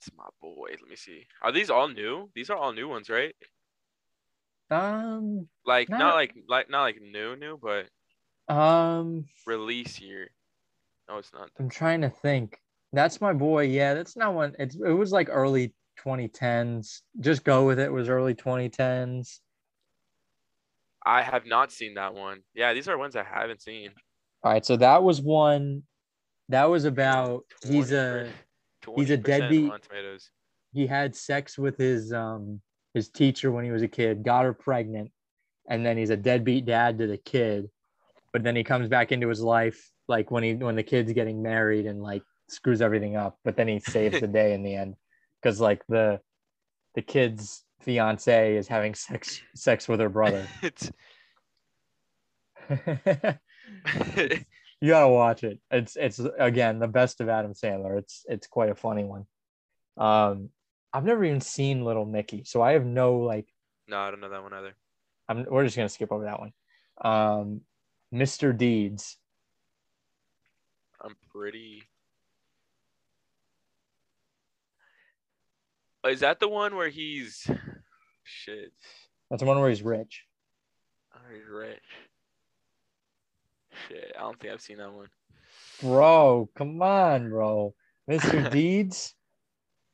[0.06, 0.68] That's my boy.
[0.70, 1.26] Let me see.
[1.42, 2.30] Are these all new?
[2.36, 3.34] These are all new ones, right?
[4.70, 7.88] Um, Like not, Not- like like not like new new, but
[8.54, 10.30] um, release year.
[11.08, 11.50] No, it's not.
[11.60, 12.58] I'm trying to think.
[12.92, 13.64] That's my boy.
[13.64, 14.56] Yeah, that's not one.
[14.60, 15.74] It's it was like early
[16.06, 17.02] 2010s.
[17.20, 17.84] Just go with it.
[17.84, 19.40] it was early 2010s.
[21.06, 22.42] I have not seen that one.
[22.54, 23.92] Yeah, these are ones I haven't seen.
[24.44, 25.84] All right, so that was one.
[26.50, 28.30] That was about he's a
[28.96, 30.30] he's a deadbeat- Rotten Tomatoes.
[30.74, 32.62] he had sex with his um
[32.94, 35.12] his teacher when he was a kid, got her pregnant,
[35.68, 37.70] and then he's a deadbeat dad to the kid.
[38.32, 41.42] But then he comes back into his life like when he when the kid's getting
[41.42, 43.38] married and like screws everything up.
[43.44, 44.96] But then he saves the day in the end
[45.42, 46.20] because like the
[46.96, 50.46] the kid's fiance is having sex sex with her brother.
[50.62, 50.92] It's
[54.84, 55.60] you gotta watch it.
[55.72, 57.98] It's it's again the best of Adam Sandler.
[57.98, 59.26] It's it's quite a funny one.
[59.96, 60.50] Um,
[60.92, 63.48] I've never even seen Little Nicky, so I have no like.
[63.88, 64.76] no, I don't know that one either.
[65.30, 66.52] I'm we're just gonna skip over that one.
[67.00, 67.62] Um,
[68.14, 68.56] Mr.
[68.56, 69.18] Deeds.
[71.02, 71.84] I'm pretty.
[76.06, 77.50] Is that the one where he's
[78.26, 78.74] shit?
[79.30, 80.26] That's the one where he's rich.
[81.16, 81.80] Oh, he's rich.
[83.88, 85.08] Shit, I don't think I've seen that one.
[85.82, 87.74] Bro, come on, bro.
[88.10, 88.52] Mr.
[88.52, 89.16] Deeds.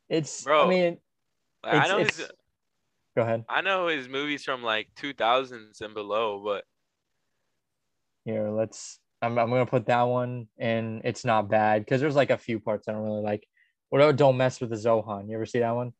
[0.09, 0.43] It's.
[0.43, 0.97] bro, I mean,
[1.63, 2.30] I know his,
[3.15, 3.45] go ahead.
[3.47, 6.63] I know his movies from like 2000s and below, but
[8.25, 8.99] Here, let's.
[9.21, 11.01] I'm, I'm gonna put that one in.
[11.03, 13.45] It's not bad because there's like a few parts I don't really like.
[13.89, 15.27] What about Don't Mess with the Zohan?
[15.30, 15.93] You ever see that one?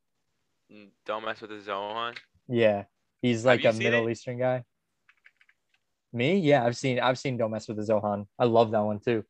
[0.72, 2.16] mm, don't mess with the Zohan.
[2.48, 2.86] Yeah,
[3.22, 4.12] he's like a Middle it?
[4.12, 4.64] Eastern guy.
[6.12, 6.38] Me?
[6.38, 7.00] Yeah, I've seen.
[7.00, 8.26] I've seen Don't Mess with the Zohan.
[8.38, 9.24] I love that one too.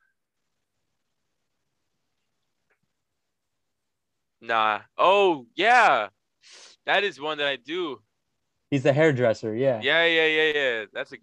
[4.42, 4.82] Nah.
[4.98, 6.08] Oh yeah,
[6.86, 8.00] that is one that I do.
[8.72, 9.56] He's the hairdresser.
[9.56, 9.82] Yeah.
[9.82, 10.86] Yeah, yeah, yeah, yeah.
[10.94, 11.18] That's a.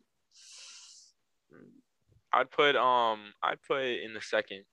[2.32, 4.64] I'd put um, I'd put it in the second.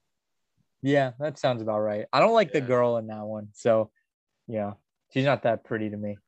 [0.82, 2.04] Yeah, that sounds about right.
[2.12, 3.90] I don't like the girl in that one, so
[4.46, 4.72] yeah,
[5.12, 6.18] she's not that pretty to me.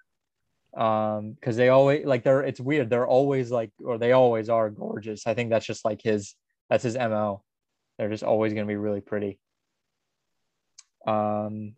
[0.77, 2.91] Um, because they always like they're it's weird.
[2.91, 5.27] They're always like, or they always are gorgeous.
[5.27, 6.35] I think that's just like his
[6.69, 7.43] that's his mo.
[7.99, 9.39] They're just always gonna be really pretty.
[11.07, 11.77] Um,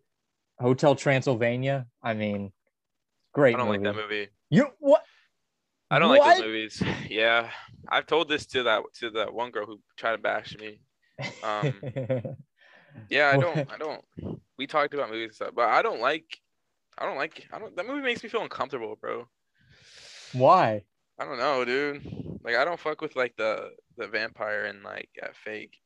[0.59, 1.87] Hotel Transylvania.
[2.03, 2.51] I mean,
[3.33, 3.55] great.
[3.55, 4.27] I don't like that movie.
[4.49, 5.03] You what?
[5.91, 6.37] I don't like What?
[6.37, 6.83] those movies.
[7.09, 7.49] Yeah,
[7.87, 10.81] I've told this to that to that one girl who tried to bash me.
[11.43, 11.73] Um,
[13.09, 13.71] Yeah, I don't.
[13.71, 14.41] I don't.
[14.57, 16.25] We talked about movies and stuff, but I don't like.
[16.99, 17.47] I don't like.
[17.53, 17.75] I don't.
[17.77, 19.27] That movie makes me feel uncomfortable, bro.
[20.33, 20.83] Why?
[21.17, 22.01] I don't know, dude.
[22.43, 25.77] Like I don't fuck with like the the vampire and like uh, fake.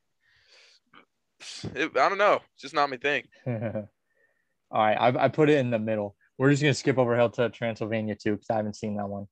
[1.75, 2.41] It, I don't know.
[2.53, 3.23] It's just not my thing.
[3.47, 6.15] All right, I, I put it in the middle.
[6.37, 9.27] We're just gonna skip over Hotel Transylvania too because I haven't seen that one.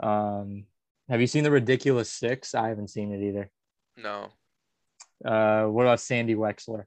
[0.00, 0.64] Um,
[1.08, 2.54] have you seen the Ridiculous Six?
[2.54, 3.50] I haven't seen it either.
[3.96, 4.28] No.
[5.24, 6.84] Uh, what about Sandy Wexler?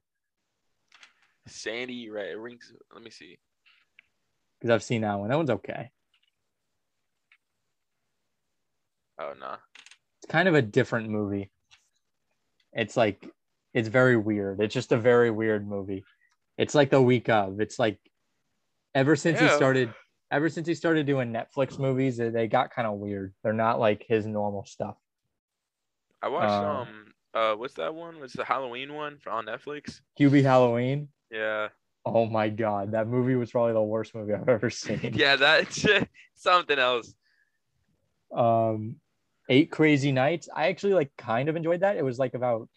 [1.48, 2.28] Sandy, right?
[2.28, 2.72] It rings.
[2.92, 3.38] Let me see.
[4.66, 5.28] Because I've seen that one.
[5.28, 5.90] That one's okay.
[9.20, 9.54] Oh no.
[10.18, 11.52] It's kind of a different movie.
[12.72, 13.30] It's like
[13.72, 14.60] it's very weird.
[14.60, 16.04] It's just a very weird movie.
[16.58, 17.60] It's like the week of.
[17.60, 18.00] It's like
[18.92, 19.94] ever since he started
[20.32, 23.34] ever since he started doing Netflix movies, they- got kind of weird.
[23.44, 24.96] They're not like his normal stuff.
[26.20, 27.12] I watched Uh, um.
[27.34, 28.18] Uh, what's that one?
[28.18, 30.00] Was the Halloween one on Netflix?
[30.18, 31.08] Hubie Halloween.
[31.30, 31.68] Yeah.
[32.08, 35.12] Oh my god, that movie was probably the worst movie I've ever seen.
[35.14, 35.84] yeah, that's
[36.36, 37.12] something else.
[38.32, 38.96] Um,
[39.48, 40.48] Eight Crazy Nights.
[40.54, 41.96] I actually like kind of enjoyed that.
[41.96, 42.68] It was like about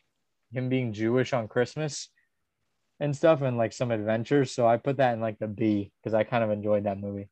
[0.51, 2.09] him being Jewish on Christmas
[2.99, 4.51] and stuff, and like some adventures.
[4.51, 7.29] So I put that in like the B because I kind of enjoyed that movie.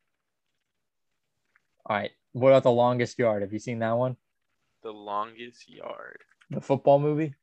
[1.88, 3.42] All right, what about The Longest Yard?
[3.42, 4.18] Have you seen that one?
[4.84, 6.20] The longest yard.
[6.52, 7.34] The football movie.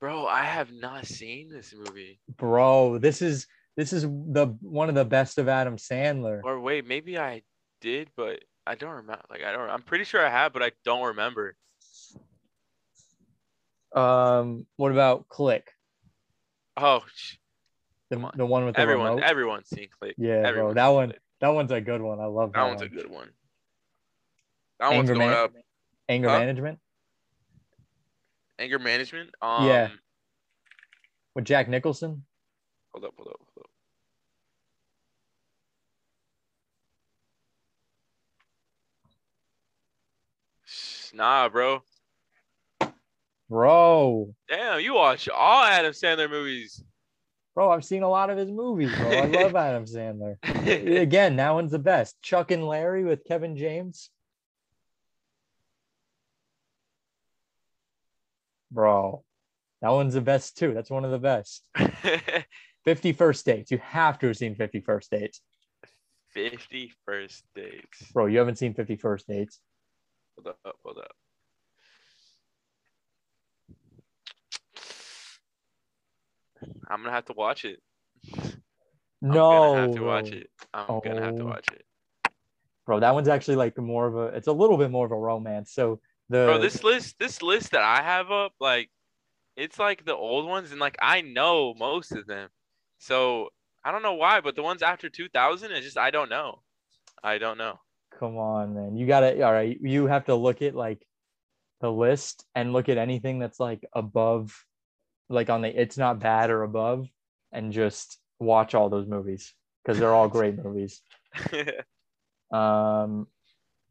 [0.00, 2.20] Bro, I have not seen this movie.
[2.36, 3.46] Bro, this is
[3.76, 6.40] this is the one of the best of Adam Sandler.
[6.42, 7.42] Or wait, maybe I
[7.82, 9.22] did, but I don't remember.
[9.30, 9.68] Like I don't.
[9.68, 11.54] I'm pretty sure I have, but I don't remember.
[13.94, 15.68] Um, what about Click?
[16.76, 17.02] Oh,
[18.08, 19.22] The, the one with the everyone, remote?
[19.24, 20.14] everyone's seen Click.
[20.16, 21.20] Yeah, bro, that one, Click.
[21.40, 22.20] that one's a good one.
[22.20, 22.68] I love that, one.
[22.70, 23.28] That one's a good one.
[24.78, 25.52] That one's Anger, going man- up.
[26.08, 26.38] Anger Huh?
[26.38, 26.78] management
[28.60, 29.30] Anger management.
[29.40, 29.88] Um, Yeah.
[31.34, 32.24] with Jack Nicholson.
[32.92, 33.70] Hold up, hold up, hold up.
[41.12, 41.82] Nah, bro.
[43.48, 46.84] Bro, Damn, you watch all Adam Sandler movies.
[47.52, 49.10] bro, I've seen a lot of his movies, bro.
[49.10, 50.36] I love Adam Sandler.
[51.02, 52.22] Again, that one's the best.
[52.22, 54.10] Chuck and Larry with Kevin James.
[58.70, 59.24] Bro.
[59.82, 60.74] That one's the best too.
[60.74, 61.64] That's one of the best.
[62.86, 63.70] 51st Dates.
[63.70, 65.40] You have to have seen 50 First Dates.
[66.36, 68.12] 51st dates.
[68.12, 69.60] Bro, you haven't seen 51st Dates.
[70.36, 71.10] Hold up, hold up.
[76.88, 77.80] I'm gonna have to watch it.
[79.22, 80.50] No, I'm gonna have to watch it.
[80.74, 81.46] I'm gonna have to Oh.
[81.46, 81.84] watch it.
[82.86, 85.16] Bro, that one's actually like more of a it's a little bit more of a
[85.16, 85.72] romance.
[85.72, 86.00] So
[86.30, 88.88] the Bro, this list, this list that I have up, like,
[89.56, 92.48] it's like the old ones, and like I know most of them.
[92.98, 93.50] So
[93.84, 96.62] I don't know why, but the ones after 2000, it's just I don't know.
[97.22, 97.78] I don't know.
[98.18, 98.96] come on, man.
[98.96, 101.04] You gotta all right, you have to look at like
[101.80, 104.54] the list and look at anything that's like above
[105.28, 107.08] like on the it's not bad or above
[107.52, 111.02] and just watch all those movies because they're all great movies.
[112.52, 113.28] Um,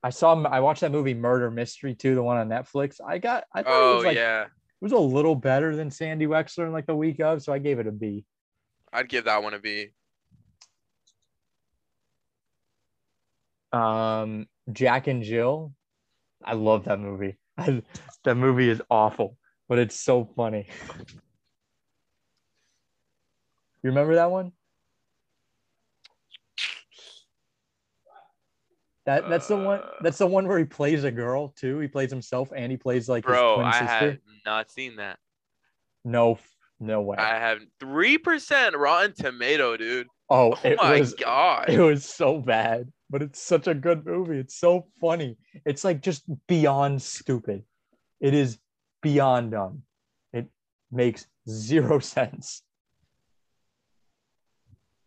[0.04, 3.02] I saw I watched that movie Murder Mystery too, the one on Netflix.
[3.06, 4.50] I got I thought it oh was like yeah, it
[4.82, 7.80] was a little better than Sandy Wexler in like the week of, so I gave
[7.80, 8.26] it a B.
[8.94, 9.90] I'd give that one a B.
[13.72, 15.74] Um, Jack and Jill,
[16.44, 17.38] I love that movie.
[17.58, 17.84] I,
[18.24, 20.68] that movie is awful, but it's so funny.
[23.82, 24.52] You remember that one?
[29.10, 29.80] That that's the one.
[29.80, 31.80] Uh, That's the one where he plays a girl too.
[31.80, 33.86] He plays himself and he plays like his Bro, twin I sister.
[33.88, 35.18] have not seen that.
[36.06, 36.38] No,
[36.80, 37.18] no way.
[37.18, 40.06] I have three percent Rotten Tomato, dude.
[40.30, 41.70] oh, Oh it my was god.
[41.72, 44.38] it was so bad, but it's such a good movie.
[44.38, 45.38] It's so funny.
[45.66, 47.64] It's like just beyond stupid.
[48.20, 48.60] It is
[49.02, 49.82] beyond dumb.
[50.34, 50.50] It
[50.92, 52.62] makes zero sense.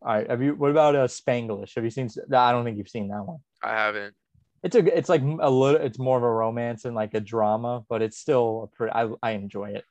[0.04, 0.56] All right, have you?
[0.56, 1.76] What about uh, Spanglish?
[1.76, 2.08] Have you seen?
[2.34, 3.38] I don't think you've seen that one.
[3.62, 4.14] I haven't.
[4.62, 4.96] It's a.
[4.96, 5.80] It's like a little.
[5.80, 8.92] It's more of a romance and like a drama, but it's still a pretty.
[8.92, 9.84] I I enjoy it.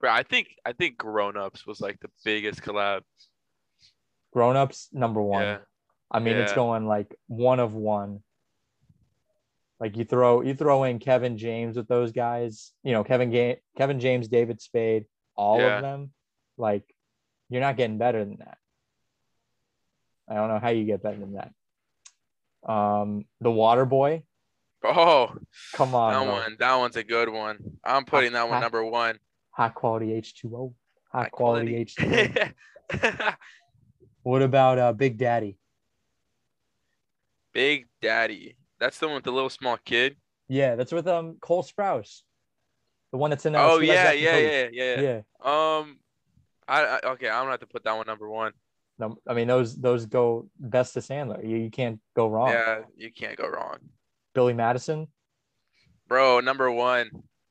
[0.00, 3.02] Bro, I think I think Grown Ups was like the biggest collab.
[4.32, 5.42] Grown Ups number one.
[5.42, 5.58] Yeah.
[6.10, 8.22] I mean, it's going like one of one.
[9.80, 13.60] Like you throw you throw in Kevin James with those guys, you know, Kevin Ga-
[13.76, 15.04] Kevin James, David Spade,
[15.36, 15.76] all Yeah.
[15.76, 16.12] of them.
[16.56, 16.82] Like
[17.48, 18.58] you're not getting better than that.
[20.28, 21.52] I don't know how you get better than that.
[22.68, 24.22] Um, the Water Boy,
[24.84, 25.34] Oh,
[25.74, 26.32] come on, that bro.
[26.34, 26.56] one.
[26.58, 27.58] That one's a good one.
[27.82, 29.18] I'm putting that one ha- number one.
[29.50, 30.74] high quality H2O,
[31.10, 32.54] high, High quality, H2O.
[34.22, 35.58] what about uh, Big Daddy?
[37.52, 38.56] Big Daddy.
[38.78, 40.16] That's the one with the little small kid.
[40.48, 42.22] Yeah, that's with um Cole Sprouse,
[43.12, 43.54] the one that's in.
[43.54, 45.00] Uh, Oh yeah, yeah, yeah, yeah, yeah.
[45.00, 45.78] yeah.
[45.80, 45.98] Um,
[46.68, 47.28] I, I okay.
[47.28, 48.52] I'm gonna have to put that one number one.
[48.98, 51.42] No, I mean those those go best to Sandler.
[51.48, 52.50] You, you can't go wrong.
[52.50, 53.78] Yeah, you can't go wrong,
[54.34, 55.08] Billy Madison
[56.08, 56.40] bro.
[56.40, 57.10] Number one.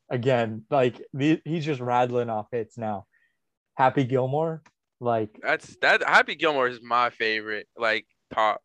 [0.10, 3.06] again, like the, he's just rattling off hits now.
[3.76, 4.64] Happy Gilmore,
[5.00, 6.04] like That's that.
[6.04, 7.68] Happy Gilmore is my favorite.
[7.78, 8.62] Like top.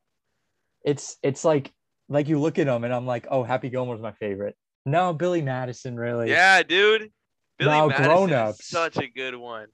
[0.85, 1.71] it's it's like
[2.09, 4.57] like you look at him and I'm like, oh, Happy Gilmore's my favorite.
[4.87, 6.31] No, Billy Madison really.
[6.31, 7.11] Yeah, dude.
[7.59, 8.69] Billy Now, Madison Grown is Ups.
[8.69, 9.67] such a good one.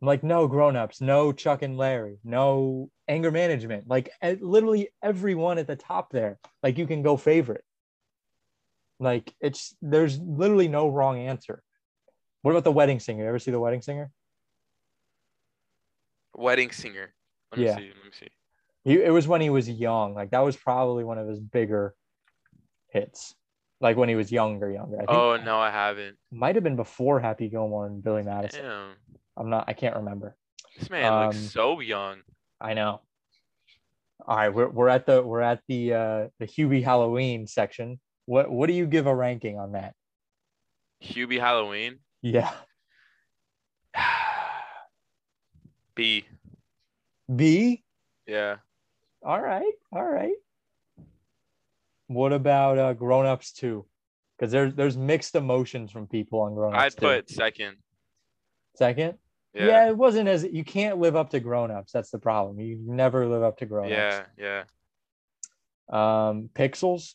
[0.00, 3.88] I'm like no grown ups, no Chuck and Larry, no anger management.
[3.88, 6.38] Like literally everyone at the top there.
[6.62, 7.64] Like you can go favorite.
[9.00, 11.62] Like it's there's literally no wrong answer.
[12.42, 13.22] What about the wedding singer?
[13.24, 14.10] You ever see the wedding singer?
[16.36, 17.12] Wedding Singer.
[17.50, 17.76] Let me Yeah.
[17.76, 17.86] see.
[17.88, 18.28] Let me see.
[18.84, 20.14] He, it was when he was young.
[20.14, 21.94] Like that was probably one of his bigger
[22.92, 23.34] hits.
[23.80, 24.96] Like when he was younger, younger.
[24.96, 26.16] I think Oh no, I haven't.
[26.30, 28.62] might have been before Happy Gilmore and Billy Madison.
[28.62, 28.94] Damn,
[29.38, 29.64] I'm not.
[29.68, 30.36] I can't remember.
[30.78, 32.18] this man Um, looks so young.
[32.60, 33.00] I know.
[34.26, 38.00] All right, we're we're at the we're at the uh the Hubie Halloween section.
[38.26, 39.94] What what do you give a ranking on that?
[41.02, 42.00] Hubie Halloween.
[42.20, 42.50] Yeah,
[45.94, 46.24] B.
[47.34, 47.82] B.
[48.26, 48.56] Yeah.
[49.24, 50.34] All right, all right.
[52.08, 53.86] What about uh Grown Ups too?
[54.38, 56.82] Because there's there's mixed emotions from people on Grown Ups.
[56.84, 57.76] I'd put second.
[58.76, 59.18] second.
[59.54, 59.66] Yeah.
[59.66, 59.88] Yeah.
[59.88, 61.92] it wasn't as you can't live up to Grown Ups.
[61.92, 62.60] That's the problem.
[62.60, 64.24] You never live up to grown-ups.
[64.36, 64.64] Yeah.
[65.90, 66.28] Yeah.
[66.28, 67.14] Um, Pixels.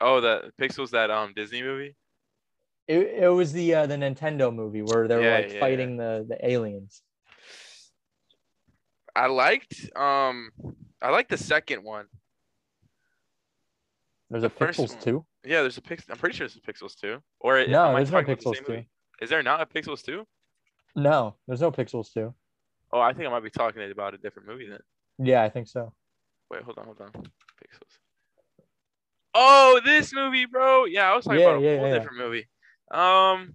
[0.00, 1.94] Oh, the Pixels that um Disney movie.
[2.88, 5.96] It, it was the uh, the Nintendo movie where they were Yeah, like yeah, fighting
[5.96, 7.02] the the aliens.
[9.14, 10.50] I liked um
[11.02, 12.06] I liked the second one.
[14.30, 15.02] There's The a first Pixels one.
[15.02, 15.26] too.
[15.44, 16.04] Yeah, there's a pix.
[16.08, 17.18] I'm pretty sure it's a Pixels too.
[17.40, 18.64] Or am No, there's no about the Pixels 2.
[18.68, 18.88] movie?
[19.20, 20.26] Is there not a Pixels two?
[20.96, 22.34] No, there's no Pixels too.
[22.92, 24.80] Oh, I think I might be talking about a different movie then.
[25.18, 25.92] Yeah, I think so.
[26.50, 27.10] Wait, hold on, hold on.
[27.12, 27.98] Pixels.
[29.34, 30.86] Oh, this movie, bro.
[30.86, 31.92] Yeah, I was talking Yeah, about a yeah, whole yeah.
[31.98, 32.48] different movie.
[32.90, 33.54] Um,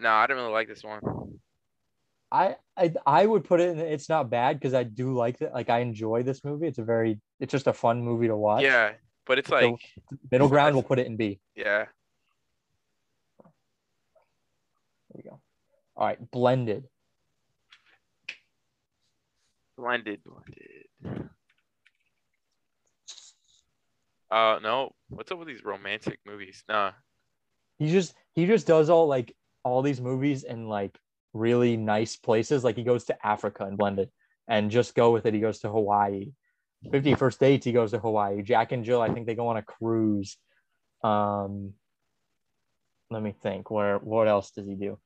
[0.00, 1.00] No, I didn't really like this one.
[2.30, 5.52] I I, I would put it in it's not bad because I do like it.
[5.52, 6.66] Like I enjoy this movie.
[6.66, 8.62] It's a very it's just a fun movie to watch.
[8.62, 8.92] Yeah,
[9.26, 9.74] but it's like,
[10.30, 11.40] Middle ground we'll put it in B.
[11.54, 11.86] yeah.
[15.14, 15.40] There we go.
[16.02, 16.88] All right, blended.
[19.78, 21.28] Blended, blended.
[24.28, 24.96] Uh, no.
[25.10, 26.64] What's up with these romantic movies?
[26.68, 26.90] Nah.
[27.78, 30.98] He just he just does all like all these movies in like
[31.34, 32.64] really nice places.
[32.64, 34.10] Like he goes to Africa and blended,
[34.48, 35.34] and just go with it.
[35.34, 36.32] He goes to Hawaii.
[36.90, 37.64] Fifty First Dates.
[37.64, 38.42] He goes to Hawaii.
[38.42, 39.00] Jack and Jill.
[39.00, 40.36] I think they go on a cruise.
[41.04, 41.74] Um,
[43.08, 43.70] let me think.
[43.70, 44.98] Where what else does he do?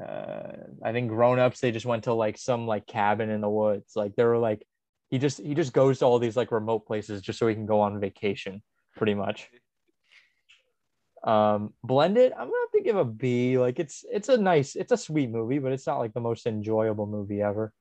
[0.00, 0.52] Uh,
[0.82, 1.60] I think Grown Ups.
[1.60, 3.92] They just went to like some like cabin in the woods.
[3.96, 4.66] Like they were like
[5.10, 7.66] he just he just goes to all these like remote places just so he can
[7.66, 8.62] go on vacation,
[8.96, 9.48] pretty much.
[11.24, 13.58] Um, blended, I'm gonna have to give a B.
[13.58, 16.46] Like it's it's a nice, it's a sweet movie, but it's not like the most
[16.46, 17.72] enjoyable movie ever.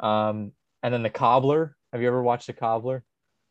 [0.00, 0.52] Um,
[0.82, 1.76] and then the Cobbler.
[1.92, 3.04] Have you ever watched the Cobbler?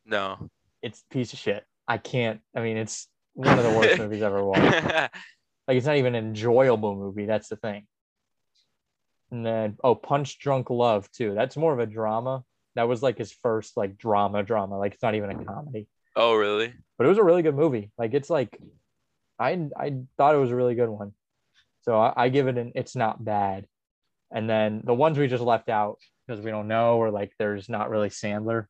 [0.06, 0.50] No.
[0.82, 1.64] It's a piece of shit.
[1.88, 2.42] I can't.
[2.56, 5.12] I mean, it's one of the worst movies ever watched.
[5.68, 7.26] Like it's not even an enjoyable movie.
[7.26, 7.86] That's the thing.
[9.32, 11.34] And then oh, Punch Drunk Love too.
[11.34, 12.44] That's more of a drama.
[12.76, 14.78] That was like his first like drama drama.
[14.78, 15.88] Like it's not even a comedy.
[16.16, 16.74] oh, really?
[16.98, 17.92] But it was a really good movie.
[17.98, 18.60] Like it's like
[19.40, 21.14] I I thought it was a really good one.
[21.82, 23.66] So I, I give it an it's not bad.
[24.32, 25.98] And then the ones we just left out
[26.28, 28.68] because we don't know or like there's not really Sandler.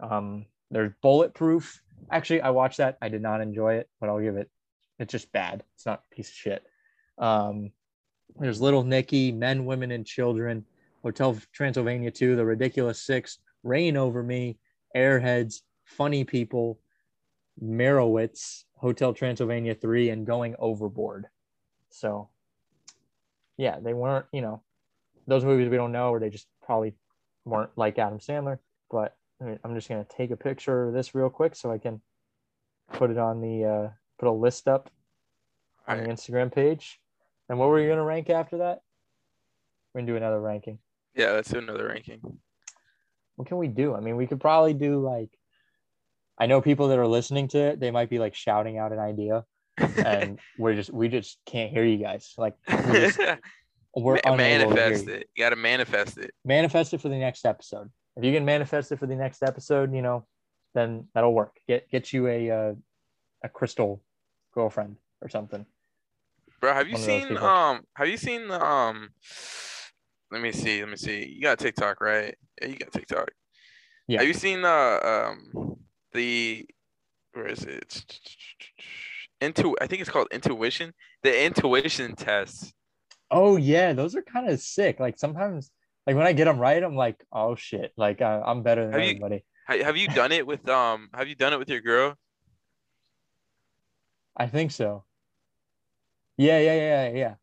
[0.00, 1.80] Um there's Bulletproof.
[2.10, 2.96] Actually, I watched that.
[3.00, 4.50] I did not enjoy it, but I'll give it
[4.98, 5.62] it's just bad.
[5.74, 6.62] It's not a piece of shit.
[7.18, 7.72] Um
[8.38, 10.64] there's Little Nicky, Men, Women, and Children,
[11.02, 14.58] Hotel Transylvania 2, The Ridiculous Six, Reign Over Me,
[14.96, 16.78] Airheads, Funny People,
[17.62, 21.26] Meyerowitz, Hotel Transylvania 3, and Going Overboard.
[21.90, 22.28] So,
[23.56, 24.62] yeah, they weren't, you know,
[25.26, 26.94] those movies we don't know, or they just probably
[27.44, 28.58] weren't like Adam Sandler.
[28.90, 31.70] But I mean, I'm just going to take a picture of this real quick so
[31.70, 32.00] I can
[32.92, 34.90] put it on the, uh, put a list up
[35.88, 37.00] on the Instagram page.
[37.48, 38.80] And what were you going to rank after that?
[39.92, 40.78] We're going to do another ranking.
[41.14, 42.20] Yeah, let's do another ranking.
[43.36, 43.94] what can we do?
[43.94, 45.30] I mean, we could probably do like,
[46.38, 48.98] I know people that are listening to it, they might be like shouting out an
[48.98, 49.44] idea,
[49.78, 52.34] and we're just we just can't hear you guys.
[52.36, 53.18] Like we just,
[53.96, 55.12] we're Ma- unable to hear manifest you.
[55.14, 55.28] it.
[55.34, 56.34] You gotta manifest it.
[56.44, 57.90] Manifest it for the next episode.
[58.16, 60.26] If you can manifest it for the next episode, you know,
[60.74, 61.56] then that'll work.
[61.66, 62.74] Get get you a uh,
[63.42, 64.02] a crystal
[64.52, 65.64] girlfriend or something.
[66.60, 69.10] Bro, have you One of those seen um have you seen the um
[70.30, 71.24] let me see, let me see.
[71.26, 72.34] You got TikTok, right?
[72.60, 73.30] Yeah, you got TikTok.
[74.08, 74.18] Yeah.
[74.18, 75.76] Have you seen uh um
[76.12, 76.66] the
[77.32, 78.20] where is it?
[79.40, 80.92] Into I think it's called intuition.
[81.22, 82.72] The intuition test.
[83.30, 84.98] Oh yeah, those are kind of sick.
[84.98, 85.70] Like sometimes,
[86.06, 88.92] like when I get them right, I'm like, oh shit, like uh, I'm better than
[88.94, 89.44] Have you- everybody.
[89.68, 92.14] Have you done it with um have you done it with your girl?
[94.36, 95.04] I think so.
[96.36, 97.34] Yeah, yeah, yeah, yeah.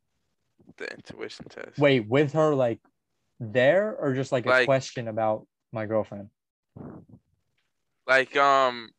[0.77, 1.77] The intuition test.
[1.77, 2.79] Wait, with her like
[3.39, 6.29] there or just like a Like- question about my girlfriend?
[8.07, 8.89] Like um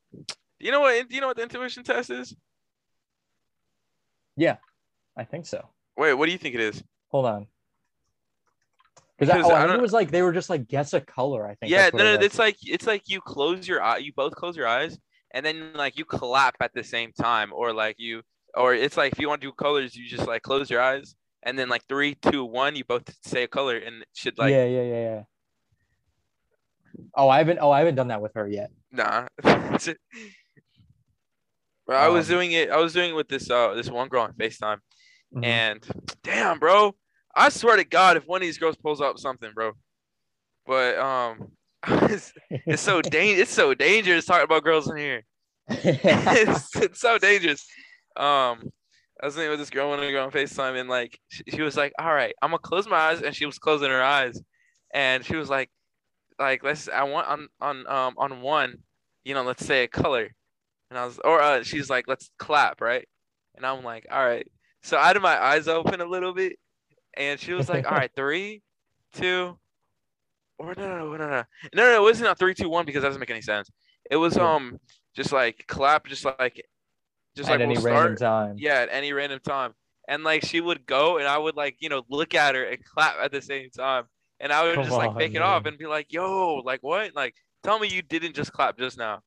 [0.59, 2.35] you know what do you know what the intuition test is?
[4.37, 4.57] Yeah,
[5.17, 5.69] I think so.
[5.97, 6.83] Wait, what do you think it is?
[7.09, 7.47] Hold on.
[9.17, 11.01] Because I, oh, I I think it was like they were just like guess a
[11.01, 11.47] color.
[11.47, 11.71] I think.
[11.71, 14.57] Yeah, no, it no, it's like it's like you close your eye, you both close
[14.57, 14.99] your eyes,
[15.31, 18.23] and then like you clap at the same time, or like you,
[18.57, 21.15] or it's like if you want to do colors, you just like close your eyes,
[21.43, 24.51] and then like three, two, one, you both say a color, and it should like
[24.51, 25.23] yeah, yeah, yeah, yeah.
[27.17, 27.59] Oh, I haven't.
[27.61, 28.71] Oh, I haven't done that with her yet.
[28.93, 29.27] nah.
[31.87, 32.71] Bro, I was Um, doing it.
[32.71, 34.79] I was doing it with this uh this one girl on Facetime,
[35.35, 35.45] Mhm.
[35.45, 35.87] and
[36.23, 36.95] damn, bro,
[37.35, 39.73] I swear to God, if one of these girls pulls up something, bro,
[40.67, 41.53] but um,
[41.87, 45.25] it's, it's so dang, it's so dangerous talking about girls in here.
[45.69, 47.67] it's, it's so dangerous.
[48.17, 48.71] Um,
[49.23, 51.63] I was thinking with this girl when I go on FaceTime, and like she, she
[51.63, 54.41] was like, "All right, I'm gonna close my eyes," and she was closing her eyes,
[54.93, 55.71] and she was like,
[56.39, 58.79] "Like let's I want on on um on one,
[59.25, 60.31] you know, let's say a color,"
[60.91, 63.09] and I was or uh, she's like, "Let's clap," right?
[63.57, 64.47] And I'm like, "All right."
[64.83, 66.59] So I had my eyes open a little bit,
[67.17, 68.63] and she was like, "All right, three,
[69.15, 69.59] two,
[70.59, 73.03] or no, no, no, no, no, no, no, it wasn't a three, two, one because
[73.03, 73.71] that doesn't make any sense.
[74.11, 74.79] It was um
[75.15, 76.65] just like clap, just like
[77.37, 78.57] just At like any we'll random start, time.
[78.57, 79.73] yeah, at any random time.
[80.09, 82.85] And like she would go, and I would like you know look at her and
[82.85, 84.05] clap at the same time,
[84.41, 86.83] and I would Come just like on, fake it off and be like, "Yo, like
[86.83, 87.15] what?
[87.15, 89.23] Like tell me you didn't just clap just now."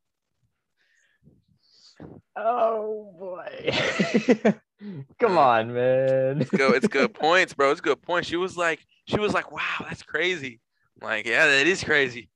[2.35, 3.71] Oh boy.
[5.19, 6.41] Come on, man.
[6.41, 6.75] It's good.
[6.75, 7.71] It's good points, bro.
[7.71, 8.27] It's good points.
[8.27, 10.61] She was like, she was like, wow, that's crazy.
[11.01, 12.29] I'm like, yeah, that is crazy.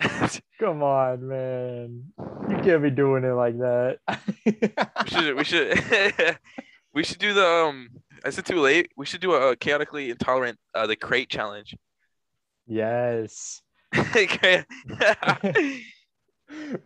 [0.60, 2.04] Come on, man.
[2.48, 3.98] You can't be doing it like that.
[4.46, 6.38] we should, we should,
[6.94, 7.88] we should do the um.
[8.24, 8.90] Is it too late?
[8.96, 11.76] We should do a, chaotically intolerant uh the crate challenge.
[12.66, 13.60] yes.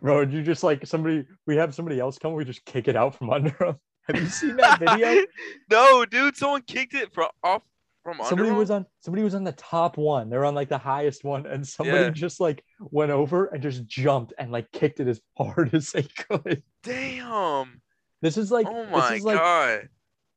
[0.01, 3.15] Bro, you just like somebody, we have somebody else come, we just kick it out
[3.15, 3.75] from under them.
[4.07, 5.25] Have you seen that video?
[5.71, 7.61] no, dude, someone kicked it from off
[8.03, 11.23] from somebody was on somebody was on the top one they're on like the highest
[11.23, 12.09] one and somebody Yeah.
[12.11, 16.03] just like went over and just jumped and like kicked it as hard as they
[16.03, 17.81] could Damn.
[18.21, 19.89] this is like oh this my is like god.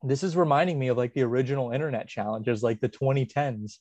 [0.03, 3.77] this is reminding me of like the original internet challenges like the 2010s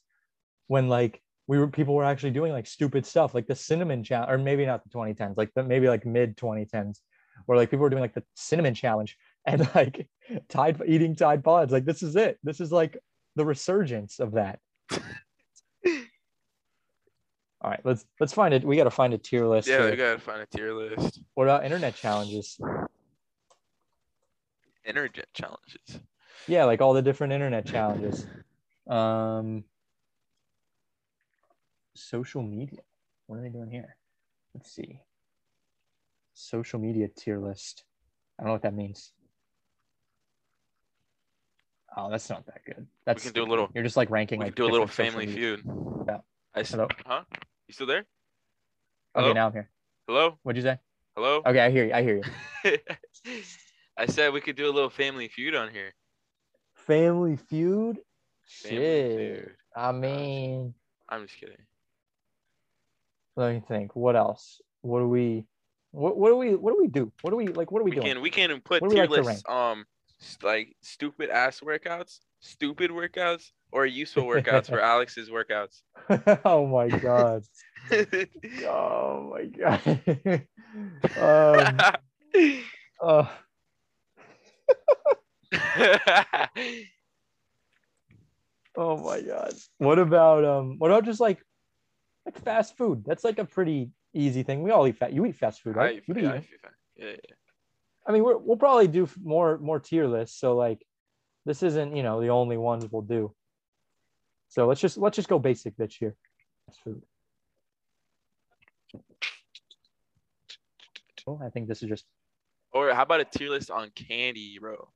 [0.68, 4.30] when like we were people were actually doing like stupid stuff like the cinnamon challenge
[4.30, 6.98] or maybe not the 2010s like the, maybe like mid 2010s
[7.46, 10.06] where like people were doing like the cinnamon challenge and like
[10.48, 12.96] tide eating tide pods like this is it this is like
[13.36, 14.58] the resurgence of that.
[17.64, 19.90] All right let's let's find it we got to find a tier list Yeah, here.
[19.90, 21.20] we gotta find a tier list.
[21.34, 22.58] what about internet challenges?
[24.84, 26.00] Internet challenges.
[26.48, 28.26] yeah like all the different internet challenges.
[28.88, 29.62] Um
[31.94, 32.80] social media.
[33.28, 33.96] What are they doing here?
[34.54, 35.00] Let's see.
[36.34, 37.84] Social media tier list.
[38.38, 39.12] I don't know what that means
[41.96, 44.38] oh that's not that good that's You can do a little- you're just like ranking
[44.40, 45.62] We like do a little family feud.
[46.08, 46.18] Yeah.
[46.54, 46.88] I Hello?
[47.06, 47.22] Huh?
[47.68, 48.06] You still there?
[49.14, 49.68] okay now i'm here
[50.06, 50.38] Hello?
[50.42, 50.78] what'd you say
[51.14, 51.42] Hello?
[51.46, 52.16] okay i hear you i hear
[52.64, 52.78] you
[53.96, 55.92] I said we could do a little family feud on here.
[56.74, 57.98] family feud
[58.62, 59.56] Family shit feud.
[59.76, 60.74] i mean
[61.10, 61.56] I'm just kidding.
[63.36, 65.44] let me think what else what do we
[65.90, 67.90] what, what do we what do we do what do we like what are we,
[67.90, 69.84] We doing can we can put What do tier like lists um s-
[70.42, 75.82] like stupid ass workouts, stupid workouts, or useful workouts for Alex's workouts.
[76.44, 77.42] oh my god
[78.66, 80.46] oh my god
[81.18, 81.80] um
[83.02, 83.26] uh,
[88.76, 91.42] oh my god what about um what about just like
[92.26, 95.12] like fast food that's like a pretty easy thing we all eat fat.
[95.12, 96.44] you eat fast food right I, you be yeah, eating.
[96.96, 97.34] yeah, yeah.
[98.06, 100.38] I mean, we're, we'll probably do more more tier lists.
[100.38, 100.84] So like,
[101.46, 103.34] this isn't you know the only ones we'll do.
[104.48, 106.14] So let's just let's just go basic this year.
[106.66, 107.02] Fast food.
[111.26, 112.04] Oh, I think this is just
[112.72, 114.88] Or how about a tier list on candy, bro?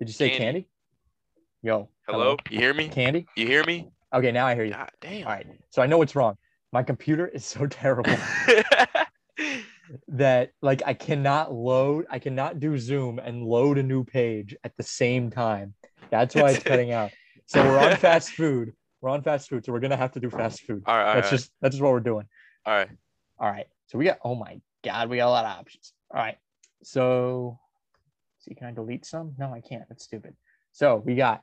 [0.00, 0.44] Did you say Candy.
[0.44, 0.68] candy?
[1.62, 1.90] Yo.
[2.08, 2.38] Hello?
[2.48, 2.88] You hear me?
[2.88, 3.26] Candy?
[3.36, 3.90] You hear me?
[4.14, 4.72] Okay, now I hear you.
[4.72, 5.26] God damn.
[5.26, 5.46] All right.
[5.68, 6.38] So I know what's wrong.
[6.72, 8.10] My computer is so terrible
[10.08, 14.76] that like I cannot load, I cannot do Zoom and load a new page at
[14.76, 15.74] the same time.
[16.10, 17.10] That's why it's cutting out.
[17.46, 18.72] So we're on fast food.
[19.00, 19.64] We're on fast food.
[19.64, 20.82] So we're gonna have to do fast food.
[20.86, 22.26] all right, all right, That's just that's just what we're doing.
[22.66, 22.88] all right.
[23.38, 23.66] All right.
[23.86, 25.92] So we got oh my god, we got a lot of options.
[26.14, 26.36] All right.
[26.82, 27.58] So
[28.40, 29.34] see, can I delete some?
[29.38, 29.84] No, I can't.
[29.88, 30.34] That's stupid.
[30.72, 31.42] So we got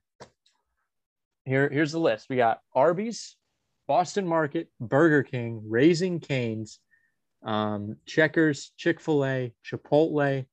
[1.45, 2.27] here, here's the list.
[2.29, 3.35] We got Arby's,
[3.87, 6.79] Boston Market, Burger King, Raising Canes,
[7.43, 10.45] um, Checkers, Chick-fil-A, Chipotle,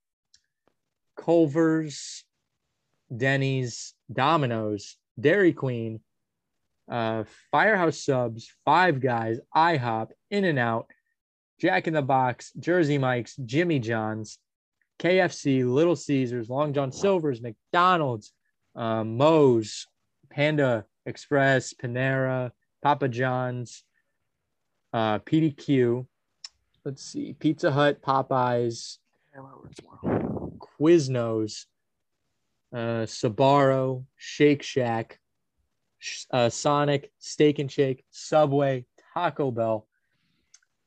[1.17, 2.25] Culver's,
[3.15, 6.01] Denny's, Domino's, Dairy Queen,
[6.91, 10.87] uh, Firehouse Subs, Five Guys, IHOP, In and Out,
[11.61, 14.39] Jack in the Box, Jersey Mike's, Jimmy John's,
[14.99, 18.33] KFC, Little Caesars, Long John Silver's, McDonald's,
[18.75, 19.87] um, Moe's,
[20.31, 22.51] Panda Express, Panera,
[22.83, 23.85] Papa John's,
[24.93, 26.07] uh, PDQ.
[26.85, 28.99] Let's see, Pizza Hut, Popeyes,
[30.79, 31.65] Quiznos,
[32.75, 35.19] uh, Sbarro, Shake Shack,
[36.31, 38.85] uh, Sonic, Steak and Shake, Subway,
[39.15, 39.87] Taco Bell,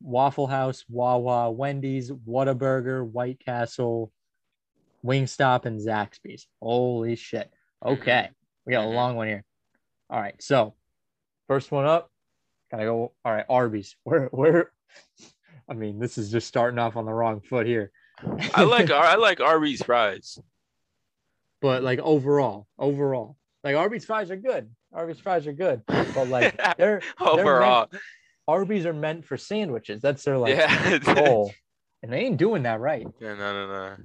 [0.02, 4.12] Waffle House, Wawa, Wendy's, Whataburger, White Castle,
[5.04, 6.48] Wingstop, and Zaxby's.
[6.62, 7.50] Holy shit.
[7.84, 8.30] Okay.
[8.66, 9.44] We got a long one here.
[10.10, 10.36] All right.
[10.42, 10.76] So,
[11.48, 12.12] first one up,
[12.70, 13.14] gotta go.
[13.26, 13.46] All right.
[13.50, 13.96] Arby's.
[14.04, 14.72] Where, where,
[15.70, 17.92] I mean, this is just starting off on the wrong foot here.
[18.54, 20.40] I like I like Arby's fries.
[21.62, 24.70] but like overall, overall, like Arby's fries are good.
[24.94, 27.90] Arby's fries are good, but like they're Overall,
[28.48, 30.02] Arby's are meant for sandwiches.
[30.02, 30.98] That's their like yeah.
[31.16, 31.54] goal,
[32.02, 33.08] and they ain't doing that right.
[33.20, 33.96] yeah, no, no, no.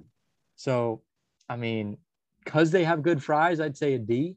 [0.57, 1.03] So,
[1.49, 1.97] I mean,
[2.45, 4.37] because they have good fries, I'd say a D.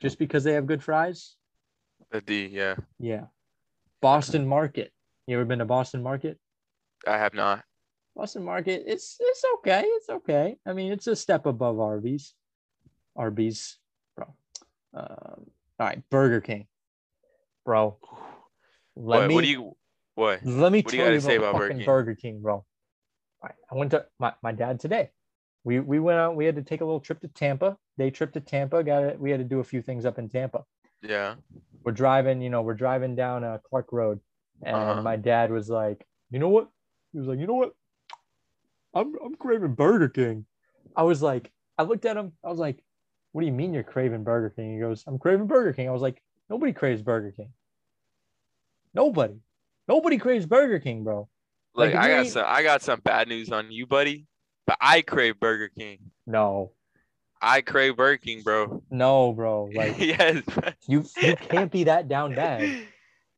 [0.00, 1.34] Just because they have good fries,
[2.10, 2.76] A D, yeah.
[2.98, 3.24] yeah.
[4.00, 4.92] Boston Market.
[5.26, 6.39] You ever been to Boston Market?
[7.06, 7.64] I have not.
[8.16, 9.82] Boston Market, it's it's okay.
[9.84, 10.56] It's okay.
[10.66, 12.34] I mean, it's a step above Arby's.
[13.16, 13.78] Arby's,
[14.16, 14.26] bro.
[14.94, 15.06] Um,
[15.78, 16.66] all right, Burger King,
[17.64, 17.96] bro.
[18.96, 19.76] Let What, me what do you
[20.14, 20.44] what?
[20.44, 21.86] let me what you tell you say about, about Burger King?
[21.86, 22.54] Burger King, bro.
[22.56, 22.64] All
[23.42, 25.10] right, I went to my, my dad today.
[25.64, 26.36] We we went out.
[26.36, 27.78] We had to take a little trip to Tampa.
[27.96, 28.82] Day trip to Tampa.
[28.82, 29.20] Got it.
[29.20, 30.64] We had to do a few things up in Tampa.
[31.02, 31.36] Yeah.
[31.84, 32.42] We're driving.
[32.42, 34.20] You know, we're driving down uh, Clark Road,
[34.62, 35.02] and Uh-huh.
[35.02, 36.68] my dad was like, "You know what?"
[37.12, 37.74] He was like, "You know what?
[38.94, 40.46] I'm I'm craving Burger King."
[40.96, 42.32] I was like, I looked at him.
[42.44, 42.82] I was like,
[43.32, 45.92] "What do you mean you're craving Burger King?" He goes, "I'm craving Burger King." I
[45.92, 47.52] was like, "Nobody craves Burger King.
[48.94, 49.34] Nobody,
[49.88, 51.28] nobody craves Burger King, bro."
[51.74, 54.26] Like, Like, I got some I got some bad news on you, buddy.
[54.66, 55.98] But I crave Burger King.
[56.26, 56.72] No,
[57.40, 58.82] I crave Burger King, bro.
[58.90, 59.70] no, bro.
[59.72, 60.42] Like yes.
[60.86, 62.84] you, you can't be that down bad.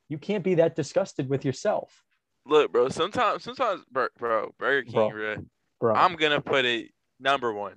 [0.08, 2.02] You can't be that disgusted with yourself,
[2.46, 2.88] Look, bro.
[2.88, 5.10] Sometimes, sometimes, bro, bro Burger King, Bro.
[5.10, 5.36] bro.
[5.80, 5.94] bro.
[5.94, 6.90] I'm gonna put it
[7.20, 7.74] number one,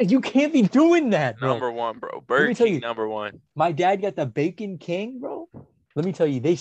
[0.00, 1.48] you can't be doing that, bro.
[1.50, 2.20] number one, bro.
[2.26, 3.40] Burger tell King, you- number one.
[3.54, 5.48] My dad got the Bacon King, bro.
[5.94, 6.58] Let me tell you, they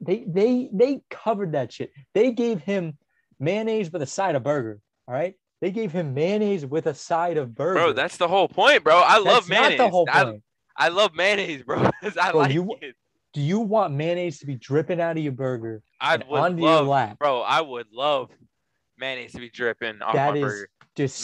[0.00, 1.92] they they they covered that shit.
[2.14, 2.98] They gave him
[3.38, 4.80] mayonnaise with a side of burger.
[5.08, 7.74] All right, they gave him mayonnaise with a side of burger.
[7.74, 8.96] Bro, that's the whole point, bro.
[9.04, 9.78] I love mayonnaise.
[9.78, 10.42] Not the whole I, point.
[10.76, 11.78] I love mayonnaise, bro.
[12.02, 12.96] I Bro, like you- it.
[13.32, 16.70] Do you want mayonnaise to be dripping out of your burger I would onto your
[16.70, 17.18] love, lap?
[17.18, 17.40] bro.
[17.42, 18.30] I would love
[18.98, 20.68] mayonnaise to be dripping off That my is burger.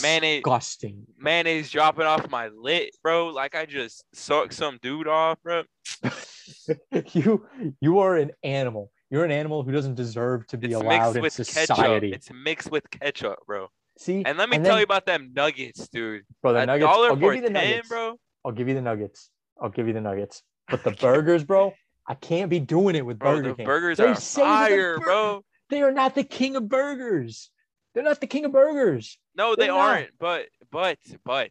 [0.01, 1.05] Mayonnaise- disgusting.
[1.19, 3.27] Mayonnaise dropping off my lid, bro.
[3.27, 5.63] Like I just sucked some dude off, bro.
[7.13, 7.45] you
[7.81, 8.91] you are an animal.
[9.09, 12.11] You're an animal who doesn't deserve to be It's allowed in society.
[12.11, 12.15] ketchup.
[12.15, 13.67] It's mixed with ketchup, bro.
[13.97, 16.23] See, And let me and tell then- you about them nuggets, dude.
[16.41, 16.87] bro, the nuggets.
[16.89, 18.15] I'll give you the 10, nuggets, bro.
[18.45, 19.29] I'll give you the nuggets.
[19.61, 20.43] I'll give you the nuggets.
[20.69, 21.73] But the burgers, bro,
[22.07, 23.65] I can't be doing it with Bro, Burger the King.
[23.65, 25.43] burgers They are say that the fire, bur- bro.
[25.69, 27.51] They are not the king of burgers.
[27.93, 29.17] They're not the king of burgers.
[29.35, 29.79] No, they They're not.
[29.89, 30.09] aren't.
[30.19, 31.49] But, but, but.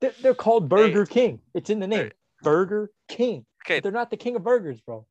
[0.00, 1.40] They're, they're called Burger King.
[1.54, 1.98] It's in the name.
[1.98, 2.12] They're-
[2.42, 3.44] Burger King.
[3.66, 5.04] Okay, But they're not the king of burgers, bro.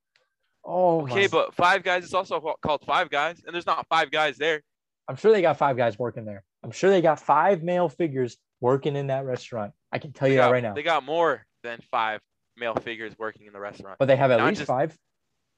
[0.63, 4.11] Oh, okay, my- but Five Guys is also called Five Guys, and there's not five
[4.11, 4.61] guys there.
[5.09, 6.43] I'm sure they got five guys working there.
[6.63, 9.73] I'm sure they got five male figures working in that restaurant.
[9.91, 10.73] I can tell They you got, that right now.
[10.73, 12.21] They got more than five
[12.57, 13.97] male figures working in the restaurant.
[13.99, 14.97] But they have at Not least just- five.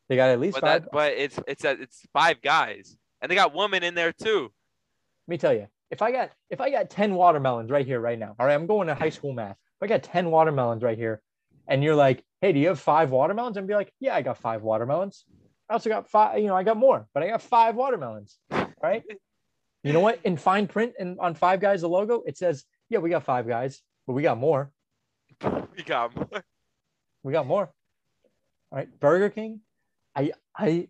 [0.09, 0.81] They got at least But five.
[0.83, 4.51] that, but it's it's a, it's five guys, and they got women in there too.
[5.27, 8.17] Let me tell you, if I got if I got 10 watermelons right here, right
[8.17, 9.51] now, all right, I'm going to high school math.
[9.79, 11.21] If I got 10 watermelons right here,
[11.67, 13.57] and you're like, hey, do you have five watermelons?
[13.57, 15.25] And be like, yeah, I got five watermelons.
[15.69, 18.39] I also got five, you know, I got more, but I got five watermelons.
[18.81, 19.03] Right.
[19.81, 20.19] You know what?
[20.25, 23.47] In fine print and on Five Guys, the logo, it says, yeah, we got five
[23.47, 24.71] guys, but we got more.
[25.77, 26.43] We got more.
[27.23, 27.71] We got more.
[28.71, 28.99] All right.
[28.99, 29.61] Burger King,
[30.15, 30.87] I I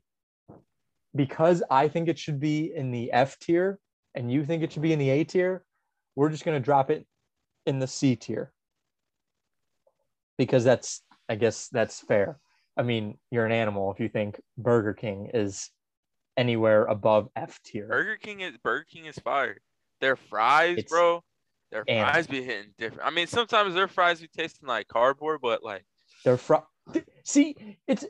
[1.16, 3.80] because I think it should be in the F tier
[4.16, 5.64] and you think it should be in the A tier,
[6.16, 7.06] we're just gonna drop it
[7.66, 8.52] in the C tier.
[10.38, 12.40] Because that's I guess that's fair.
[12.78, 15.70] I mean, you're an animal if you think Burger King is
[16.38, 17.88] anywhere above F tier.
[17.88, 19.58] Burger King is Burger King is fire.
[20.00, 21.24] Their fries, It's bro.
[21.72, 22.12] Their animal.
[22.14, 23.06] fries be hitting different.
[23.06, 25.86] I mean, sometimes their fries be tasting like cardboard, but like,
[26.24, 26.56] They're fr-
[27.24, 27.56] see,
[27.88, 28.06] it's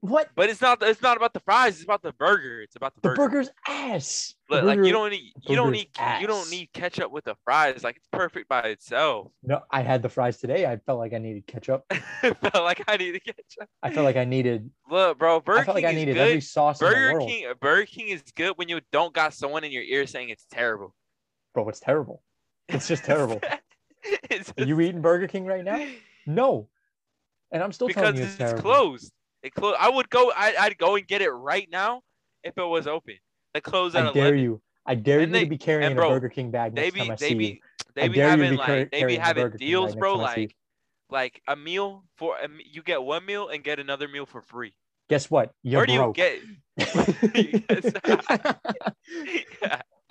[0.00, 0.80] what but it's not.
[0.82, 1.74] It's not about the fries.
[1.74, 2.60] It's about the burger.
[2.60, 3.28] It's about the, the burger.
[3.30, 4.34] burger's ass.
[4.48, 5.32] Look, like you don't need.
[5.48, 5.88] You don't need.
[6.20, 7.82] You don't need ketchup with the fries.
[7.82, 9.32] Like it's perfect by itself.
[9.42, 10.66] No, I had the fries today.
[10.66, 11.84] I felt like I needed ketchup.
[12.22, 13.68] Felt like I needed ketchup.
[13.82, 14.70] I felt like I needed.
[14.88, 15.40] Look, bro.
[15.40, 16.28] Burger I felt King like I needed good.
[16.28, 17.18] every sauce in the Burger.
[17.20, 17.52] King.
[17.60, 20.94] Burger King is good when you don't got someone in your ear saying it's terrible.
[21.54, 22.22] Bro, it's terrible.
[22.68, 23.40] It's just terrible.
[24.30, 25.84] it's Are you eating Burger King right now?
[26.26, 26.68] No.
[27.50, 29.12] And I'm still because telling you it's, it's, closed.
[29.42, 29.76] It closed.
[29.80, 30.30] I would go.
[30.36, 32.02] I, I'd go and get it right now
[32.44, 33.14] if it was open.
[33.54, 34.60] They closed at I dare you.
[34.84, 37.00] I dare And you they- to be carrying bro, a Burger King bag next be
[37.00, 37.58] time I see be you.
[37.94, 40.16] they be having be like they be having deals, bro.
[40.16, 40.46] time I see you.
[40.46, 40.56] Like
[41.10, 44.74] like a meal for a, you get one meal and get another meal for free.
[45.08, 45.52] Guess what?
[45.62, 46.40] You're Where do you get?
[46.76, 48.52] Yeah.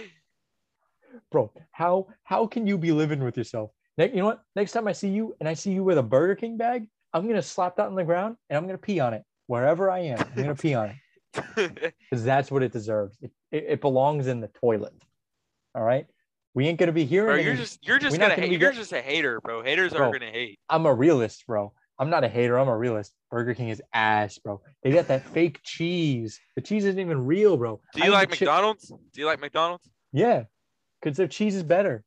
[1.31, 3.71] Bro, how how can you be living with yourself?
[3.97, 4.43] You know what?
[4.57, 7.29] Next time I see you and I see you with a Burger King bag, I'm
[7.29, 10.19] gonna slap that on the ground and I'm gonna pee on it wherever I am.
[10.19, 13.17] I'm gonna pee on it because that's what it deserves.
[13.23, 14.93] It, it, it belongs in the toilet.
[15.75, 16.07] All right.
[16.55, 17.27] We ain't gonna be hearing.
[17.27, 18.61] bro, you're just you're just gonna gonna hate.
[18.61, 19.63] You're just a hater, bro.
[19.63, 20.09] Haters Bro.
[20.09, 20.59] are gonna hate.
[20.69, 21.73] I'm a realist, bro.
[21.99, 22.59] I'm not a hater.
[22.59, 23.13] I'm a realist.
[23.31, 24.61] Burger King is ass, bro.
[24.83, 26.41] They got that fake cheese.
[26.57, 27.81] The cheese isn't even real, bro.
[27.93, 28.89] Do you eat like chip- McDonald's?
[28.89, 29.89] Do you like McDonald's?
[30.13, 30.45] Yeah,
[31.01, 32.05] because their cheese is better.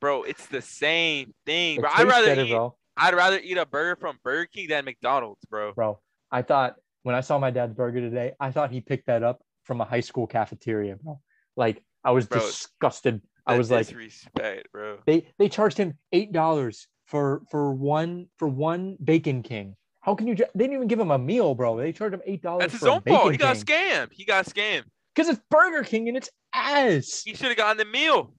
[0.00, 1.90] Bro, it's the same thing, bro.
[1.92, 2.50] I'd rather better, eat.
[2.50, 2.76] bro.
[3.00, 5.72] I'd rather eat a burger from Burger King than McDonald's, bro.
[5.72, 6.00] Bro,
[6.30, 9.40] I thought when I saw my dad's burger today, I thought he picked that up
[9.64, 11.18] from a high school cafeteria, bro.
[11.56, 13.22] Like I was Bro, disgusted.
[13.46, 14.98] I was like, respect, bro.
[15.06, 19.76] they they charged him eight dollars for for one for one Bacon King.
[20.02, 20.34] How can you?
[20.34, 21.76] They didn't even give him a meal, bro.
[21.78, 23.32] They charged him eight dollars That's his own fault.
[23.32, 24.08] He got King scammed.
[24.12, 24.84] He got scammed.
[25.14, 27.22] because it's Burger King and it's ass.
[27.24, 28.34] He should have gotten the meal.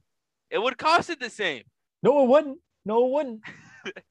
[0.49, 1.63] It would cost it the same.
[2.03, 2.57] No, it wouldn't.
[2.85, 3.41] No, it wouldn't.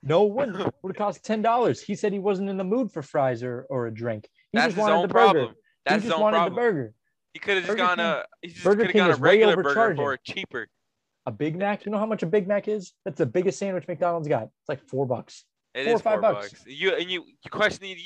[0.03, 0.61] No, it wouldn't.
[0.61, 1.81] It would have cost ten dollars.
[1.81, 4.29] He said he wasn't in the mood for fries or, or a drink.
[4.53, 5.33] He That's just his wanted own the burger.
[5.33, 5.55] problem.
[5.85, 6.55] That's he his just own wanted problem.
[6.55, 6.95] the burger.
[7.33, 8.47] He could have just Burger gone uh, King- a.
[8.47, 10.69] He just Burger could have gone a regular burger for cheaper.
[11.27, 11.85] A Big Mac.
[11.85, 12.93] You know how much a Big Mac is?
[13.05, 14.45] That's the biggest sandwich McDonald's got.
[14.45, 15.45] It's like four bucks.
[15.75, 16.51] It Four or five four bucks.
[16.51, 16.65] bucks.
[16.67, 17.97] You and you you question you,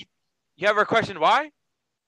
[0.57, 1.51] you ever question why?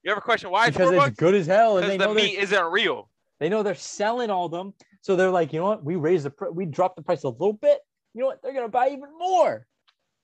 [0.02, 1.16] You ever question why it's because it's bucks?
[1.16, 3.08] good as hell, and Because they the know meat isn't real.
[3.40, 5.84] They know they're selling all them, so they're like, you know what?
[5.84, 7.78] We raise the pr- we drop the price a little bit.
[8.16, 8.42] You know what?
[8.42, 9.66] They're gonna buy even more.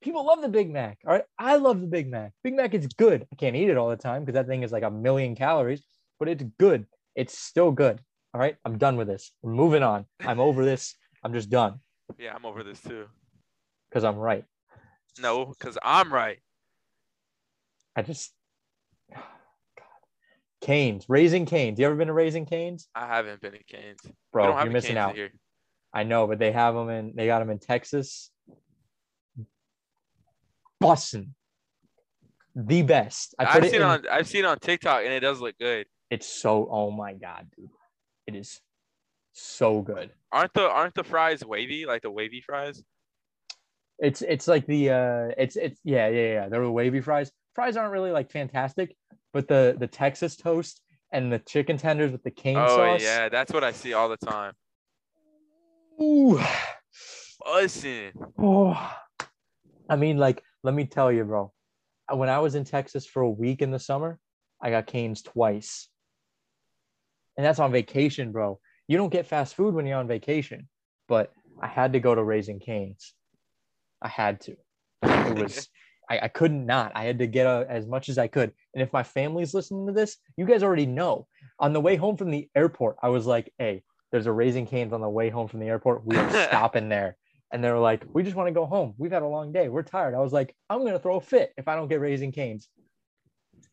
[0.00, 0.96] People love the Big Mac.
[1.06, 2.32] All right, I love the Big Mac.
[2.42, 3.26] Big Mac is good.
[3.30, 5.82] I can't eat it all the time because that thing is like a million calories,
[6.18, 6.86] but it's good.
[7.14, 8.00] It's still good.
[8.32, 9.32] All right, I'm done with this.
[9.42, 10.06] We're moving on.
[10.20, 10.96] I'm over this.
[11.22, 11.80] I'm just done
[12.18, 13.08] Yeah, I'm over this too.
[13.90, 14.44] because I'm right.
[15.20, 16.38] No, because I'm right.
[17.94, 18.32] I just
[19.14, 19.22] God.
[20.62, 21.78] Canes, raising canes.
[21.78, 24.00] You ever been to raising canes, I haven't been to Canes.
[24.32, 24.58] bro?
[24.62, 25.14] You're missing out.
[25.14, 25.30] here.
[25.94, 27.12] I know, but they have them in.
[27.14, 28.30] They got them in Texas.
[30.82, 31.28] Bussin,
[32.56, 33.34] the best.
[33.38, 35.86] I I've seen in, on I've seen on TikTok and it does look good.
[36.10, 36.68] It's so.
[36.70, 37.70] Oh my god, dude!
[38.26, 38.60] It is
[39.32, 40.10] so good.
[40.30, 42.82] Aren't the aren't the fries wavy like the wavy fries?
[43.98, 46.48] It's it's like the uh, it's it's yeah yeah yeah.
[46.48, 47.30] They're the wavy fries.
[47.54, 48.96] Fries aren't really like fantastic,
[49.32, 50.80] but the the Texas toast
[51.12, 53.02] and the chicken tenders with the cane oh sauce.
[53.02, 54.54] yeah, that's what I see all the time.
[56.02, 56.40] Ooh.
[57.40, 58.12] Bussin'.
[58.38, 58.94] Oh,
[59.88, 61.52] I mean, like, let me tell you, bro.
[62.12, 64.18] When I was in Texas for a week in the summer,
[64.60, 65.88] I got canes twice.
[67.36, 68.58] And that's on vacation, bro.
[68.88, 70.68] You don't get fast food when you're on vacation,
[71.08, 73.14] but I had to go to Raising Canes.
[74.02, 74.56] I had to.
[75.02, 75.68] It was,
[76.10, 76.92] I, I couldn't not.
[76.94, 78.52] I had to get a, as much as I could.
[78.74, 81.28] And if my family's listening to this, you guys already know.
[81.60, 84.92] On the way home from the airport, I was like, hey, there's a Raising Canes
[84.92, 86.06] on the way home from the airport.
[86.06, 87.16] We are stopping there.
[87.50, 88.94] And they were like, we just want to go home.
[88.96, 89.68] We've had a long day.
[89.68, 90.14] We're tired.
[90.14, 92.68] I was like, I'm going to throw a fit if I don't get Raising Canes.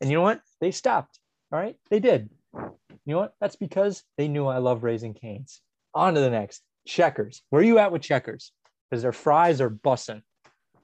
[0.01, 0.41] And you know what?
[0.59, 1.19] They stopped.
[1.51, 1.75] All right.
[1.89, 2.29] They did.
[2.53, 3.33] You know what?
[3.39, 5.61] That's because they knew I love Raising Canes.
[5.93, 6.61] On to the next.
[6.87, 7.41] Checkers.
[7.49, 8.51] Where are you at with checkers?
[8.89, 10.23] Because their fries are bussing.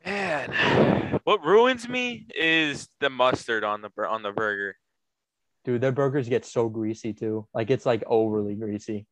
[0.05, 4.75] Man, what ruins me is the mustard on the on the burger.
[5.63, 7.47] Dude, their burgers get so greasy too.
[7.55, 9.07] Like it's like overly greasy.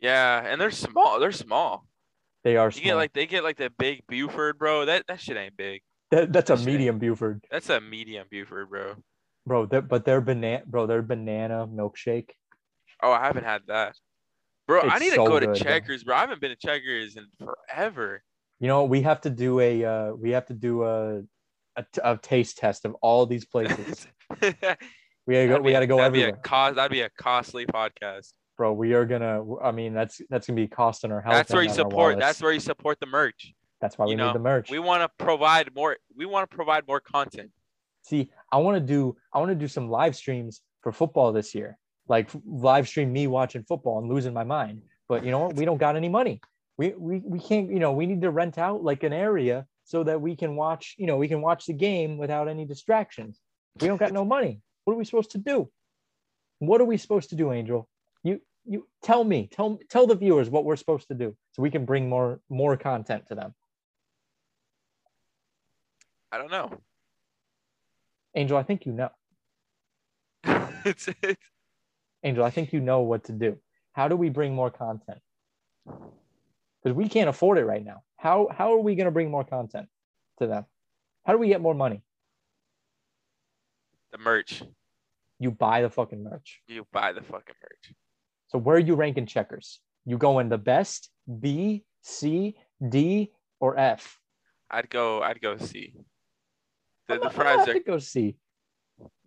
[0.00, 1.18] Yeah, and they're small.
[1.20, 1.86] They're small.
[2.44, 2.84] They are You small.
[2.84, 4.84] get like they get like the big Buford, bro.
[4.84, 5.82] That that shit ain't big.
[6.10, 8.94] That- that's a that shit- medium Buford, That's a medium Buford, bro.
[9.46, 9.66] bro.
[9.66, 12.30] That but they're, their banana, bro, their banana milkshake.
[13.02, 13.96] Oh, I haven't had that.
[14.66, 15.64] Bro, I need so to go to good, bro.
[15.64, 16.16] Checkers, bro.
[16.16, 18.22] I haven't been to Checkers in forever.
[18.60, 21.18] You know, we have to do a uh, we have to do a,
[21.76, 24.06] a t- a taste test of all these places.
[24.40, 25.48] we gotta go.
[25.48, 26.74] That'd We gotta go that'd be a everywhere, cost.
[26.76, 28.32] That'd be a costly podcast.
[28.58, 28.72] Bro.
[28.74, 29.42] We are gonna.
[29.60, 31.34] I mean, that's that's gonna be costing our health.
[31.34, 32.18] That's where you support.
[32.18, 33.54] That's where you support the merch.
[33.80, 34.70] That's why we you need the merch.
[34.70, 35.96] We want to provide more.
[36.14, 37.50] We want to provide more content.
[38.02, 41.54] See, I want to do I want to do some live streams for football this
[41.54, 41.78] year.
[42.08, 44.82] Like live stream me watching football and losing my mind.
[45.08, 45.56] But you know what?
[45.56, 46.40] We don't got any money.
[46.76, 50.04] We we we can't, you know, we need to rent out like an area so
[50.04, 53.40] that we can watch, you know, we can watch the game without any distractions.
[53.80, 54.60] We don't got no money.
[54.84, 55.70] What are we supposed to do?
[56.58, 57.88] What are we supposed to do, Angel?
[58.68, 61.84] You tell me, tell tell the viewers what we're supposed to do so we can
[61.84, 63.54] bring more more content to them.
[66.30, 66.78] I don't know.
[68.34, 69.10] Angel, I think you know.
[70.84, 71.40] it's, it's
[72.22, 73.58] Angel, I think you know what to do.
[73.92, 75.20] How do we bring more content?
[75.86, 78.02] Because we can't afford it right now.
[78.16, 79.88] How how are we going to bring more content
[80.40, 80.66] to them?
[81.24, 82.02] How do we get more money?
[84.10, 84.62] the merch.
[85.38, 86.60] You buy the fucking merch.
[86.66, 87.94] You buy the fucking merch.
[88.48, 89.80] So where are you ranking checkers?
[90.04, 91.10] You going the best,
[91.40, 92.56] B, C,
[92.86, 94.18] D, or F?
[94.70, 95.22] I'd go.
[95.22, 95.94] I'd go see.
[97.08, 97.72] The, the gonna- I'm gonna fries are.
[97.74, 98.36] to go C.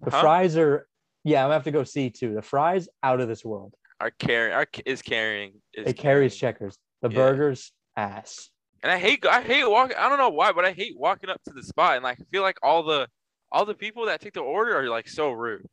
[0.03, 0.22] The Huh?
[0.22, 0.88] fries are
[1.23, 2.34] yeah, I'm gonna have to go C too.
[2.34, 3.73] The fries out of this world.
[3.99, 4.53] are carrying.
[4.56, 5.61] Are is carrying.
[5.73, 6.56] Is It carries carrying.
[6.56, 6.77] checkers.
[7.03, 7.15] The Yeah.
[7.18, 8.49] burgers ass.
[8.81, 9.23] And I hate.
[9.27, 9.95] I hate walking.
[9.98, 12.23] I don't know why, but I hate walking up to the spot and like I
[12.31, 13.07] feel like all the
[13.52, 15.68] all the people that take the order are like so rude,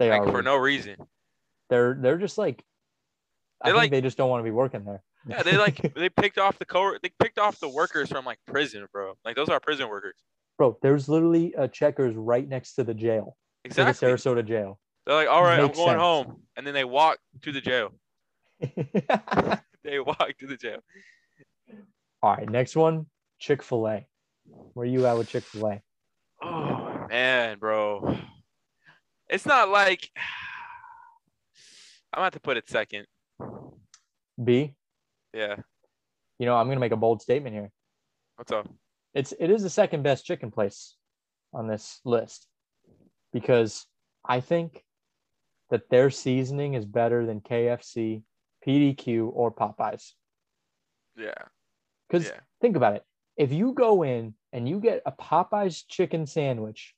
[0.00, 0.30] They like are.
[0.32, 0.96] for no reason.
[1.70, 2.64] They're they're just like.
[3.62, 5.02] I think like- they just don't want to be working there.
[5.28, 6.92] Yeah, they like they picked off the co.
[7.02, 9.14] They picked off the workers from like prison, bro.
[9.24, 10.14] Like those are prison workers.
[10.56, 14.08] Bro, there's literally a checkers right next to the jail, to Exactly.
[14.08, 14.78] the Sarasota jail.
[15.06, 16.00] They're like, all right, I'm going sense.
[16.00, 17.92] home, and then they walk to the jail.
[19.84, 20.80] They walk to the jail.
[22.22, 23.06] All right, next one,
[23.38, 24.06] Chick Fil A.
[24.74, 25.82] Where you at with Chick Fil A?
[26.42, 28.16] Oh man, bro.
[29.28, 30.10] It's not like
[32.12, 33.06] I'm about to put it second.
[34.42, 34.74] B.
[35.34, 35.56] Yeah.
[36.38, 37.70] You know, I'm gonna make a bold statement here.
[38.36, 38.68] What's up?
[39.14, 40.96] It's it is the second best chicken place
[41.52, 42.46] on this list
[43.32, 43.86] because
[44.24, 44.84] I think
[45.70, 48.22] that their seasoning is better than KFC,
[48.66, 50.12] PDQ, or Popeyes.
[51.16, 51.34] Yeah.
[52.08, 52.40] Because Yeah.
[52.60, 53.04] think about it.
[53.36, 56.94] If you go in and you get a Popeyes chicken sandwich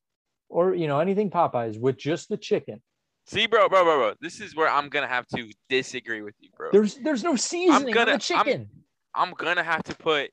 [0.48, 2.82] or you know anything Popeyes with just the chicken,
[3.30, 4.14] See, bro, bro, bro, bro.
[4.20, 6.70] This is where I'm gonna have to disagree with you, bro.
[6.72, 8.70] there's there's no seasoning gonna- on the I'm- chicken.
[9.14, 10.32] I'm gonna have to put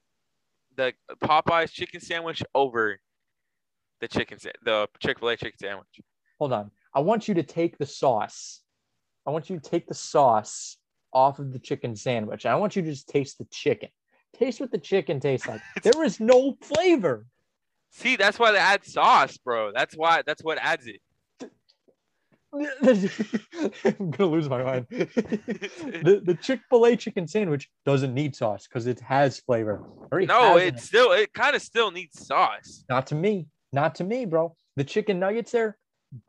[0.76, 0.94] the
[1.24, 3.00] Popeyes chicken sandwich over
[4.02, 6.00] the chicken sa- the Chick Fil A chicken sandwich.
[6.40, 6.72] Hold on.
[6.94, 8.62] I want you to take the sauce.
[9.28, 10.78] I want you to take the sauce
[11.14, 12.46] off of the chicken sandwich.
[12.48, 13.90] I want you to just taste the chicken.
[14.34, 15.62] Taste what the chicken tastes like.
[15.84, 17.28] There is no flavor.
[17.92, 19.72] See, that's why they add sauce, bro.
[19.72, 20.24] That's why.
[20.26, 21.00] That's what adds it.
[22.54, 24.88] I'm gonna lose my mind.
[24.90, 29.84] the the Chick Fil A chicken sandwich doesn't need sauce because it has flavor.
[30.12, 32.86] Or it No, has it still it kind of still needs sauce.
[32.90, 33.48] Not to me.
[33.74, 34.56] Not to me, bro.
[34.78, 35.78] The chicken nuggets there,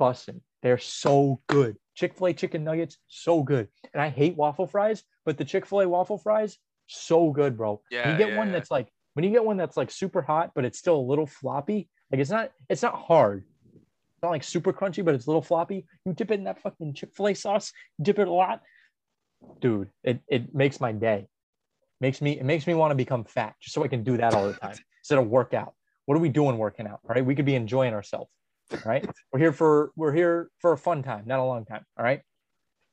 [0.01, 0.41] bussin'.
[0.63, 1.77] They're so good.
[1.95, 3.69] Chick fil A chicken nuggets, so good.
[3.93, 7.81] And I hate waffle fries, but the Chick fil A waffle fries, so good, bro.
[7.91, 8.55] Yeah, when you get yeah, one yeah.
[8.55, 11.27] that's like, when you get one that's like super hot, but it's still a little
[11.27, 13.45] floppy, like it's not, it's not hard.
[14.19, 15.87] It's not like super crunchy, but it's a little floppy.
[16.05, 17.73] You dip it in that fucking Chick fil A sauce,
[18.03, 18.63] dip it a lot.
[19.61, 21.29] Dude, it, it makes my day.
[22.01, 24.35] Makes me, it makes me want to become fat just so I can do that
[24.35, 25.75] all the time instead of work out
[26.07, 28.31] what are we doing working out all right we could be enjoying ourselves
[28.73, 31.85] all right we're here for we're here for a fun time not a long time
[31.99, 32.23] all right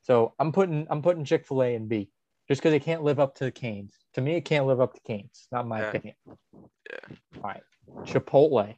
[0.02, 2.10] so i'm putting i'm putting chick-fil-a and b
[2.50, 4.94] just because it can't live up to the canes to me it can't live up
[4.94, 5.90] to canes not my Yeah.
[5.90, 7.16] opinion Yeah.
[7.38, 7.64] all right
[8.04, 8.76] chipotle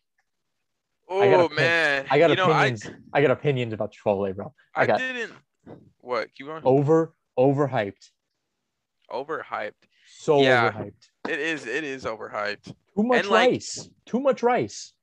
[1.10, 4.36] Oh I got opin- man, i got you know, opinions I, got opinions about chipotle
[4.36, 5.34] bro I, I I got- didn't.
[6.00, 6.34] What?
[6.36, 6.62] Keep going.
[6.66, 8.10] over overhyped
[9.12, 9.72] Overhyped.
[10.20, 10.72] so Yeah.
[10.72, 11.66] overhyped It is.
[11.66, 12.66] It is overhyped.
[12.66, 14.94] too much And, like- rice too much rice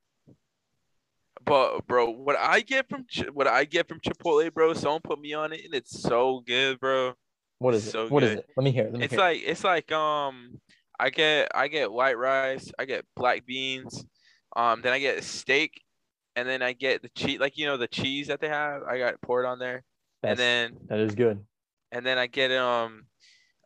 [1.44, 5.34] But bro, what I get from what I get from Chipotle, bro, someone put me
[5.34, 7.12] on it, and it's so good, bro.
[7.58, 8.38] what is it So What is good.
[8.40, 8.92] it let me hear it.
[8.92, 9.22] let me It's hear it.
[9.24, 10.60] like it's like um,
[10.98, 14.04] I get I get white rice, I get black beans,
[14.56, 15.82] um, then I get steak,
[16.36, 18.82] and then I get the cheese, like you know the cheese that they have.
[18.82, 19.82] I got it poured on there,
[20.22, 21.44] and then that is good
[21.94, 23.04] and then I get um,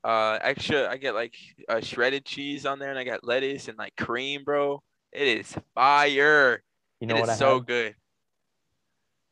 [0.04, 0.88] uh, extra.
[0.88, 1.34] I get like
[1.68, 4.82] uh, shredded cheese on there, and I got lettuce and like cream, bro.
[5.12, 6.62] It is fire.
[7.00, 7.66] you know it what is i so have?
[7.66, 7.94] good.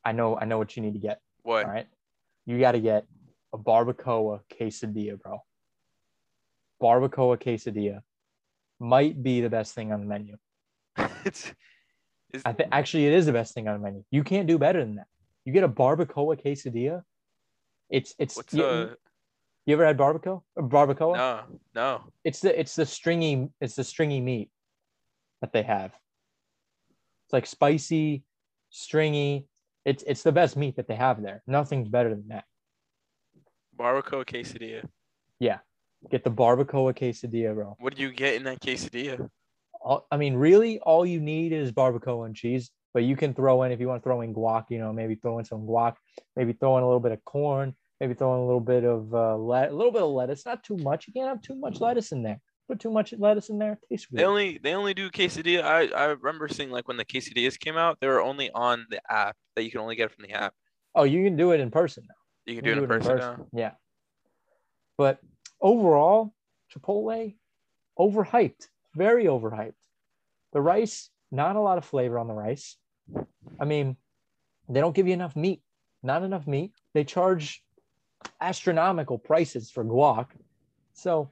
[0.05, 1.67] i know i know what you need to get What?
[1.67, 1.87] All right.
[2.47, 3.05] You got to get
[3.53, 5.41] a barbacoa quesadilla, bro.
[6.81, 8.01] Barbacoa quesadilla
[8.81, 10.37] might be the best thing on the menu.
[11.25, 11.53] it's,
[12.32, 14.05] it's I think actually it is the best thing on the menu.
[14.11, 15.07] You can't do better than that.
[15.44, 17.03] You get a barbacoa quesadilla.
[17.90, 18.94] It's it's what's you, uh
[19.65, 20.43] you ever had barbacoa?
[20.59, 21.16] Barbacoa?
[21.16, 21.40] no
[21.74, 24.51] no It's the it's the stringy it's the stringy meat
[25.40, 25.93] that they have.
[27.27, 28.24] It's like spicy,
[28.70, 29.47] stringy.
[29.85, 31.43] It's it's the best meat that they have there.
[31.47, 32.44] Nothing's better than that.
[33.78, 34.85] barbacoa quesadilla.
[35.39, 35.59] Yeah,
[36.11, 37.77] get the barbacoa quesadilla, bro.
[37.78, 39.28] What do you get in that quesadilla?
[40.11, 42.71] I mean, really, all you need is barbacoa and cheese.
[42.95, 44.65] But you can throw in if you want to throw in guac.
[44.71, 45.95] You know, maybe throw in some guac.
[46.35, 47.75] Maybe throw in a little bit of corn.
[48.01, 50.47] Maybe throw in a little bit of uh, let, a little bit of lettuce.
[50.47, 51.07] Not too much.
[51.07, 52.41] You can't have too much lettuce in there.
[52.69, 55.63] Put too much lettuce in there, it tastes They only they only do quesadilla.
[55.63, 59.01] I I remember seeing like when the quesadillas came out, they were only on the
[59.09, 60.53] app that you can only get from the app.
[60.95, 62.15] Oh, you can do it in person now.
[62.53, 63.47] You can You do it in person now.
[63.53, 63.73] Yeah.
[64.99, 65.21] But
[65.61, 66.35] overall,
[66.75, 67.37] Chipotle,
[67.99, 68.67] overhyped.
[68.97, 69.74] Very overhyped.
[70.52, 72.77] The rice, not a lot of flavor on the rice.
[73.60, 73.97] I mean,
[74.68, 75.62] they don't give you enough meat.
[76.02, 76.73] Not enough meat.
[76.94, 77.62] They charge
[78.40, 80.28] astronomical prices for guac.
[80.94, 81.31] So,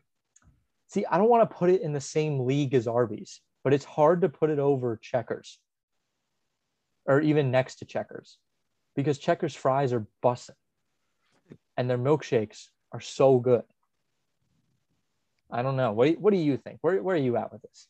[0.88, 3.84] see, I don't want to put it in the same league as Arby's, but it's
[3.84, 5.58] hard to put it over Checkers
[7.06, 8.38] or even next to Checkers
[8.94, 10.56] because Checkers fries are busting
[11.76, 13.64] and their milkshakes are so good.
[15.54, 15.92] I don't know.
[15.92, 16.78] What do you, what do you think?
[16.80, 17.86] Where, where are you at with this?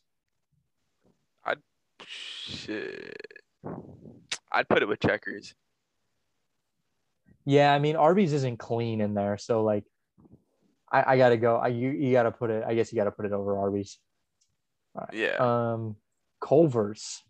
[1.47, 1.55] I
[2.07, 3.16] shit.
[4.53, 5.55] I'd put it with checkers.
[7.47, 9.85] Yeah, I mean Arby's isn't clean in there, so like,
[10.93, 11.57] I, I gotta go.
[11.57, 12.65] I you, you gotta put it.
[12.66, 13.99] I guess you gotta put it over Arby's.
[15.12, 15.36] Yeah.
[15.39, 15.97] Um,
[16.43, 17.23] Culver's.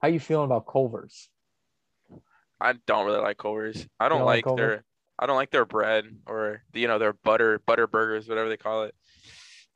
[0.00, 1.28] How you feeling about Culver's?
[2.60, 3.88] I don't really like Culver's.
[3.98, 4.84] I don't don't like like, their
[5.18, 8.84] I don't like their bread or you know their butter butter burgers, whatever they call
[8.84, 8.94] it,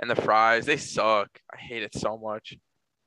[0.01, 0.67] and the fries.
[0.67, 1.29] They suck.
[1.53, 2.57] I hate it so much.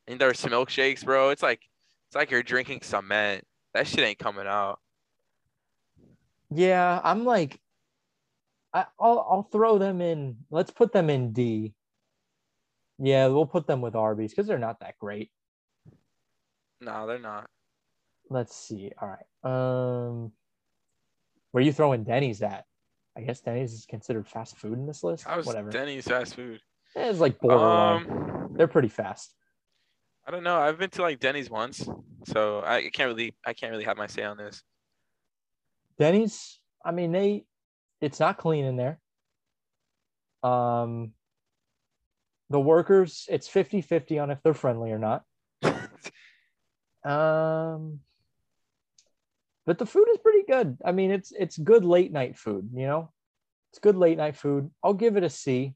[0.08, 1.30] And there's milkshakes, bro.
[1.30, 1.62] It's like
[2.08, 3.44] it's like you're drinking cement.
[3.74, 4.80] That shit ain't coming out.
[6.50, 7.60] Yeah, I'm like,
[8.74, 10.38] I, I'll I'll throw them in.
[10.50, 11.74] Let's put them in D.
[13.00, 15.30] Yeah, we'll put them with Arby's because they're not that great.
[16.82, 17.50] No, they're not.
[18.30, 18.92] Let's see.
[19.00, 19.26] All right.
[19.44, 20.32] Um,
[21.52, 22.66] where are you throwing Denny's at?
[23.16, 25.28] I guess Denny's is considered fast food in this list.
[25.28, 25.70] I was Whatever.
[25.72, 26.60] Denny's fast food.
[26.98, 28.10] It's like borderline.
[28.10, 29.34] Um, They're pretty fast.
[30.28, 30.58] I don't know.
[30.60, 31.88] I've been to like Denny's once,
[32.26, 34.62] so I can't really I can't really have my say on this.
[35.98, 37.46] Denny's, I mean, they
[38.02, 39.00] it's not clean in there.
[40.44, 41.14] Um
[42.50, 45.24] the workers, it's 50-50 on if they're friendly or not.
[47.06, 48.02] Um
[49.66, 50.78] but the food is pretty good.
[50.84, 53.12] I mean, it's it's good late night food, you know?
[53.72, 54.72] It's good late night food.
[54.84, 55.76] I'll give it a C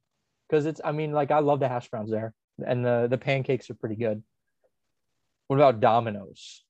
[0.52, 2.34] because it's I mean, like I love the hash browns there
[2.66, 4.22] and the the pancakes are pretty good.
[5.48, 6.64] What about Domino's?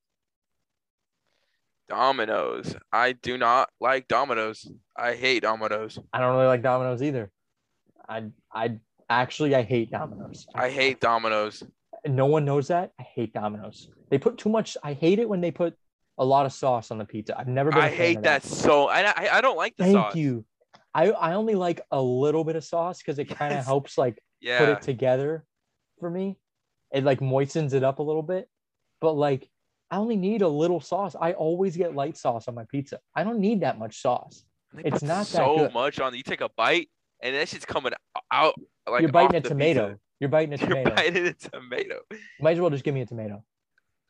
[1.90, 2.76] Domino's.
[2.94, 4.72] I do not like Domino's.
[4.96, 6.00] I hate Domino's.
[6.14, 7.32] I don't really like Domino's either.
[8.08, 8.78] I I
[9.10, 10.46] actually I hate Domino's.
[10.54, 11.64] I hate Domino's.
[12.06, 12.92] no one knows that.
[13.00, 13.90] I hate Domino's.
[14.10, 14.78] They put too much.
[14.84, 15.76] I hate it when they put
[16.18, 17.38] a lot of sauce on the pizza.
[17.38, 17.82] I've never been.
[17.82, 18.88] I hate of that so.
[18.90, 20.16] I I, I don't like the Thank sauce.
[20.16, 20.46] you.
[20.94, 24.20] I I only like a little bit of sauce because it kind of helps like
[24.44, 25.46] put it together
[26.00, 26.38] for me.
[26.92, 28.50] It like moistens it up a little bit,
[29.00, 29.50] but like
[29.90, 31.16] I only need a little sauce.
[31.20, 33.00] I always get light sauce on my pizza.
[33.16, 34.46] I don't need that much sauce.
[34.78, 35.74] It's not that so good.
[35.74, 36.14] much on.
[36.16, 36.90] You take a bite
[37.22, 37.94] and that shit's coming
[38.32, 38.56] out
[38.90, 39.90] like You're biting a tomato.
[39.90, 40.00] pizza.
[40.20, 40.82] You're biting a tomato.
[40.90, 42.00] You're biting a tomato.
[42.40, 43.44] Might as well just give me a tomato.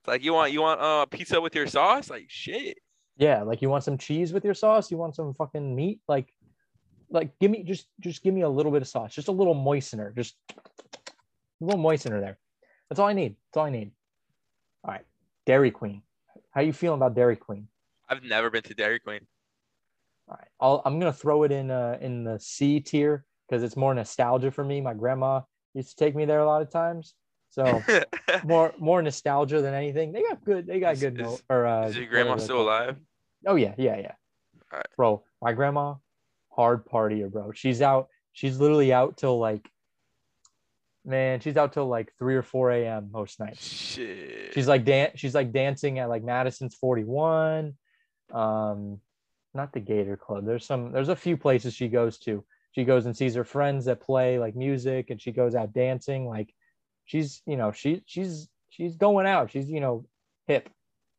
[0.01, 2.09] It's like you want you want uh pizza with your sauce?
[2.09, 2.77] Like shit.
[3.17, 6.33] Yeah, like you want some cheese with your sauce, you want some fucking meat, like
[7.11, 9.55] like give me just just give me a little bit of sauce, just a little
[9.55, 10.55] moistener, just a
[11.65, 12.37] little moistener there.
[12.89, 13.35] That's all I need.
[13.47, 13.91] That's all I need.
[14.83, 15.05] All right.
[15.45, 16.01] Dairy Queen.
[16.51, 17.67] How you feeling about Dairy Queen?
[18.09, 19.21] I've never been to Dairy Queen.
[20.27, 20.47] All right.
[20.59, 24.51] I'll, I'm gonna throw it in uh in the C tier because it's more nostalgia
[24.51, 24.81] for me.
[24.81, 25.41] My grandma
[25.73, 27.13] used to take me there a lot of times.
[27.49, 27.83] So
[28.45, 30.13] more more nostalgia than anything.
[30.13, 30.67] They got good.
[30.67, 31.19] They got Is- good.
[31.19, 32.97] is- mo- or uh, Is your grandma still alive?
[33.45, 34.11] Oh yeah, yeah, yeah.
[34.71, 34.87] Alright.
[34.95, 35.95] Bro, my grandma,
[36.51, 37.51] hard partier, bro.
[37.51, 38.09] She's out.
[38.33, 39.69] She's literally out till like,
[41.05, 43.09] man, she's out till like three or four a.m.
[43.11, 43.65] most nights.
[43.65, 44.53] Shit.
[44.53, 47.75] She's like dan- She's like dancing at like Madison's Forty One,
[48.31, 48.99] um,
[49.53, 50.45] not the Gator Club.
[50.45, 50.91] There's some.
[50.91, 52.43] There's a few places she goes to.
[52.73, 56.25] She goes and sees her friends that play like music, and she goes out dancing.
[56.25, 56.53] Like,
[57.05, 59.51] she's you know she she's she's going out.
[59.51, 60.05] She's you know
[60.47, 60.69] hip.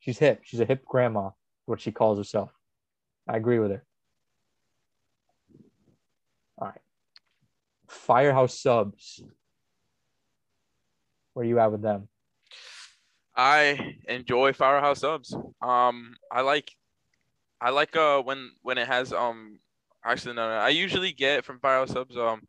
[0.01, 0.41] She's hip.
[0.45, 1.31] She's a hip grandma.
[1.67, 2.51] What she calls herself.
[3.29, 3.85] I agree with her.
[6.59, 6.81] All right.
[7.89, 9.23] Firehouse subs.
[11.35, 12.09] Where you at with them?
[13.35, 15.35] I enjoy Firehouse subs.
[15.63, 16.71] Um, I like,
[17.61, 19.61] I like uh when when it has um
[20.05, 22.43] actually no, no I usually get from Firehouse subs um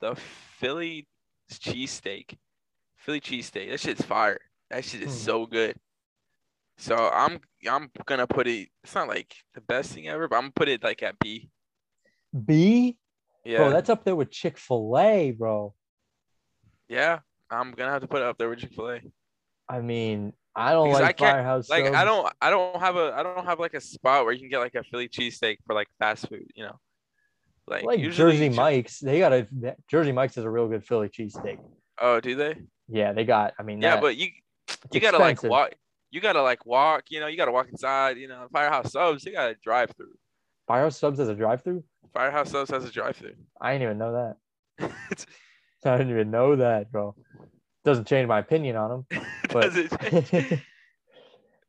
[0.00, 1.06] the Philly
[1.52, 2.36] cheesesteak,
[2.96, 3.70] Philly cheesesteak.
[3.70, 4.40] That shit's fire.
[4.70, 5.24] That shit is Hmm.
[5.24, 5.76] so good.
[6.78, 8.68] So I'm I'm gonna put it.
[8.82, 11.50] It's not like the best thing ever, but I'm gonna put it like at B.
[12.46, 12.96] B?
[13.44, 15.74] Yeah, Bro, that's up there with Chick fil A, bro.
[16.88, 17.18] yeah.
[17.50, 19.00] I'm gonna have to put it up there with Chick Fil A.
[19.68, 22.96] I mean, I don't Because I like can't- Firehouse Like I don't I don't have
[22.96, 25.58] a I don't have like a spot where you can get like a Philly cheesesteak
[25.66, 26.78] for like fast food, you know.
[27.68, 29.00] Like, like Jersey Mike's.
[29.00, 29.46] They got a
[29.90, 31.58] Jersey Mike's is a real good Philly cheesesteak.
[32.00, 32.56] Oh, do they?
[32.88, 33.52] Yeah, they got.
[33.58, 34.28] I mean, Yeah, that- but you
[34.92, 35.74] you gotta like walk.
[36.10, 37.04] You gotta like walk.
[37.10, 38.16] You know, you gotta walk inside.
[38.16, 39.24] You know, Firehouse Subs.
[39.26, 40.14] You gotta drive through.
[40.66, 41.82] Firehouse subs has a drive-through.
[42.12, 43.34] Firehouse Subs has a drive through.
[43.60, 44.36] I didn't even know that.
[45.84, 47.14] I didn't even know that, bro.
[47.84, 49.22] Doesn't change my opinion on them.
[49.50, 49.72] But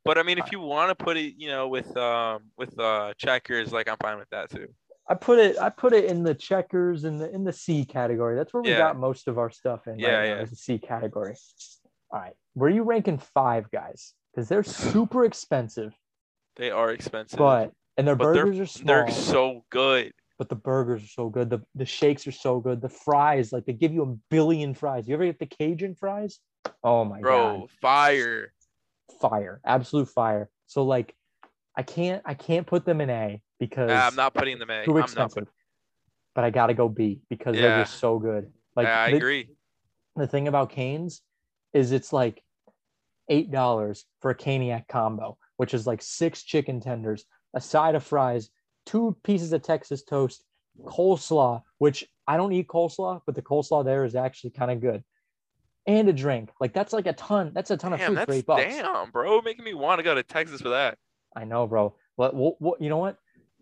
[0.04, 3.14] But I mean, if you want to put it, you know, with um with uh
[3.16, 4.68] checkers, like I'm fine with that too.
[5.08, 5.58] I put it.
[5.58, 8.36] I put it in the checkers in the in the C category.
[8.36, 8.78] That's where we Yeah.
[8.78, 9.98] got most of our stuff in.
[9.98, 10.42] Yeah, right now, yeah.
[10.42, 11.36] is the C category.
[12.10, 14.12] All right, where are you ranking five guys?
[14.32, 14.62] Because they're
[14.92, 15.94] super expensive,
[16.56, 18.86] They are expensive, but and their But burgers are small.
[18.86, 20.12] they're so good.
[20.38, 21.50] but the burgers are so good.
[21.50, 22.80] The the shakes are so good.
[22.80, 25.06] The fries, like they give you a billion fries.
[25.08, 26.40] You ever get the Cajun fries?
[26.82, 28.52] Oh my Bro, god, fire.
[29.20, 30.50] fire, absolute fire.
[30.66, 31.14] So like,
[31.76, 34.84] I can't I can't put them in A because Nah, I'm not putting them in.
[34.84, 35.34] too I'm not expensive.
[35.34, 35.48] putting.
[36.34, 38.52] But I gotta go B because they're just so good.
[38.74, 39.50] Like yeah, I the, agree.
[40.16, 41.22] the thing about Canes
[41.72, 42.42] is it's like
[43.28, 47.24] eight dollars for a caniac combo, which is like six chicken tenders,
[47.54, 48.50] a side of fries,
[48.86, 50.44] two pieces of Texas toast,
[50.84, 55.04] coleslaw, which I don't eat coleslaw, but the coleslaw there is actually kind of good,
[55.86, 56.50] and a drink.
[56.60, 57.52] Like that's like a ton.
[57.54, 58.62] That's a ton of Damn, food for that's eight bucks.
[58.62, 59.40] damn, bro.
[59.42, 60.98] Making me want to go to Texas for that.
[61.36, 61.94] I know, bro.
[62.16, 63.16] But what, what, you know what?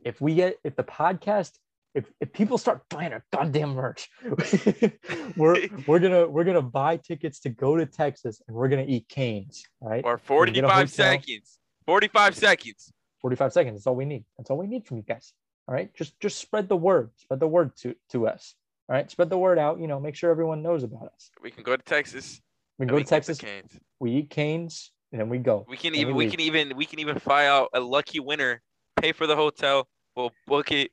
[0.05, 1.53] If we get if the podcast,
[1.95, 4.09] if if people start buying our goddamn merch,
[5.37, 9.09] we're we're gonna we're gonna buy tickets to go to Texas and we're gonna eat
[9.09, 9.65] canes.
[9.81, 10.03] right?
[10.05, 11.59] Or forty five seconds.
[11.87, 12.93] 45 seconds.
[13.23, 13.25] 45 seconds.
[13.25, 13.79] forty five seconds.
[13.79, 14.25] That's all we need.
[14.37, 15.33] That's all we need from you guys.
[15.69, 17.11] All right, just just spread the word.
[17.17, 18.55] Spread the word to to us.
[18.89, 19.81] All right, spread the word out.
[19.81, 21.31] You know, make sure everyone knows about us.
[21.41, 22.41] We can go to Texas.
[22.79, 23.39] We and go we to can Texas.
[23.39, 23.79] Canes.
[24.01, 25.65] We eat canes and then we go.
[25.69, 26.33] We can even we leave.
[26.33, 28.61] can even we can even fly out a lucky winner,
[28.97, 29.89] pay for the hotel.
[30.17, 30.91] We'll book it.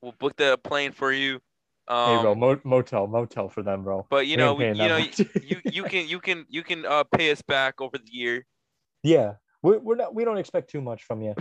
[0.00, 1.40] We'll book the plane for you.
[1.88, 4.06] Um, hey, bro, mo- motel, motel for them, bro.
[4.08, 5.04] but you know, we, you know,
[5.42, 8.46] you you can you can you can uh pay us back over the year.
[9.02, 10.14] yeah, we're, we're not.
[10.14, 11.34] We don't expect too much from you.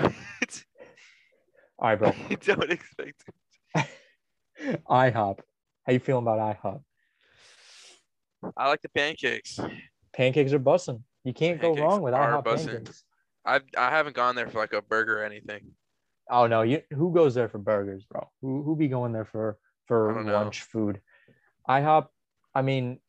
[1.81, 2.13] All right, bro.
[2.45, 3.23] Don't expect.
[3.75, 3.87] It.
[4.89, 5.39] IHOP.
[5.87, 6.81] How you feeling about IHOP?
[8.55, 9.59] I like the pancakes.
[10.13, 11.01] Pancakes are bussing.
[11.23, 12.67] You can't go wrong with IHOP bussin'.
[12.67, 13.03] pancakes.
[13.43, 15.71] I I haven't gone there for like a burger or anything.
[16.29, 18.29] Oh no, you who goes there for burgers, bro?
[18.41, 19.57] Who who be going there for
[19.87, 21.01] for lunch food?
[21.67, 22.07] IHOP.
[22.53, 22.99] I mean,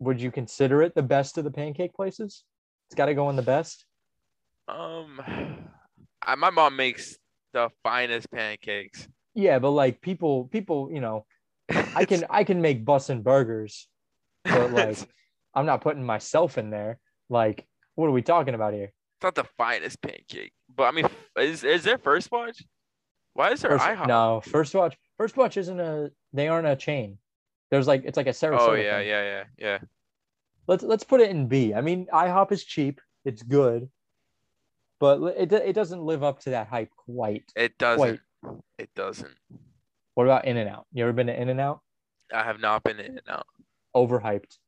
[0.00, 2.42] would you consider it the best of the pancake places?
[2.88, 3.84] It's got to go in the best.
[4.70, 5.20] Um,
[6.22, 7.16] I, my mom makes
[7.52, 9.08] the finest pancakes.
[9.34, 11.26] Yeah, but like people, people, you know,
[11.94, 13.88] I can I can make bussin' burgers,
[14.44, 14.98] but like
[15.54, 16.98] I'm not putting myself in there.
[17.28, 18.92] Like, what are we talking about here?
[19.18, 21.06] It's not the finest pancake, but I mean,
[21.38, 22.62] is is there first watch?
[23.34, 24.06] Why is there First, IHOP?
[24.06, 24.96] no, First Watch.
[25.16, 26.10] First Watch isn't a.
[26.32, 27.18] They aren't a chain.
[27.70, 28.58] There's like it's like a Sarasota.
[28.60, 29.08] Oh yeah, thing.
[29.08, 29.78] yeah, yeah, yeah.
[30.66, 31.72] Let's let's put it in B.
[31.72, 33.00] I mean, IHOP is cheap.
[33.24, 33.88] It's good,
[35.00, 37.50] but it it doesn't live up to that hype quite.
[37.56, 38.20] It doesn't.
[38.78, 39.34] It doesn't.
[40.14, 40.86] What about In and Out?
[40.92, 41.80] You ever been to In and Out?
[42.32, 43.46] I have not been in and out.
[43.96, 44.58] Overhyped.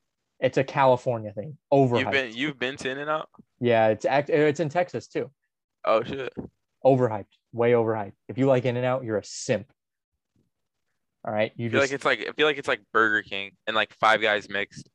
[0.40, 1.56] It's a California thing.
[1.72, 2.00] Overhyped.
[2.00, 3.28] You've been you've been to in and out.
[3.60, 4.30] yeah, it's act.
[4.30, 5.30] It's in Texas too.
[5.84, 6.32] Oh shit.
[6.84, 7.26] Overhyped.
[7.52, 8.14] Way overhyped.
[8.28, 9.70] If you like In and Out, you're a simp.
[11.24, 13.22] All right, you I feel just like it's like I feel like it's like Burger
[13.22, 14.90] King and like Five Guys mixed.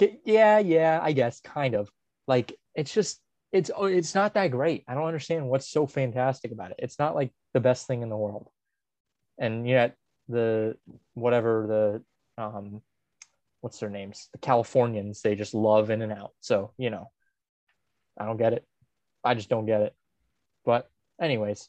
[0.00, 0.08] Eh.
[0.24, 1.88] Yeah, yeah, I guess kind of.
[2.26, 3.20] Like it's just
[3.52, 4.84] it's oh, it's not that great.
[4.88, 6.78] I don't understand what's so fantastic about it.
[6.80, 8.48] It's not like the best thing in the world.
[9.38, 9.96] And yet
[10.28, 10.76] the
[11.14, 12.02] whatever
[12.38, 12.82] the um
[13.60, 14.28] what's their names?
[14.32, 16.32] The Californians, they just love in and out.
[16.40, 17.10] So, you know,
[18.18, 18.66] I don't get it.
[19.24, 19.94] I just don't get it.
[20.64, 20.90] But
[21.20, 21.68] anyways,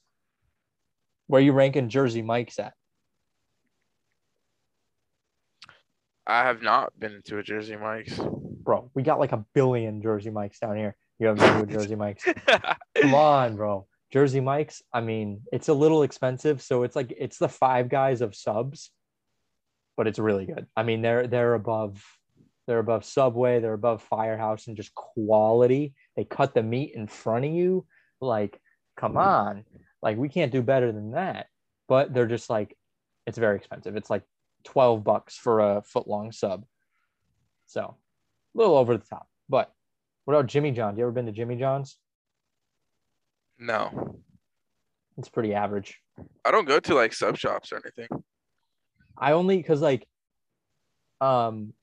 [1.27, 2.73] where you ranking Jersey Mike's at?
[6.25, 8.19] I have not been to a Jersey Mike's.
[8.64, 10.95] Bro, we got like a billion Jersey Mike's down here.
[11.19, 12.26] You haven't to a Jersey Mike's.
[13.02, 13.88] Come on, bro.
[14.11, 18.22] Jersey Mike's, I mean, it's a little expensive, so it's like it's the five guys
[18.22, 18.91] of subs,
[19.98, 20.68] but it's really good.
[20.76, 22.03] I mean, they're they're above
[22.68, 25.94] they're above Subway, they're above Firehouse and just quality.
[26.15, 27.85] They cut the meat in front of you.
[28.22, 28.60] Like,
[28.95, 29.19] come mm-hmm.
[29.19, 29.65] on.
[30.02, 31.48] Like we can't do better than that.
[31.88, 32.77] But they're just like
[33.26, 33.95] it's very expensive.
[33.95, 34.23] It's like
[34.65, 36.65] 12 bucks for a foot long sub.
[37.68, 37.95] So,
[38.53, 39.27] a little over the top.
[39.49, 39.71] But
[40.25, 40.97] what about Jimmy John's?
[40.97, 41.97] You ever been to Jimmy John's?
[43.59, 44.19] no.
[45.17, 45.99] It's pretty average.
[46.43, 48.07] I don't go to like sub shops or anything.
[49.17, 50.07] I only because like,
[51.21, 51.73] um,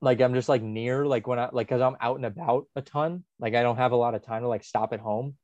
[0.00, 2.82] like I'm just like near like when I like because I'm out and about a
[2.82, 3.24] ton.
[3.40, 5.36] Like I don't have a lot of time to like stop at home,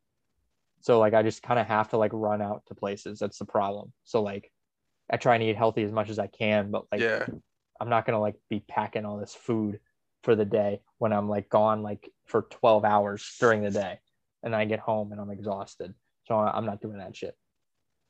[0.81, 3.19] so like I just kind of have to like run out to places.
[3.19, 3.93] That's the problem.
[4.05, 4.53] So like,
[5.11, 7.25] I try and eat healthy as much as I can, but like yeah.
[7.81, 9.81] I'm not gonna like be packing all this food
[10.23, 13.99] for the day when I'm like gone like for 12 hours during the day,
[14.43, 15.95] and I get home and I'm exhausted.
[16.29, 17.37] So I'm not doing that shit.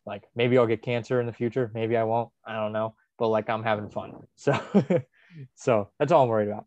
[0.07, 2.31] Like maybe I'll get cancer in the future, maybe I won't.
[2.45, 4.13] I don't know, but like I'm having fun.
[4.37, 4.59] So,
[5.55, 6.67] so that's all I'm worried about.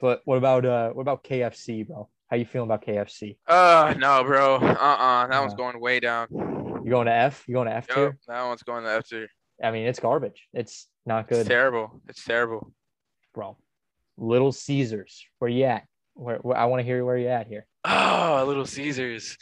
[0.00, 2.08] But what about uh what about KFC, bro?
[2.30, 3.36] How you feeling about KFC?
[3.46, 4.54] Uh no, bro.
[4.56, 6.28] Uh uh That one's Uh, going way down.
[6.84, 7.44] You going to F?
[7.46, 9.28] You going to F Yep, that one's going to F tier.
[9.62, 10.48] I mean, it's garbage.
[10.54, 12.00] It's not It's good, terrible.
[12.08, 12.72] It's terrible.
[13.34, 13.56] bro.
[14.18, 15.84] Little Caesars, where you at?
[16.14, 17.66] Where, where I want to hear where you at here.
[17.84, 19.36] Oh, Little Caesars.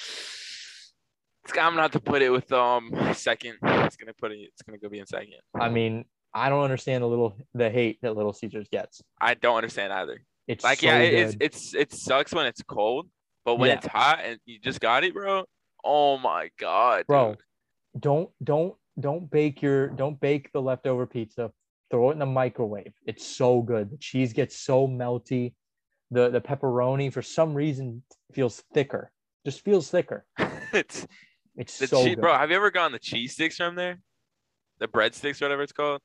[1.44, 3.54] It's, I'm gonna have to put it with um second.
[3.62, 4.38] It's gonna put it.
[4.52, 5.34] It's gonna go be in second.
[5.58, 6.04] I mean,
[6.34, 9.00] I don't understand the little the hate that Little Caesars gets.
[9.20, 10.20] I don't understand either.
[10.48, 13.08] It's Like, so yeah, it, it's it's it sucks when it's cold,
[13.44, 13.76] but when Yeah.
[13.76, 15.44] it's hot and you just got it, bro.
[15.84, 17.36] Oh my god, Bro,
[17.94, 18.02] dude.
[18.02, 21.52] don't don't don't bake your don't bake the leftover pizza.
[21.90, 22.92] Throw it in the microwave.
[23.06, 23.90] It's so good.
[23.90, 25.54] The cheese gets so melty.
[26.10, 28.02] The the pepperoni for some reason
[28.32, 29.10] feels thicker.
[29.44, 30.24] Just feels thicker.
[30.72, 31.06] it's
[31.56, 32.20] It's The so chee- good.
[32.22, 34.00] bro, have you ever gotten the cheese sticks from there?
[34.78, 36.00] The breadsticks, whatever it's called.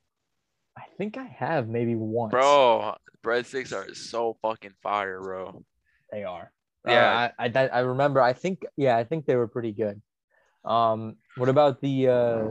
[0.77, 2.31] I think I have maybe once.
[2.31, 5.63] Bro, breadsticks are so fucking fire, bro.
[6.11, 6.51] they are.
[6.87, 7.29] Yeah.
[7.39, 8.21] Uh, I, I I remember.
[8.21, 10.01] I think yeah, I think they were pretty good.
[10.63, 12.43] Um, what about the uh,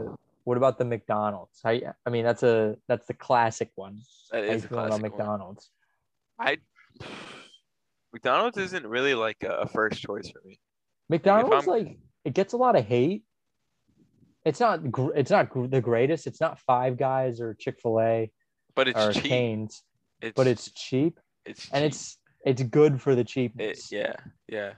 [0.43, 1.59] what about the McDonald's?
[1.65, 3.99] I I mean that's a that's the classic one.
[4.31, 5.11] That How a feeling about classic one.
[5.11, 5.71] McDonald's?
[6.39, 6.57] I
[8.13, 10.59] McDonald's isn't really like a, first choice for me.
[11.09, 13.23] McDonald's I'm- like it gets a lot of hate.
[14.43, 14.79] It's not
[15.15, 16.25] it's not the greatest.
[16.27, 18.31] It's not Five Guys or Chick Fil A
[18.75, 19.23] But it's or cheap.
[19.23, 19.83] Canes,
[20.21, 21.91] It's, but it's cheap it's and cheap.
[21.91, 23.91] it's it's good for the It- cheapness.
[23.91, 24.15] yeah,
[24.47, 24.73] yeah.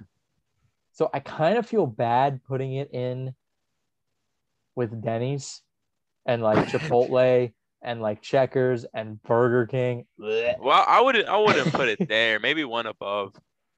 [0.92, 3.34] So I kind of feel bad putting it in
[4.76, 5.62] with Denny's
[6.26, 10.06] and like Chipotle and like Checkers and Burger King.
[10.20, 10.60] Blech.
[10.60, 12.40] Well, I wouldn't I wouldn't put it there.
[12.40, 13.36] Maybe one above.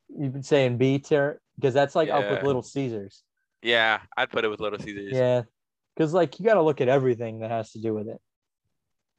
[0.10, 3.24] You've been saying B tier because that's like up with Little Caesars.
[3.62, 5.12] Yeah, I'd put it with Little Caesars.
[5.12, 5.44] Yeah,
[5.96, 8.22] because like you got to look at everything that has to do with it.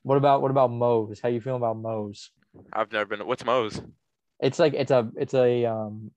[0.02, 1.18] What about what about Moe's?
[1.20, 2.30] How you feeling about Moe's?
[2.72, 3.26] I've never been.
[3.26, 3.80] What's Moe's?
[4.38, 6.12] It's like it's a it's a um,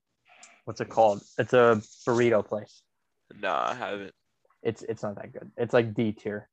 [0.64, 1.22] what's it called?
[1.38, 2.82] It's a burrito place.
[3.40, 4.12] Nah, I haven't.
[4.62, 5.50] It's it's not that good.
[5.56, 6.48] It's like D tier.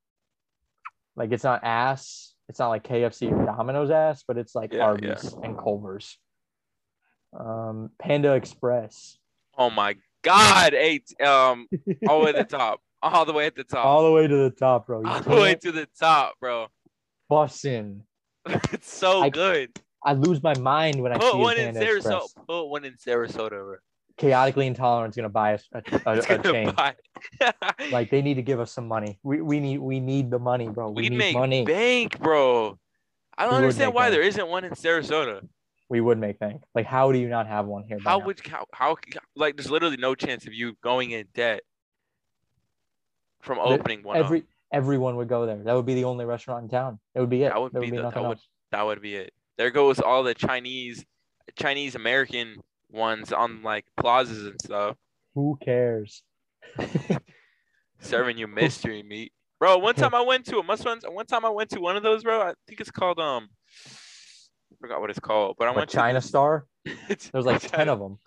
[1.15, 2.33] Like it's not ass.
[2.49, 6.17] It's not like KFC or Domino's ass, but it's like Yeah, Arby's and Culver's.
[7.37, 9.17] Um, Panda Express,
[9.57, 10.73] Oh my God!
[10.73, 11.09] Eight.
[11.21, 11.67] Um,
[12.07, 12.79] all the way at the top.
[13.01, 13.85] All the way at the top.
[13.85, 15.01] all the way to the top, bro.
[15.01, 16.67] You All the way to the top, bro.
[17.31, 18.01] bussin'.
[18.45, 19.69] it's so I- good.
[20.05, 21.97] I lose my mind when I Put see one in Panda Sarasota.
[21.97, 22.33] Express.
[22.47, 23.75] Put one in Sarasota, bro.
[24.17, 26.73] Chaotically intolerant is gonna buy us a, a, a chain.
[27.91, 29.19] Like they need to give us some money.
[29.23, 30.89] We, we need we need the money, bro.
[30.89, 31.63] We we need make money.
[31.65, 32.77] bank, bro.
[33.37, 34.13] I don't We understand why bank.
[34.13, 35.47] there isn't one in Sarasota.
[35.89, 36.63] We would make bank.
[36.75, 37.99] Like how do you not have one here?
[38.03, 38.97] How would how, how
[39.35, 41.61] like there's literally no chance of you going in debt
[43.41, 44.17] from The- opening one.
[44.17, 44.25] up.
[44.25, 45.57] every everyone would go there.
[45.63, 46.99] That would be the only restaurant in town.
[47.15, 47.49] It would be it.
[47.49, 48.39] That would be would be the- that would-
[48.71, 49.33] That would be it.
[49.57, 51.05] There goes all the Chinese
[51.55, 52.57] Chinese American
[52.89, 54.95] ones on like plazas and stuff,
[55.35, 56.23] Who cares?
[57.99, 59.31] serving you mystery meat.
[59.59, 61.97] Bro, one time I went to a must one one time I went to one
[61.97, 62.41] of those, bro.
[62.41, 63.49] I think it's called um
[64.71, 66.65] I forgot what it's called, but I Like went China to Star.
[66.85, 68.19] There's like it's ten of them.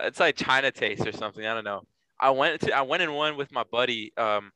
[0.00, 1.44] it's like China taste or something.
[1.46, 1.82] I don't know.
[2.20, 4.50] I went to I went in one with my buddy, um,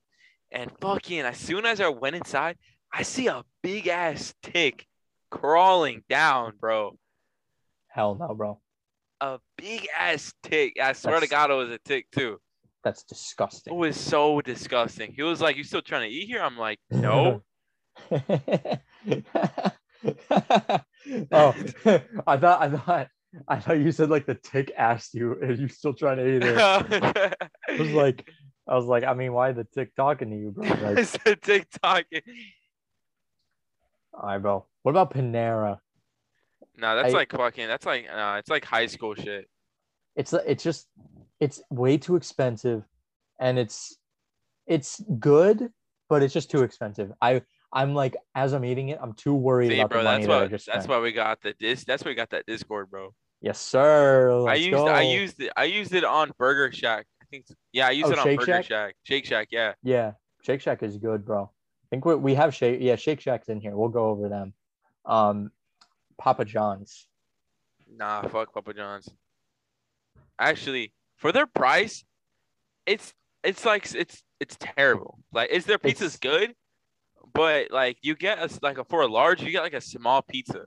[0.51, 2.57] and fucking as soon as I went inside,
[2.93, 4.87] I see a big ass tick
[5.31, 6.99] crawling down, bro.
[7.89, 8.61] Hell no, bro.
[9.21, 10.79] A big ass tick.
[10.83, 12.39] I swear to God, it was a tick too.
[12.83, 13.75] That's disgusting.
[13.75, 15.13] It was so disgusting.
[15.15, 17.43] He was like, "You still trying to eat here?" I'm like, "No."
[18.11, 18.25] oh,
[22.27, 23.09] I thought I thought
[23.47, 26.43] I thought you said like the tick asked you, "Are you still trying to eat
[26.43, 28.29] it?" I was like,
[28.67, 30.67] I was like, I mean, why the tick talking to you, bro?
[30.67, 32.05] Like, it's a TikTok.
[34.15, 34.65] all right, bro.
[34.83, 35.79] What about Panera?
[36.81, 37.69] No, that's I- like fucking.
[37.69, 39.49] That's like, uh, it's like high school shit.
[40.17, 40.89] It's it's just
[41.39, 42.83] it's way too expensive,
[43.39, 43.97] and it's
[44.67, 45.71] it's good,
[46.09, 47.13] but it's just too expensive.
[47.23, 47.43] I
[47.73, 50.29] I'm like as I'm eating it, I'm too worried See, about bro, the money that's
[50.29, 50.89] that I just That's spent.
[50.99, 51.85] why we got the dis.
[51.85, 53.15] That's why we got that Discord, bro.
[53.41, 54.31] Yes, sir.
[54.31, 57.07] I Let's used I used it I used it on Burger Shack.
[57.23, 58.65] I think yeah, I used Oh, it on Shake Burger Shack?
[58.67, 58.95] Shack.
[59.05, 59.73] Shake Shack, yeah.
[59.83, 60.13] Yeah,
[60.43, 61.45] Shake Shack is good, bro.
[61.45, 62.79] I think we we have Shake.
[62.81, 63.77] Yeah, Shake Shack's in here.
[63.77, 64.53] We'll go over them.
[65.07, 65.53] Um,
[66.21, 67.07] Papa John's.
[67.93, 69.09] Nah, fuck Papa John's.
[70.39, 72.05] Actually, for their price,
[72.87, 75.19] it's it's like it's it's terrible.
[75.33, 76.55] Like, is their pizza's It's- good?
[77.33, 80.21] But like, you get a, like a, for a large, you get like a small
[80.21, 80.65] pizza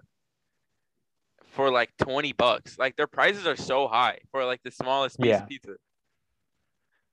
[1.45, 2.80] for like twenty bucks.
[2.80, 5.43] Like their prices are so high for like the smallest piece Yeah.
[5.43, 5.73] of pizza.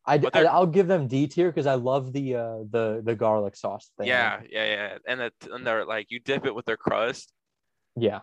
[0.06, 0.18] I,
[0.50, 4.06] I'll give them D tier because I love the uh the the garlic sauce thing.
[4.06, 4.98] Yeah, yeah, yeah.
[5.06, 7.32] And it, and they're like you dip it with their crust.
[7.96, 8.20] yeah.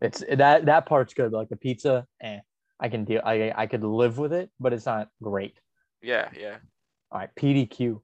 [0.00, 1.32] It's that that part's good.
[1.32, 2.38] Like the pizza, eh,
[2.78, 3.20] I can deal.
[3.24, 5.58] I I could live with it, but it's not great.
[6.02, 6.58] Yeah, yeah.
[7.10, 8.00] All right, PDQ.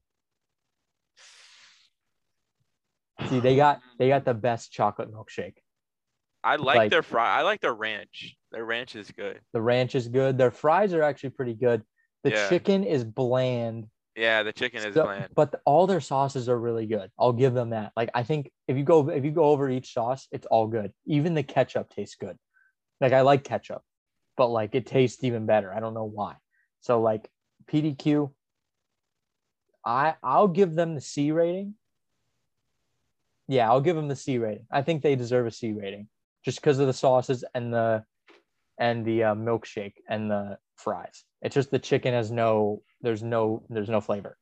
[3.28, 5.54] See, they got they got the best chocolate milkshake.
[6.42, 7.38] I like, like- their fry.
[7.38, 8.36] I like their ranch.
[8.52, 9.40] Their ranch is good.
[9.52, 10.36] The ranch is good.
[10.36, 11.82] Their fries are actually pretty good.
[12.22, 12.48] The Yeah.
[12.48, 13.86] chicken is bland.
[14.16, 15.28] Yeah, the chicken is So- bland.
[15.34, 17.10] But all their sauces are really good.
[17.18, 17.92] I'll give them that.
[17.96, 20.92] Like I think if you go if you go over each sauce, it's all good.
[21.06, 22.38] Even the ketchup tastes good.
[23.00, 23.82] Like I like ketchup,
[24.36, 25.72] but like it tastes even better.
[25.74, 26.36] I don't know why.
[26.80, 27.28] So like
[27.66, 28.32] PDQ,
[29.84, 31.74] I I'll give them the C rating.
[33.48, 34.66] Yeah, I'll give them the C rating.
[34.70, 36.08] I think they deserve a C rating
[36.44, 38.04] just because of the sauces and the
[38.78, 41.24] and the uh, milkshake and the fries.
[41.42, 44.36] It's just the chicken has no there's no there's no flavor.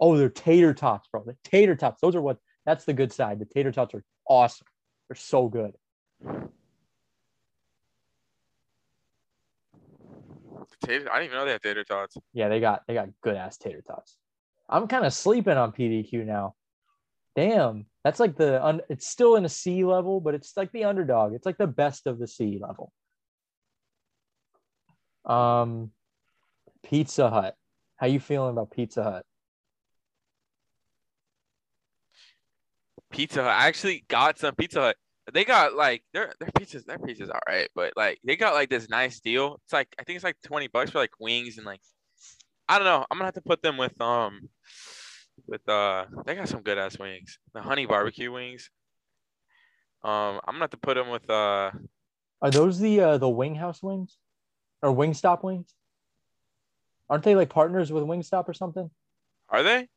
[0.00, 1.24] Oh, they're tater tots, bro.
[1.24, 2.00] The tater tots.
[2.00, 3.38] Those are what that's the good side.
[3.38, 4.66] The tater tots are awesome.
[5.08, 5.72] They're so good.
[10.84, 12.16] Tater, I didn't even know they had tater tots.
[12.32, 14.16] Yeah, they got they got good ass tater tots.
[14.68, 16.54] I'm kind of sleeping on PDQ now.
[17.34, 20.84] Damn, that's like the un, it's still in a C level, but it's like the
[20.84, 21.34] underdog.
[21.34, 22.92] It's like the best of the C level.
[25.24, 25.92] Um,
[26.82, 27.54] Pizza Hut.
[27.98, 29.26] How you feeling about Pizza Hut?
[33.10, 33.50] Pizza Hut.
[33.52, 34.96] I actually got some Pizza Hut.
[35.32, 36.84] They got like their their pizzas.
[36.86, 39.60] Their pizzas all right, but like they got like this nice deal.
[39.64, 41.80] It's like I think it's like twenty bucks for like wings and like
[42.68, 43.04] I don't know.
[43.10, 44.48] I'm gonna have to put them with um
[45.46, 47.38] with uh they got some good ass wings.
[47.54, 48.70] The honey barbecue wings.
[50.04, 51.72] Um, I'm gonna have to put them with uh
[52.40, 54.16] Are those the uh, the Wing House wings
[54.82, 55.74] or Wingstop wings?
[57.10, 58.90] Aren't they like partners with Wingstop or something?
[59.50, 59.88] are they?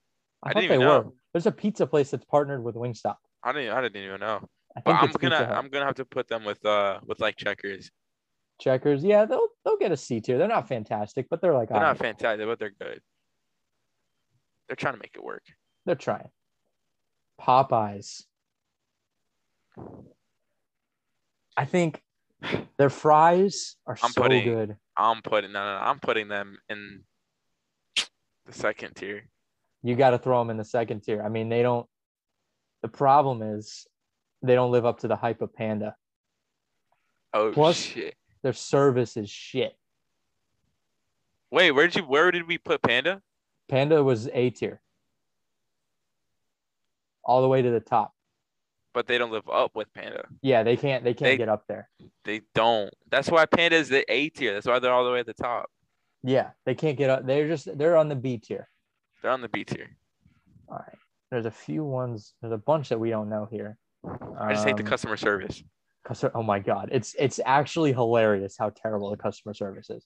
[0.43, 0.99] I, I thought they know.
[1.01, 1.11] were.
[1.33, 3.15] There's a pizza place that's partnered with Wingstop.
[3.43, 4.47] I didn't I didn't even know.
[4.85, 7.91] But I'm gonna I'm gonna have to put them with uh with like checkers.
[8.59, 9.03] Checkers.
[9.03, 10.37] Yeah, they'll they'll get a C tier.
[10.37, 13.01] They're not fantastic, but they're like They're not fantastic, but they're good.
[14.67, 15.43] They're trying to make it work.
[15.85, 16.29] they're trying.
[17.41, 18.23] Popeyes.
[21.57, 22.01] I think
[22.77, 24.77] their fries are I'm so putting- good.
[24.97, 27.01] I'm putting no, no, I'm putting them in
[28.45, 29.27] the second tier.
[29.83, 31.21] You got to throw them in the second tier.
[31.23, 31.87] I mean, they don't.
[32.81, 33.87] The problem is
[34.41, 35.95] they don't live up to the hype of Panda.
[37.33, 38.15] Oh Plus- shit!
[38.43, 39.75] Their service is shit.
[41.51, 42.03] Wait, where did you?
[42.03, 43.21] Where did we put Panda?
[43.69, 44.81] Panda was A tier,
[47.23, 48.13] all the way to the top.
[48.93, 50.25] But they don't live up with Panda.
[50.41, 51.03] Yeah, they can't.
[51.03, 51.89] They can't They- get up there.
[52.25, 52.93] They don't.
[53.09, 54.53] That's why Panda is the A tier.
[54.53, 55.69] That's why they're all the way at the top.
[56.23, 57.25] Yeah, they can't get up.
[57.25, 58.69] They're just they're on the B tier.
[59.21, 59.95] They're on the B tier.
[60.67, 60.97] All right.
[61.31, 62.33] There's a few ones.
[62.41, 63.77] There's a bunch that we don't know here.
[64.39, 65.63] I just hate the Um, customer service.
[66.03, 70.05] Customer, oh my god, it's it's actually hilarious how terrible the customer service is.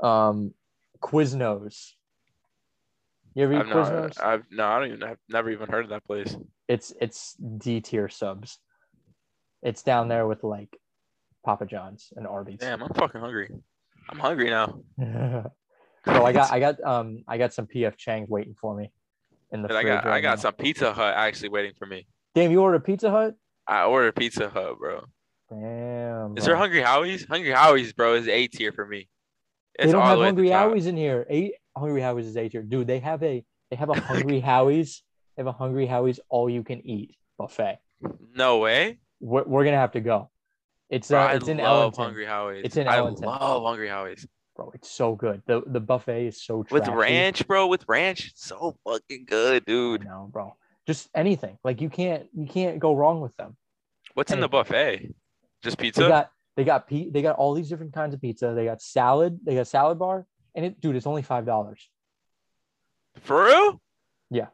[0.00, 0.52] Um,
[1.00, 1.92] Quiznos.
[3.34, 4.20] You ever eat I've not, Quiznos?
[4.22, 5.02] I've no, I don't even.
[5.02, 6.36] I've never even heard of that place.
[6.68, 8.58] It's it's D tier subs.
[9.62, 10.76] It's down there with like
[11.44, 12.58] Papa John's and Arby's.
[12.58, 13.50] Damn, I'm fucking hungry.
[14.10, 14.80] I'm hungry now.
[14.98, 18.90] so I got I got um I got some PF Chang's waiting for me
[19.52, 20.42] in the I got I got now.
[20.42, 22.06] some Pizza Hut actually waiting for me.
[22.34, 23.34] Damn, you ordered Pizza Hut?
[23.66, 25.04] I ordered Pizza Hut, bro.
[25.50, 26.36] Damn.
[26.36, 26.52] Is bro.
[26.52, 27.24] there Hungry Howie's?
[27.24, 29.08] Hungry Howie's, bro, is A tier for me.
[29.78, 30.48] It's they don't all have the way the Hungry.
[30.50, 31.26] Howie's in here.
[31.30, 32.86] Eight Hungry Howie's is eight here, dude.
[32.86, 35.02] They have a they have a Hungry Howie's.
[35.36, 37.78] They have a Hungry Howie's all you can eat buffet.
[38.34, 38.98] No way.
[39.20, 40.30] We're, we're gonna have to go.
[40.88, 42.64] It's Bro, uh, I it's in love Hungry Howie's.
[42.64, 44.26] It's in I love Hungry Howie's.
[44.54, 44.70] bro.
[44.74, 45.42] It's so good.
[45.46, 47.66] the The buffet is so With ranch, bro.
[47.66, 50.04] With ranch, it's so fucking good, dude.
[50.04, 50.56] know, bro.
[50.86, 51.58] Just anything.
[51.64, 53.56] Like you can't you can't go wrong with them.
[54.14, 55.14] What's in the buffet?
[55.62, 56.02] Just pizza.
[56.02, 58.54] They got they got pe- they got all these different kinds of pizza.
[58.54, 59.40] They got salad.
[59.44, 61.90] They got salad bar, and it, dude, it's only five dollars.
[63.22, 63.80] For real?
[64.30, 64.46] Yeah.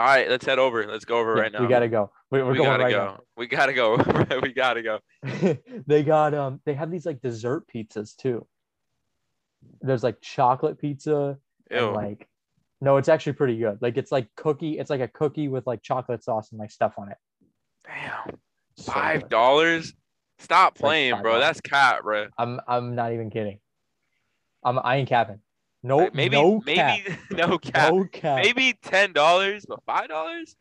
[0.00, 0.86] All right, let's head over.
[0.86, 1.60] Let's go over right now.
[1.62, 2.10] We gotta go.
[2.30, 3.04] We- We're we going gotta right go.
[3.04, 3.20] now.
[3.36, 3.96] We gotta go.
[4.42, 4.98] we gotta go.
[5.86, 8.46] they got um they have these like dessert pizzas too.
[9.80, 11.38] There's like chocolate pizza
[11.70, 11.76] Ew.
[11.78, 12.28] and like
[12.80, 13.78] no, it's actually pretty good.
[13.80, 16.94] Like it's like cookie, it's like a cookie with like chocolate sauce and like stuff
[16.98, 17.16] on it.
[17.86, 18.36] Damn.
[18.76, 19.94] So Five dollars?
[20.40, 21.34] Stop like playing, bro.
[21.34, 21.40] $5.
[21.40, 22.26] That's cat, bro.
[22.36, 23.60] I'm I'm not even kidding.
[24.64, 25.38] I'm I ain't capping.
[25.84, 27.18] No, maybe no maybe cap.
[27.30, 27.92] no cap.
[27.92, 28.42] No cap.
[28.42, 30.56] Maybe ten dollars, but five dollars?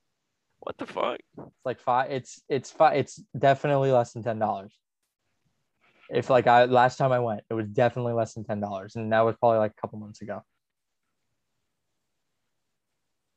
[0.59, 1.19] What the fuck?
[1.37, 2.11] It's like five.
[2.11, 2.97] It's it's five.
[2.97, 4.77] It's definitely less than ten dollars.
[6.09, 9.13] If like I last time I went, it was definitely less than ten dollars, and
[9.13, 10.41] that was probably like a couple months ago.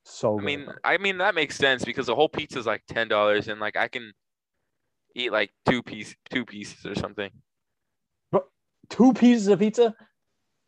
[0.05, 0.67] So I mean.
[0.83, 3.77] I mean that makes sense because the whole pizza is like ten dollars, and like
[3.77, 4.13] I can
[5.15, 7.31] eat like two piece, two pieces or something,
[8.33, 8.49] But
[8.91, 9.95] two pieces of pizza.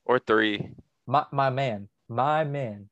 [0.04, 0.70] or three.
[1.08, 2.90] My my man, my man,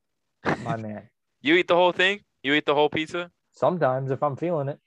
[0.65, 1.11] my man.
[1.43, 2.23] You eat the whole thing?
[2.43, 3.31] You eat the whole pizza?
[3.53, 4.81] Sometimes if I'm feeling it,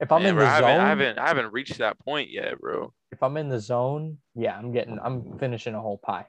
[0.00, 1.98] if I'm Man, in bro, the I zone, haven't, I haven't, I haven't reached that
[2.00, 2.92] point yet, bro.
[3.12, 6.26] if I'm in the zone, yeah, I'm getting, I'm finishing a whole pie.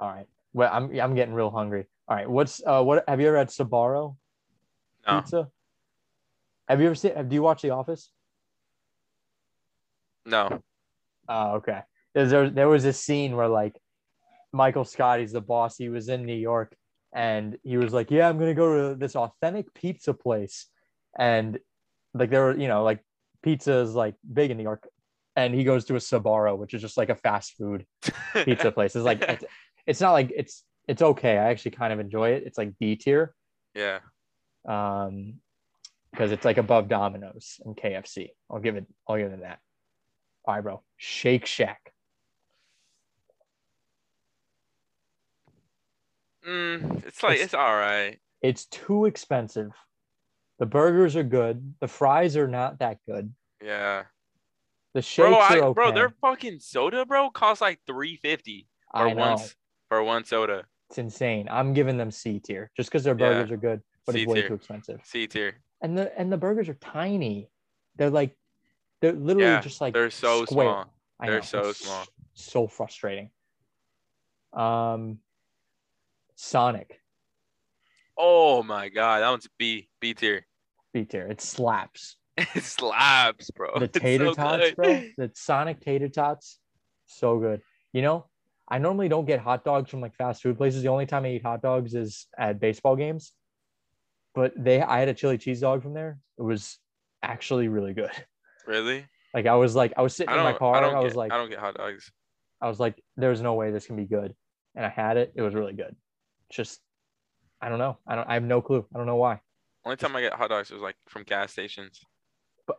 [0.00, 0.26] All right.
[0.54, 1.86] Well, I'm I'm getting real hungry.
[2.08, 2.28] All right.
[2.28, 4.16] What's uh what have you ever had Sbarro
[5.06, 5.50] No, pizza?
[6.68, 7.28] Have you ever seen?
[7.28, 8.10] Do you watch The Office?
[10.24, 10.62] no.
[11.28, 11.82] Oh, okay.
[12.16, 13.78] There, there was a scene where like
[14.52, 15.76] Michael Scott, he's the boss.
[15.76, 16.74] He was in New York,
[17.14, 20.66] and he was like, "Yeah, I'm gonna go to this authentic pizza place,"
[21.18, 21.58] and
[22.14, 23.04] like there were, you know, like
[23.42, 24.88] pizza is like big in New York.
[25.36, 27.84] and he goes to a Sbarro, which is just like a fast food
[28.44, 28.96] pizza place.
[28.96, 29.44] It's like it's,
[29.86, 31.36] it's not like it's it's okay.
[31.36, 32.44] I actually kind of enjoy it.
[32.46, 33.34] It's like B tier.
[33.74, 33.98] yeah.
[34.66, 35.34] um,
[36.10, 38.30] because it's like above Domino's and KFC.
[38.50, 38.86] I'll give it.
[39.06, 39.58] I'll give it that.
[40.46, 40.82] All right, bro.
[40.96, 41.92] Shake Shack.
[46.46, 48.20] Mm, it's like It's- it's all right.
[48.42, 49.72] It's too expensive.
[50.58, 51.74] The burgers are good.
[51.80, 53.34] The fries are not that good.
[53.60, 54.04] Yeah.
[54.94, 55.74] The shakes Bro, are okay.
[55.74, 59.38] bro, their fucking soda, bro, costs like three fifty for I one
[59.88, 60.66] for one soda.
[60.88, 61.48] It's insane.
[61.50, 63.28] I'm giving them C tier just because their Yeah.
[63.32, 65.00] burgers are good, but C it's way too expensive.
[65.04, 65.60] C tier.
[65.82, 67.50] And the and the burgers are tiny.
[67.96, 68.34] They're like
[69.00, 70.66] they're literally Yeah, just like They're so square.
[70.66, 70.94] small.
[71.20, 72.06] I They're so it's small.
[72.34, 73.30] So frustrating.
[74.52, 75.20] Um,
[76.36, 77.00] Sonic
[78.16, 80.46] Oh my god, that one's B B tier.
[80.92, 81.26] B tier.
[81.26, 82.16] It slaps.
[82.54, 83.78] It slaps, bro.
[83.78, 84.76] The tater so tots, good.
[84.76, 85.02] bro.
[85.16, 86.58] The Sonic tater tots,
[87.06, 87.62] so good.
[87.92, 88.26] You know,
[88.68, 90.82] I normally don't get hot dogs from like fast food places.
[90.82, 93.32] The only time I eat hot dogs is at baseball games.
[94.34, 96.18] But they, I had a chili cheese dog from there.
[96.38, 96.78] It was
[97.22, 98.10] actually really good.
[98.66, 99.06] Really?
[99.32, 100.74] Like I was like, I was sitting I in my car.
[100.76, 101.18] I I, was get.
[101.18, 102.10] like, I don't get hot dogs.
[102.60, 104.34] I was like, there's no way this can be good.
[104.74, 105.32] And I had it.
[105.36, 105.94] It was really good.
[106.50, 106.80] Just,
[107.60, 107.98] I don't know.
[108.06, 108.28] I don't.
[108.28, 108.86] I have no clue.
[108.94, 109.40] I don't know why.
[109.84, 112.00] Only time I get hot dogs is like from gas stations.
[112.66, 112.78] But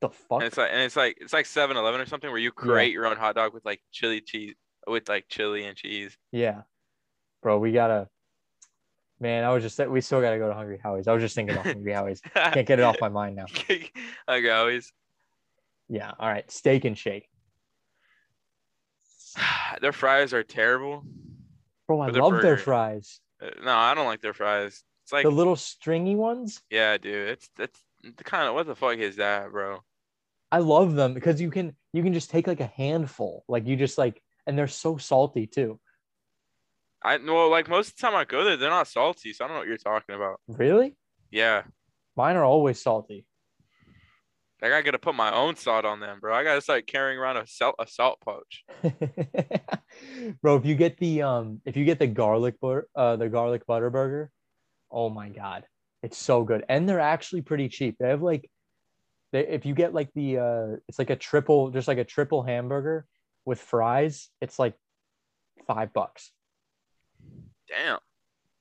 [0.00, 0.40] the fuck.
[0.40, 3.06] And it's like and it's like it's like 7-Eleven or something where you create your
[3.06, 4.54] own hot dog with like chili cheese
[4.86, 6.16] with like chili and cheese.
[6.32, 6.62] Yeah,
[7.42, 7.58] bro.
[7.58, 8.08] We gotta.
[9.20, 11.08] Man, I was just we still gotta go to Hungry Howie's.
[11.08, 12.20] I was just thinking about Hungry Howie's.
[12.20, 13.46] Can't get it off my mind now.
[14.28, 14.92] Hungry Howie's.
[15.88, 16.12] Yeah.
[16.18, 16.48] All right.
[16.50, 17.28] Steak and Shake.
[19.80, 21.04] Their fries are terrible.
[21.88, 23.20] Bro, I love their fries.
[23.42, 24.84] Uh, No, I don't like their fries.
[25.04, 26.60] It's like the little stringy ones.
[26.70, 27.30] yeah, dude.
[27.30, 29.80] It's it's the kind of what the fuck is that, bro?
[30.52, 33.44] I love them because you can you can just take like a handful.
[33.48, 35.80] Like you just like and they're so salty too.
[37.02, 39.48] I well, like most of the time I go there, they're not salty, so I
[39.48, 40.40] don't know what you're talking about.
[40.46, 40.94] Really?
[41.30, 41.62] Yeah,
[42.16, 43.24] Mine are always salty.
[44.60, 46.34] like I gotta put my own salt on them, bro.
[46.34, 48.64] I gotta start carrying around a salt a salt pouch.
[50.42, 53.66] Bro, if you get the um if you get the garlic butter uh the garlic
[53.66, 54.30] butter burger,
[54.90, 55.64] oh my god.
[56.02, 56.64] It's so good.
[56.68, 57.96] And they're actually pretty cheap.
[57.98, 58.50] They have like
[59.32, 62.42] they if you get like the uh it's like a triple just like a triple
[62.42, 63.06] hamburger
[63.44, 64.74] with fries, it's like
[65.66, 66.32] five bucks
[67.68, 67.98] Damn,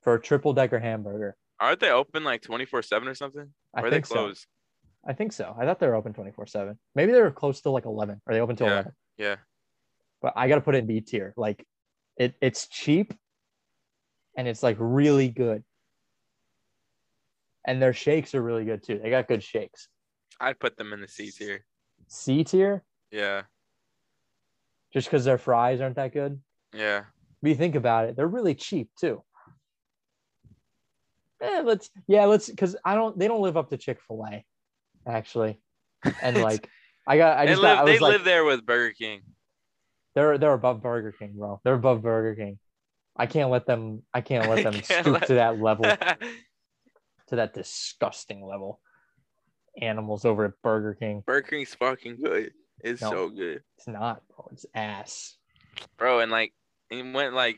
[0.02, 1.38] for a triple decker hamburger.
[1.60, 3.54] aren't they open like twenty four seven or something?
[3.74, 4.16] I or are they think so.
[4.16, 4.46] closed?
[5.08, 5.56] I think so.
[5.58, 6.76] I thought they were open 24-7.
[6.94, 8.20] Maybe they were close to like 11.
[8.28, 8.74] Are they open till Yeah.
[8.74, 8.92] 11?
[9.18, 9.36] Yeah.
[10.22, 11.34] But I gotta put it in B tier.
[11.38, 11.65] Like
[12.18, 13.14] it it's cheap
[14.35, 15.64] and it's like really good.
[17.65, 18.99] And their shakes are really good too.
[19.02, 19.89] They got good shakes.
[20.39, 21.65] I'd put them in the C tier.
[22.07, 23.41] C tier, Yeah,
[24.94, 26.39] just because their fries aren't that good.
[26.73, 27.03] yeah.
[27.41, 29.22] But you think about it, they're really cheap too.
[31.41, 34.44] Eh, let's yeah, let's because I don't they don't live up to Chick-fil-A,
[35.06, 35.60] actually.
[36.22, 36.69] And like
[37.06, 38.94] I got I they just live got, I they was like live there with Burger
[38.94, 39.22] King.
[40.18, 41.61] They're they're above Burger King, bro.
[41.64, 42.57] They're above Burger King.
[43.15, 45.85] I can't let them I can't let them Can't stoop let- to that level,
[47.27, 48.80] to that disgusting level.
[49.80, 51.23] Animals over at Burger King.
[51.26, 52.52] Burger King's fucking good.
[52.84, 53.11] It's No.
[53.11, 54.49] so good, It's not, bro.
[54.52, 55.35] It's ass.
[55.98, 56.19] bro.
[56.19, 56.52] And like,
[56.89, 57.57] and went like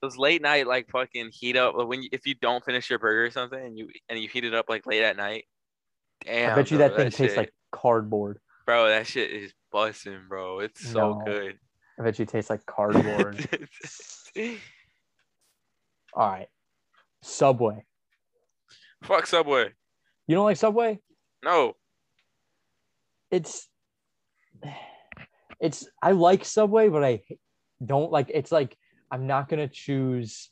[0.00, 3.24] those late night like fucking heat up when you, if you don't finish your burger
[3.26, 5.44] or something and you and you heat it up like late at night.
[6.24, 8.38] Damn, I bet you bro, that thing tastes shit- like cardboard.
[8.66, 8.88] bro.
[8.88, 10.60] That shit is busting, bro.
[10.60, 11.22] It's so No.
[11.24, 11.58] good.
[11.98, 13.46] I bet you taste like cardboard.
[16.14, 16.48] All right.
[17.22, 17.84] Subway.
[19.02, 19.70] Fuck Subway.
[20.26, 21.00] You don't like Subway?
[21.44, 21.74] No.
[23.30, 23.68] It's
[25.60, 27.22] it's I like Subway, but I
[27.84, 28.76] don't like it's like
[29.10, 30.50] I'm not gonna choose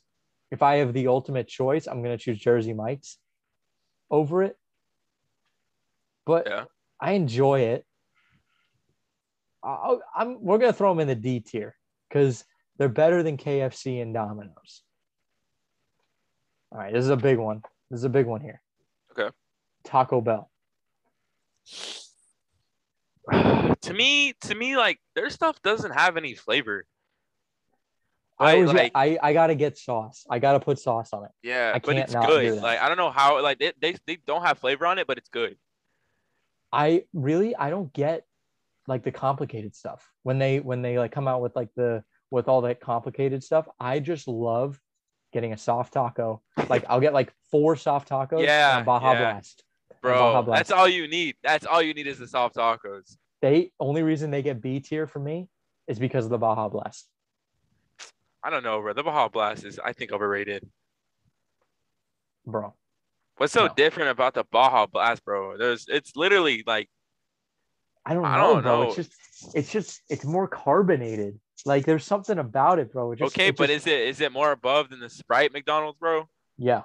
[0.51, 3.17] if I have the ultimate choice, I'm gonna choose Jersey Mike's
[4.09, 4.57] over it.
[6.25, 6.65] But Yeah.
[6.99, 7.85] I enjoy it.
[9.63, 11.75] I'll, I'm we're gonna throw them in the D tier
[12.09, 12.43] because
[12.77, 14.81] they're better than KFC and Domino's.
[16.71, 17.61] All right, this is a big one.
[17.89, 18.61] This is a big one here.
[19.11, 19.29] Okay.
[19.83, 20.49] Taco Bell.
[23.31, 26.85] to me, to me, like their stuff doesn't have any flavor.
[28.39, 30.25] I Right, always like- I, I gotta get sauce.
[30.29, 31.31] I gotta put sauce on it.
[31.43, 32.61] Yeah, I but can't it's not good.
[32.61, 35.17] Like I don't know how like they, they they don't have flavor on it, but
[35.17, 35.57] it's good.
[36.71, 38.25] I really I don't get
[38.87, 42.47] like the complicated stuff when they when they like come out with like the with
[42.47, 43.67] all that complicated stuff.
[43.79, 44.79] I just love
[45.33, 46.41] getting a soft taco.
[46.69, 48.43] Like I'll get like four soft tacos.
[48.45, 49.19] Yeah, and Baja yeah.
[49.19, 49.63] Blast.
[50.01, 50.43] Baja bro.
[50.43, 50.59] Blast.
[50.59, 51.35] That's all you need.
[51.43, 53.17] That's all you need is the soft tacos.
[53.41, 55.49] They only reason they get B tier for me
[55.87, 57.07] is because of the Baja Blast.
[58.43, 58.93] I don't know, bro.
[58.93, 60.67] The Baja Blast is, I think, overrated.
[62.45, 62.73] Bro.
[63.37, 63.73] What's so No.
[63.75, 65.57] different about the Baja Blast, bro?
[65.57, 66.89] There's, it's literally like,
[68.05, 68.81] I don't know, I don't bro.
[68.83, 68.87] know.
[68.87, 69.13] It's just
[69.55, 71.39] it's just it's more carbonated.
[71.65, 73.11] Like there's something about it, bro.
[73.11, 75.53] It just, okay, it but just- is it is it more above than the Sprite
[75.53, 76.27] McDonald's, bro?
[76.57, 76.81] yeah.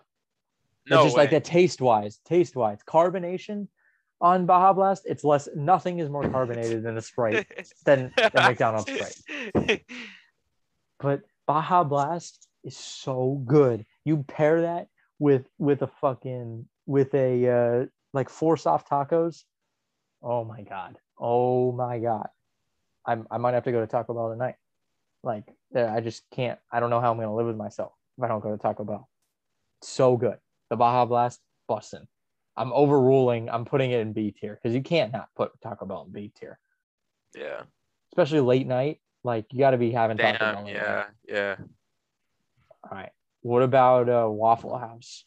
[0.88, 1.22] No it's just way.
[1.24, 2.20] like that taste wise.
[2.24, 2.78] Taste wise.
[2.86, 3.66] Carbonation
[4.20, 7.44] on Baja Blast, it's less nothing is more carbonated than a Sprite
[7.84, 9.82] than, than McDonald's Sprite.
[10.98, 13.84] But Baja Blast is so good.
[14.04, 14.88] You pair that
[15.18, 17.48] with with a fucking with a
[17.82, 19.42] uh like four soft tacos.
[20.22, 20.98] Oh my god.
[21.18, 22.28] Oh my god.
[23.04, 24.56] I'm I might have to go to Taco Bell tonight.
[25.22, 25.44] Like
[25.74, 26.58] I just can't.
[26.70, 28.84] I don't know how I'm gonna live with myself if I don't go to Taco
[28.84, 29.08] Bell.
[29.82, 30.38] So good.
[30.70, 31.40] The Baja Blast,
[31.70, 32.06] bussin'.
[32.56, 33.50] I'm overruling.
[33.50, 36.32] I'm putting it in B tier because you can't not put Taco Bell in B
[36.38, 36.58] tier,
[37.36, 37.62] yeah.
[38.12, 39.00] especially late night.
[39.24, 40.54] Like you got to be having Taco Bell.
[40.54, 40.64] Damn.
[40.64, 40.82] late night.
[40.82, 41.04] Yeah.
[41.28, 41.56] Yeah.
[42.82, 43.10] All right.
[43.42, 45.24] What about uh, Waffle House?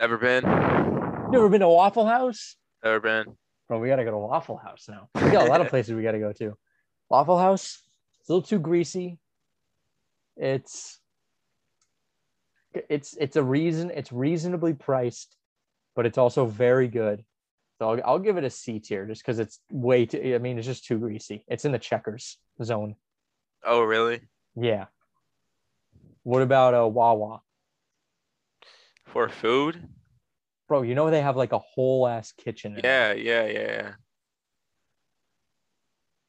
[0.00, 0.44] Never been.
[1.30, 2.56] Never been to Waffle House?
[2.84, 3.36] Never been.
[3.68, 5.08] Bro, we gotta go to Waffle House now.
[5.14, 6.56] We got a lot of places we gotta go to.
[7.08, 7.82] Waffle House,
[8.20, 9.18] it's a little too greasy.
[10.36, 11.00] It's
[12.88, 15.36] it's it's a reason it's reasonably priced,
[15.94, 17.24] but it's also very good.
[17.78, 20.34] So I'll, I'll give it a C tier just because it's way too.
[20.34, 21.44] I mean, it's just too greasy.
[21.48, 22.96] It's in the Checkers zone.
[23.64, 24.20] Oh, really?
[24.54, 24.86] Yeah.
[26.22, 27.40] What about a Wawa?
[29.04, 29.88] For food?
[30.68, 32.76] Bro, you know they have like a whole ass kitchen.
[32.76, 33.16] in there.
[33.16, 33.44] Yeah.
[33.46, 33.60] Yeah.
[33.60, 33.92] Yeah.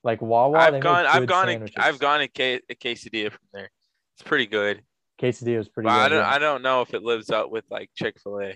[0.03, 1.05] Like Wawa, I've gone.
[1.05, 1.47] I've gone.
[1.47, 1.76] Sandwiches.
[1.77, 3.69] I've gone a, K, a quesadilla from there.
[4.15, 4.81] It's pretty good.
[5.22, 6.05] Quesadilla is pretty But good.
[6.05, 6.19] I don't.
[6.19, 6.30] yeah.
[6.35, 8.55] I don't know if it lives up with like Chick-fil-A.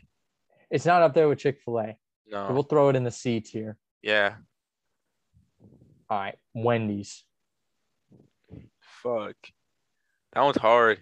[0.69, 1.97] It's not up there with Chick-fil-A.
[2.27, 2.47] No.
[2.47, 3.77] So we'll throw it in the C tier.
[4.01, 4.35] yeah.
[6.09, 7.23] All right, Wendy's,
[9.01, 9.35] Fuck.
[10.33, 10.99] That one's hard.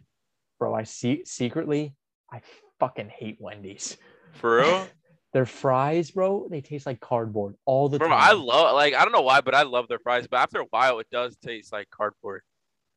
[0.59, 0.73] bro.
[0.75, 1.95] I see secretly,
[2.31, 2.41] I
[2.79, 3.97] fucking hate Wendy's.
[4.33, 4.87] For real.
[5.33, 8.17] Their fries, bro, they taste like cardboard all the Bro, time.
[8.19, 10.25] I love like I don't know why, but I love their fries.
[10.25, 12.41] But after a while, it does taste like cardboard.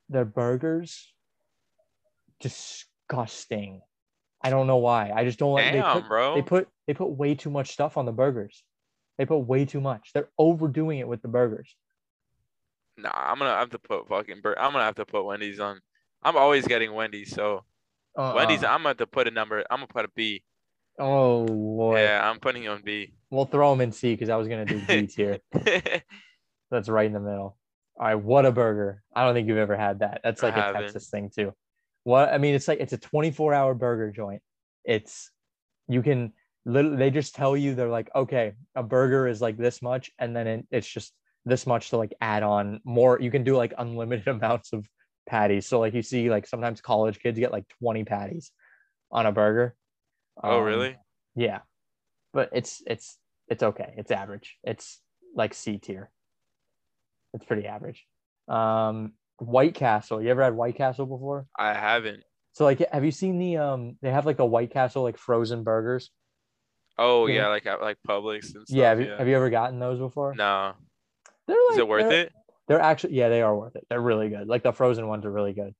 [0.09, 1.13] Their burgers,
[2.41, 3.83] disgusting.
[4.43, 5.13] I don't know why.
[5.15, 5.73] I just don't like.
[5.73, 6.35] They Damn, put, bro.
[6.35, 8.65] they put they put way too much stuff on the burgers.
[9.19, 10.13] They put way too much.
[10.15, 11.77] They're overdoing it with the burgers.
[12.97, 14.41] Nah, I'm gonna have to put fucking.
[14.43, 15.81] Bur- I'm gonna have to put Wendy's on.
[16.23, 17.65] I'm always getting Wendy's, so
[18.17, 18.33] Uh-uh.
[18.35, 18.65] Wendy's.
[18.65, 19.65] I'm gonna have to put a number.
[19.71, 20.43] I'm gonna put a B.
[20.99, 22.03] Oh boy.
[22.03, 23.15] Yeah, I'm putting it on B.
[23.31, 25.39] We'll throw him in C because I was gonna do B tier.
[26.71, 27.57] That's right in the middle.
[27.99, 28.99] All right, Whataburger!
[29.15, 30.21] I don't think you've ever had that.
[30.25, 30.73] That's like a.
[30.73, 31.53] Texas thing too.
[32.05, 34.43] What I mean, it's like it's a 24 hour burger joint.
[34.85, 35.31] It's
[35.89, 36.33] you can
[36.65, 40.35] literally they just tell you they're like, okay, a burger is like this much, and
[40.35, 41.13] then it, it's just
[41.45, 43.21] this much to like add on more.
[43.21, 44.87] You can do like unlimited amounts of
[45.27, 45.67] patties.
[45.67, 48.53] So like you see like sometimes college kids get like 20 patties
[49.11, 49.77] on a burger.
[50.43, 50.97] Oh Um, really?
[51.35, 51.61] yeah,
[52.33, 53.19] but it's it's
[53.49, 53.95] it's okay.
[53.97, 54.57] It's average.
[54.65, 55.01] It's
[55.35, 56.11] like C tier.
[57.35, 58.07] It's pretty average.
[58.49, 60.23] Um, White Castle.
[60.23, 61.47] You ever had White Castle before?
[61.59, 62.23] I haven't.
[62.53, 63.97] So like, have you seen the um?
[64.03, 66.11] They have like the White Castle like frozen burgers.
[66.99, 67.35] Oh Yeah.
[67.43, 68.77] yeah, like like Publix and stuff.
[68.77, 70.35] yeah, have you, have you ever gotten those before?
[70.35, 70.75] No.
[71.49, 72.33] They're like, Is it worth it?
[72.69, 73.87] They're actually yeah, they are worth it.
[73.89, 74.47] They're really good.
[74.47, 75.75] Like the frozen ones are really good,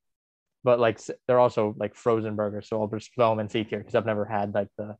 [0.63, 2.67] but like they're also like frozen burgers.
[2.67, 4.97] So I'll just throw them in C tier because I've never had like the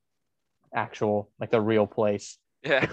[0.73, 2.37] actual like the real place.
[2.63, 2.87] Yeah.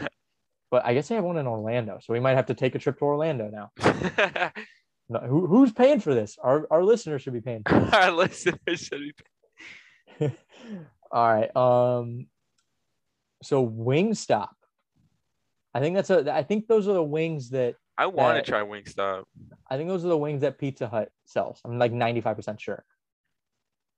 [0.70, 2.78] But I guess they have one in Orlando, so we might have to take a
[2.78, 4.52] trip to Orlando now.
[5.10, 6.38] No, who, who's paying for this?
[6.40, 7.64] Our our listeners should be paying.
[7.68, 7.92] For this.
[7.92, 9.12] Our listeners should
[10.20, 10.30] be.
[11.10, 11.56] All right.
[11.56, 12.28] Um.
[13.42, 14.50] So Wingstop.
[15.74, 16.32] I think that's a.
[16.32, 17.74] I think those are the wings that.
[18.00, 19.24] I want to try Wingstop.
[19.68, 21.60] I think those are the wings that Pizza Hut sells.
[21.66, 22.82] I'm like 95 percent sure.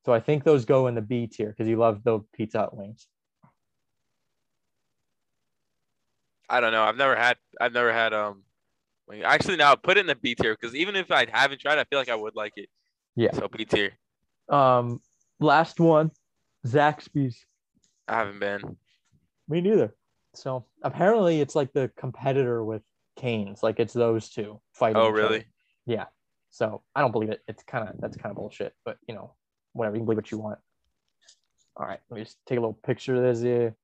[0.04, 2.76] So I think those go in the B tier because you love the Pizza Hut
[2.76, 3.06] wings.
[6.48, 6.82] I don't know.
[6.82, 7.36] I've never had.
[7.60, 8.42] I've never had um.
[9.06, 9.22] Wing.
[9.22, 11.84] Actually, now put it in the B tier because even if I haven't tried, I
[11.84, 12.68] feel like I would like it.
[13.14, 13.32] Yeah.
[13.34, 13.92] So B tier.
[14.48, 15.00] Um.
[15.38, 16.10] Last one,
[16.66, 17.46] Zaxby's.
[18.08, 18.76] I haven't been.
[19.48, 19.94] Me neither.
[20.34, 22.82] So apparently it's like the competitor with
[23.16, 23.62] Cane's.
[23.62, 24.96] Like it's those two fighting.
[24.96, 25.12] Oh other.
[25.12, 25.44] really?
[25.86, 26.06] Yeah.
[26.50, 27.40] So I don't believe it.
[27.48, 28.74] It's kind of that's kind of bullshit.
[28.84, 29.34] But you know,
[29.72, 29.96] whatever.
[29.96, 30.58] You can believe what you want.
[31.76, 32.00] All right.
[32.10, 33.74] Let me just take a little picture of this here.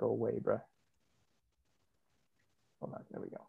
[0.00, 0.60] Go away, bro.
[2.80, 3.04] Hold on.
[3.10, 3.46] There we go.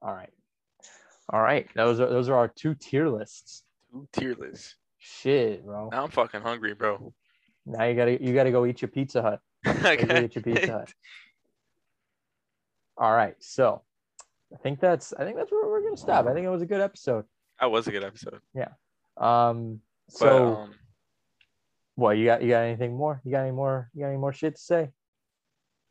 [0.00, 0.30] All right.
[1.30, 1.68] All right.
[1.74, 3.64] Those are those are our two tier lists.
[3.90, 4.76] Two tier lists.
[4.98, 5.88] Shit, bro.
[5.90, 7.12] Now I'm fucking hungry, bro.
[7.66, 9.40] Now you gotta you gotta go eat your Pizza Hut.
[9.68, 10.92] I You gotta get your Pizza Hut.
[12.96, 13.82] All right, so
[14.52, 16.26] I think that's I think that's where we're gonna stop.
[16.26, 17.24] I think it was a good episode.
[17.60, 18.40] That was a good episode.
[18.54, 18.68] Yeah.
[19.16, 20.74] Um, But so um,
[21.94, 22.42] what you got?
[22.42, 23.20] You got anything more?
[23.24, 23.90] You got any more?
[23.94, 24.90] You got any more shit to say?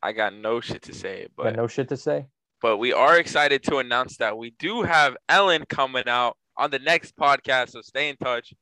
[0.01, 2.25] I got no shit to say, but got no shit to say?
[2.61, 6.79] but we are excited to announce that we do have Ellen coming out on the
[6.79, 7.71] next podcast.
[7.71, 8.53] So stay in touch.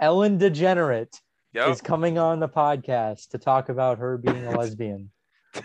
[0.00, 1.20] Ellen DeGenerate
[1.54, 1.68] Yep.
[1.68, 5.10] is coming on the podcast to talk about her being a lesbian.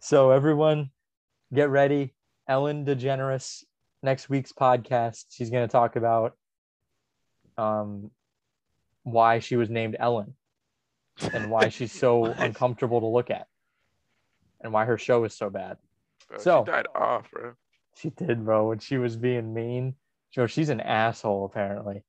[0.00, 0.90] so everyone,
[1.54, 2.14] get ready.
[2.48, 3.62] Ellen DeGeneres
[4.02, 5.26] next week's podcast.
[5.30, 6.36] She's going to talk about
[7.58, 8.10] um
[9.04, 10.34] why she was named Ellen
[11.34, 13.46] and why she's so uncomfortable to look at
[14.60, 15.76] and why her show is so bad.
[16.28, 17.52] Bro, so- she died off, bro.
[17.94, 18.68] She did, bro.
[18.68, 19.94] When she was being mean,
[20.30, 22.02] so she's an asshole apparently.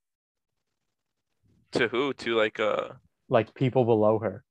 [1.74, 2.14] To who?
[2.14, 2.90] To like uh
[3.30, 4.44] Like people below her,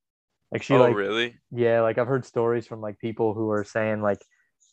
[0.50, 1.36] like she oh like really?
[1.50, 4.20] Yeah, like I've heard stories from like people who are saying like,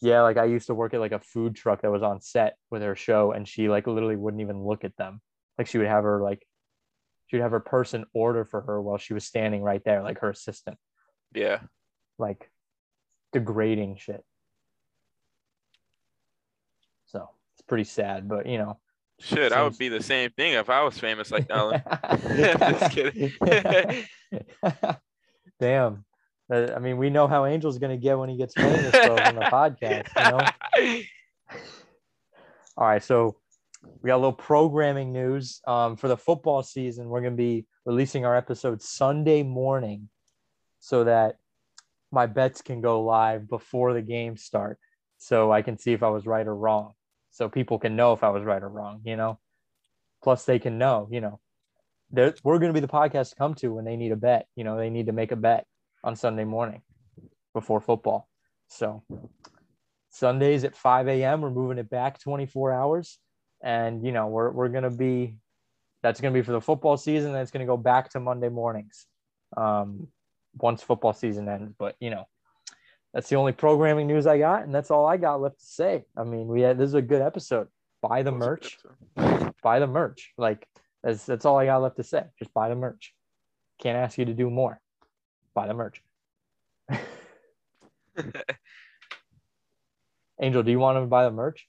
[0.02, 2.56] yeah, like I used to work at like a food truck that was on set
[2.72, 5.22] with her show, and she like literally wouldn't even look at them.
[5.58, 6.46] Like she would have her like,
[7.28, 10.30] she'd have her person order for her while she was standing right there, like her
[10.30, 10.78] assistant,
[11.34, 11.60] Yeah.
[12.18, 12.50] like
[13.34, 14.24] degrading shit.
[17.08, 18.80] So it's pretty sad, but you know.
[19.20, 21.82] Shit, I would be the same thing if I was famous like Ellen.
[22.28, 23.32] Just kidding.
[25.60, 26.06] Damn.
[26.52, 29.36] Uh, I mean, we know how Angel's gonna get when he gets famous though on
[29.36, 31.04] the podcast, you know.
[32.78, 33.36] All right, so
[34.02, 37.10] we got a little programming news um, for the football season.
[37.10, 40.10] We're going to be releasing our episode Sunday morning
[40.80, 41.38] so that
[42.12, 44.80] my bets can go live before the games start
[45.18, 46.94] so I can see if I was right or wrong.
[47.40, 49.40] So people can know if I was right or wrong, you know?
[50.22, 51.40] Plus, they can know, you know,
[52.12, 54.48] we're going to be the podcast to come to when they need a bet.
[54.58, 55.66] You know, they need to make a bet
[56.04, 56.82] on Sunday morning
[57.54, 58.28] before football.
[58.68, 59.04] So
[60.10, 61.40] Sundays at 5 a.m.
[61.40, 63.18] We're moving it back 24 hours.
[63.64, 65.38] And, you know, we're, we're going to be,
[66.04, 67.32] that's going to be for the football season.
[67.32, 69.06] Going to go back to Monday mornings
[69.56, 70.10] um,
[70.58, 71.74] once football season ends.
[71.80, 72.26] But, you know,
[73.14, 74.64] that's the only programming news I got.
[74.64, 76.06] And that's all I got left to say.
[76.16, 77.68] I mean, we had, this is a good episode.
[78.02, 78.78] Buy the merch,
[79.62, 80.32] buy the merch.
[80.38, 80.66] Like,
[81.04, 82.24] that's, that's all I got left to say.
[82.38, 83.14] Just buy the merch.
[83.80, 84.80] Can't ask you to do more.
[85.54, 86.02] Buy the merch.
[90.42, 91.68] Angel, do you want them to buy the merch?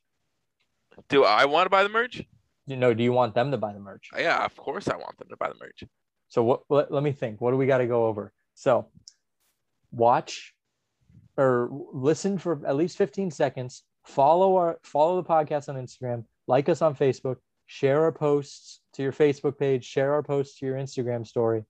[1.09, 2.23] Do I want to buy the merch?
[2.67, 4.11] You know, do you want them to buy the merch?
[4.17, 5.83] Yeah, of course I want them to buy the merch.
[6.29, 6.63] So what?
[6.69, 7.41] Let, let me think.
[7.41, 8.33] What do we got to go over?
[8.55, 8.87] So,
[9.91, 10.55] watch
[11.41, 13.83] or listen for at least 15 seconds.
[14.05, 16.25] Follow our follow the podcast on Instagram.
[16.47, 17.37] Like us on Facebook.
[17.65, 19.85] Share our posts to your Facebook page.
[19.85, 21.65] Share our posts to your Instagram story.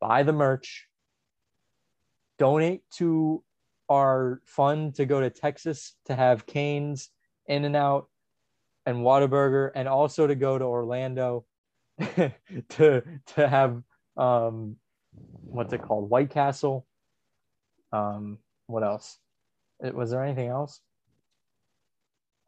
[0.00, 0.86] Buy the merch.
[2.38, 3.44] Donate to
[3.90, 7.10] our fund to go to Texas to have Cane's,
[7.46, 8.08] In and Out,
[8.86, 11.44] and Whataburger, and also to go to Orlando
[11.98, 13.82] to to have
[14.16, 14.76] um
[15.44, 16.86] what's it called White Castle
[17.92, 19.18] um what else?
[19.80, 20.80] Was there anything else?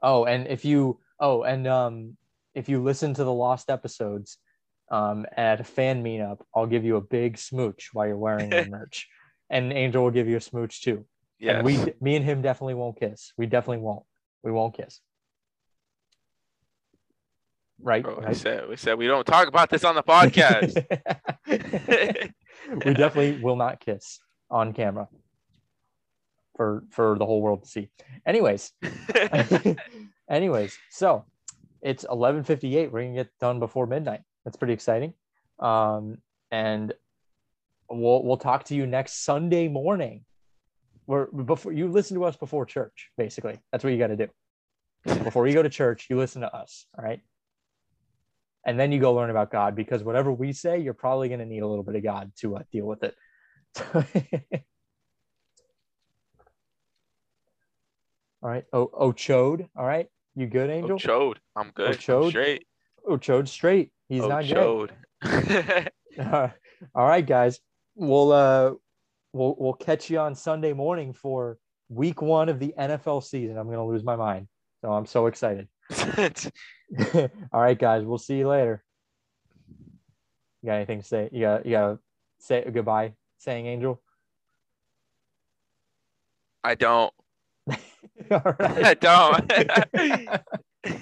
[0.02, 2.16] Oh and if you oh and um
[2.54, 4.38] if you listen to the lost episodes
[4.90, 8.66] um at a fan meetup i'll give you a big smooch while you're wearing the
[8.70, 9.08] merch.
[9.50, 11.06] And angel will give you a smooch too.
[11.38, 13.32] Yeah, and we me and him definitely won't kiss.
[13.38, 14.04] We definitely won't.
[14.42, 15.00] We won't kiss.
[17.80, 20.74] Right, Bro, we said we said we don't talk about this on the podcast.
[22.84, 24.18] we definitely will not kiss
[24.50, 25.08] on camera
[26.58, 27.88] for for the whole world to see.
[28.26, 28.72] Anyways,
[30.30, 31.24] anyways, so
[31.80, 32.90] it's 11:58.
[32.90, 34.20] We're gonna get done before midnight.
[34.44, 35.14] That's pretty exciting.
[35.58, 36.18] Um,
[36.50, 36.92] and
[37.88, 40.24] we'll we'll talk to you next Sunday morning.
[41.06, 43.10] We're before you listen to us before church.
[43.16, 44.28] Basically, that's what you got to do.
[45.24, 46.86] Before you go to church, you listen to us.
[46.98, 47.20] All right.
[48.66, 51.46] And then you go learn about God because whatever we say, you're probably going to
[51.46, 53.14] need a little bit of God to uh, deal with it.
[58.42, 58.64] all right.
[58.72, 59.68] Oh, Ochode.
[59.76, 60.08] All right.
[60.36, 60.98] You good, Angel?
[60.98, 61.36] Ochode.
[61.56, 61.88] I'm good.
[61.88, 62.30] I'm Ochode?
[62.30, 62.66] straight.
[63.08, 63.90] Ochode straight.
[64.08, 64.44] He's not.
[64.44, 64.90] Ochode.
[66.94, 67.60] all right, guys.
[67.94, 68.72] We'll uh
[69.32, 71.58] we'll we'll catch you on Sunday morning for
[71.88, 73.58] week one of the NFL season.
[73.58, 74.46] I'm gonna lose my mind.
[74.82, 75.68] So I'm so excited.
[75.98, 78.04] all right, guys.
[78.04, 78.84] We'll see you later.
[80.62, 81.28] You got anything to say?
[81.32, 81.98] You got you gotta
[82.38, 84.00] say goodbye, saying Angel.
[86.62, 87.12] I don't.
[88.30, 89.52] all I don't.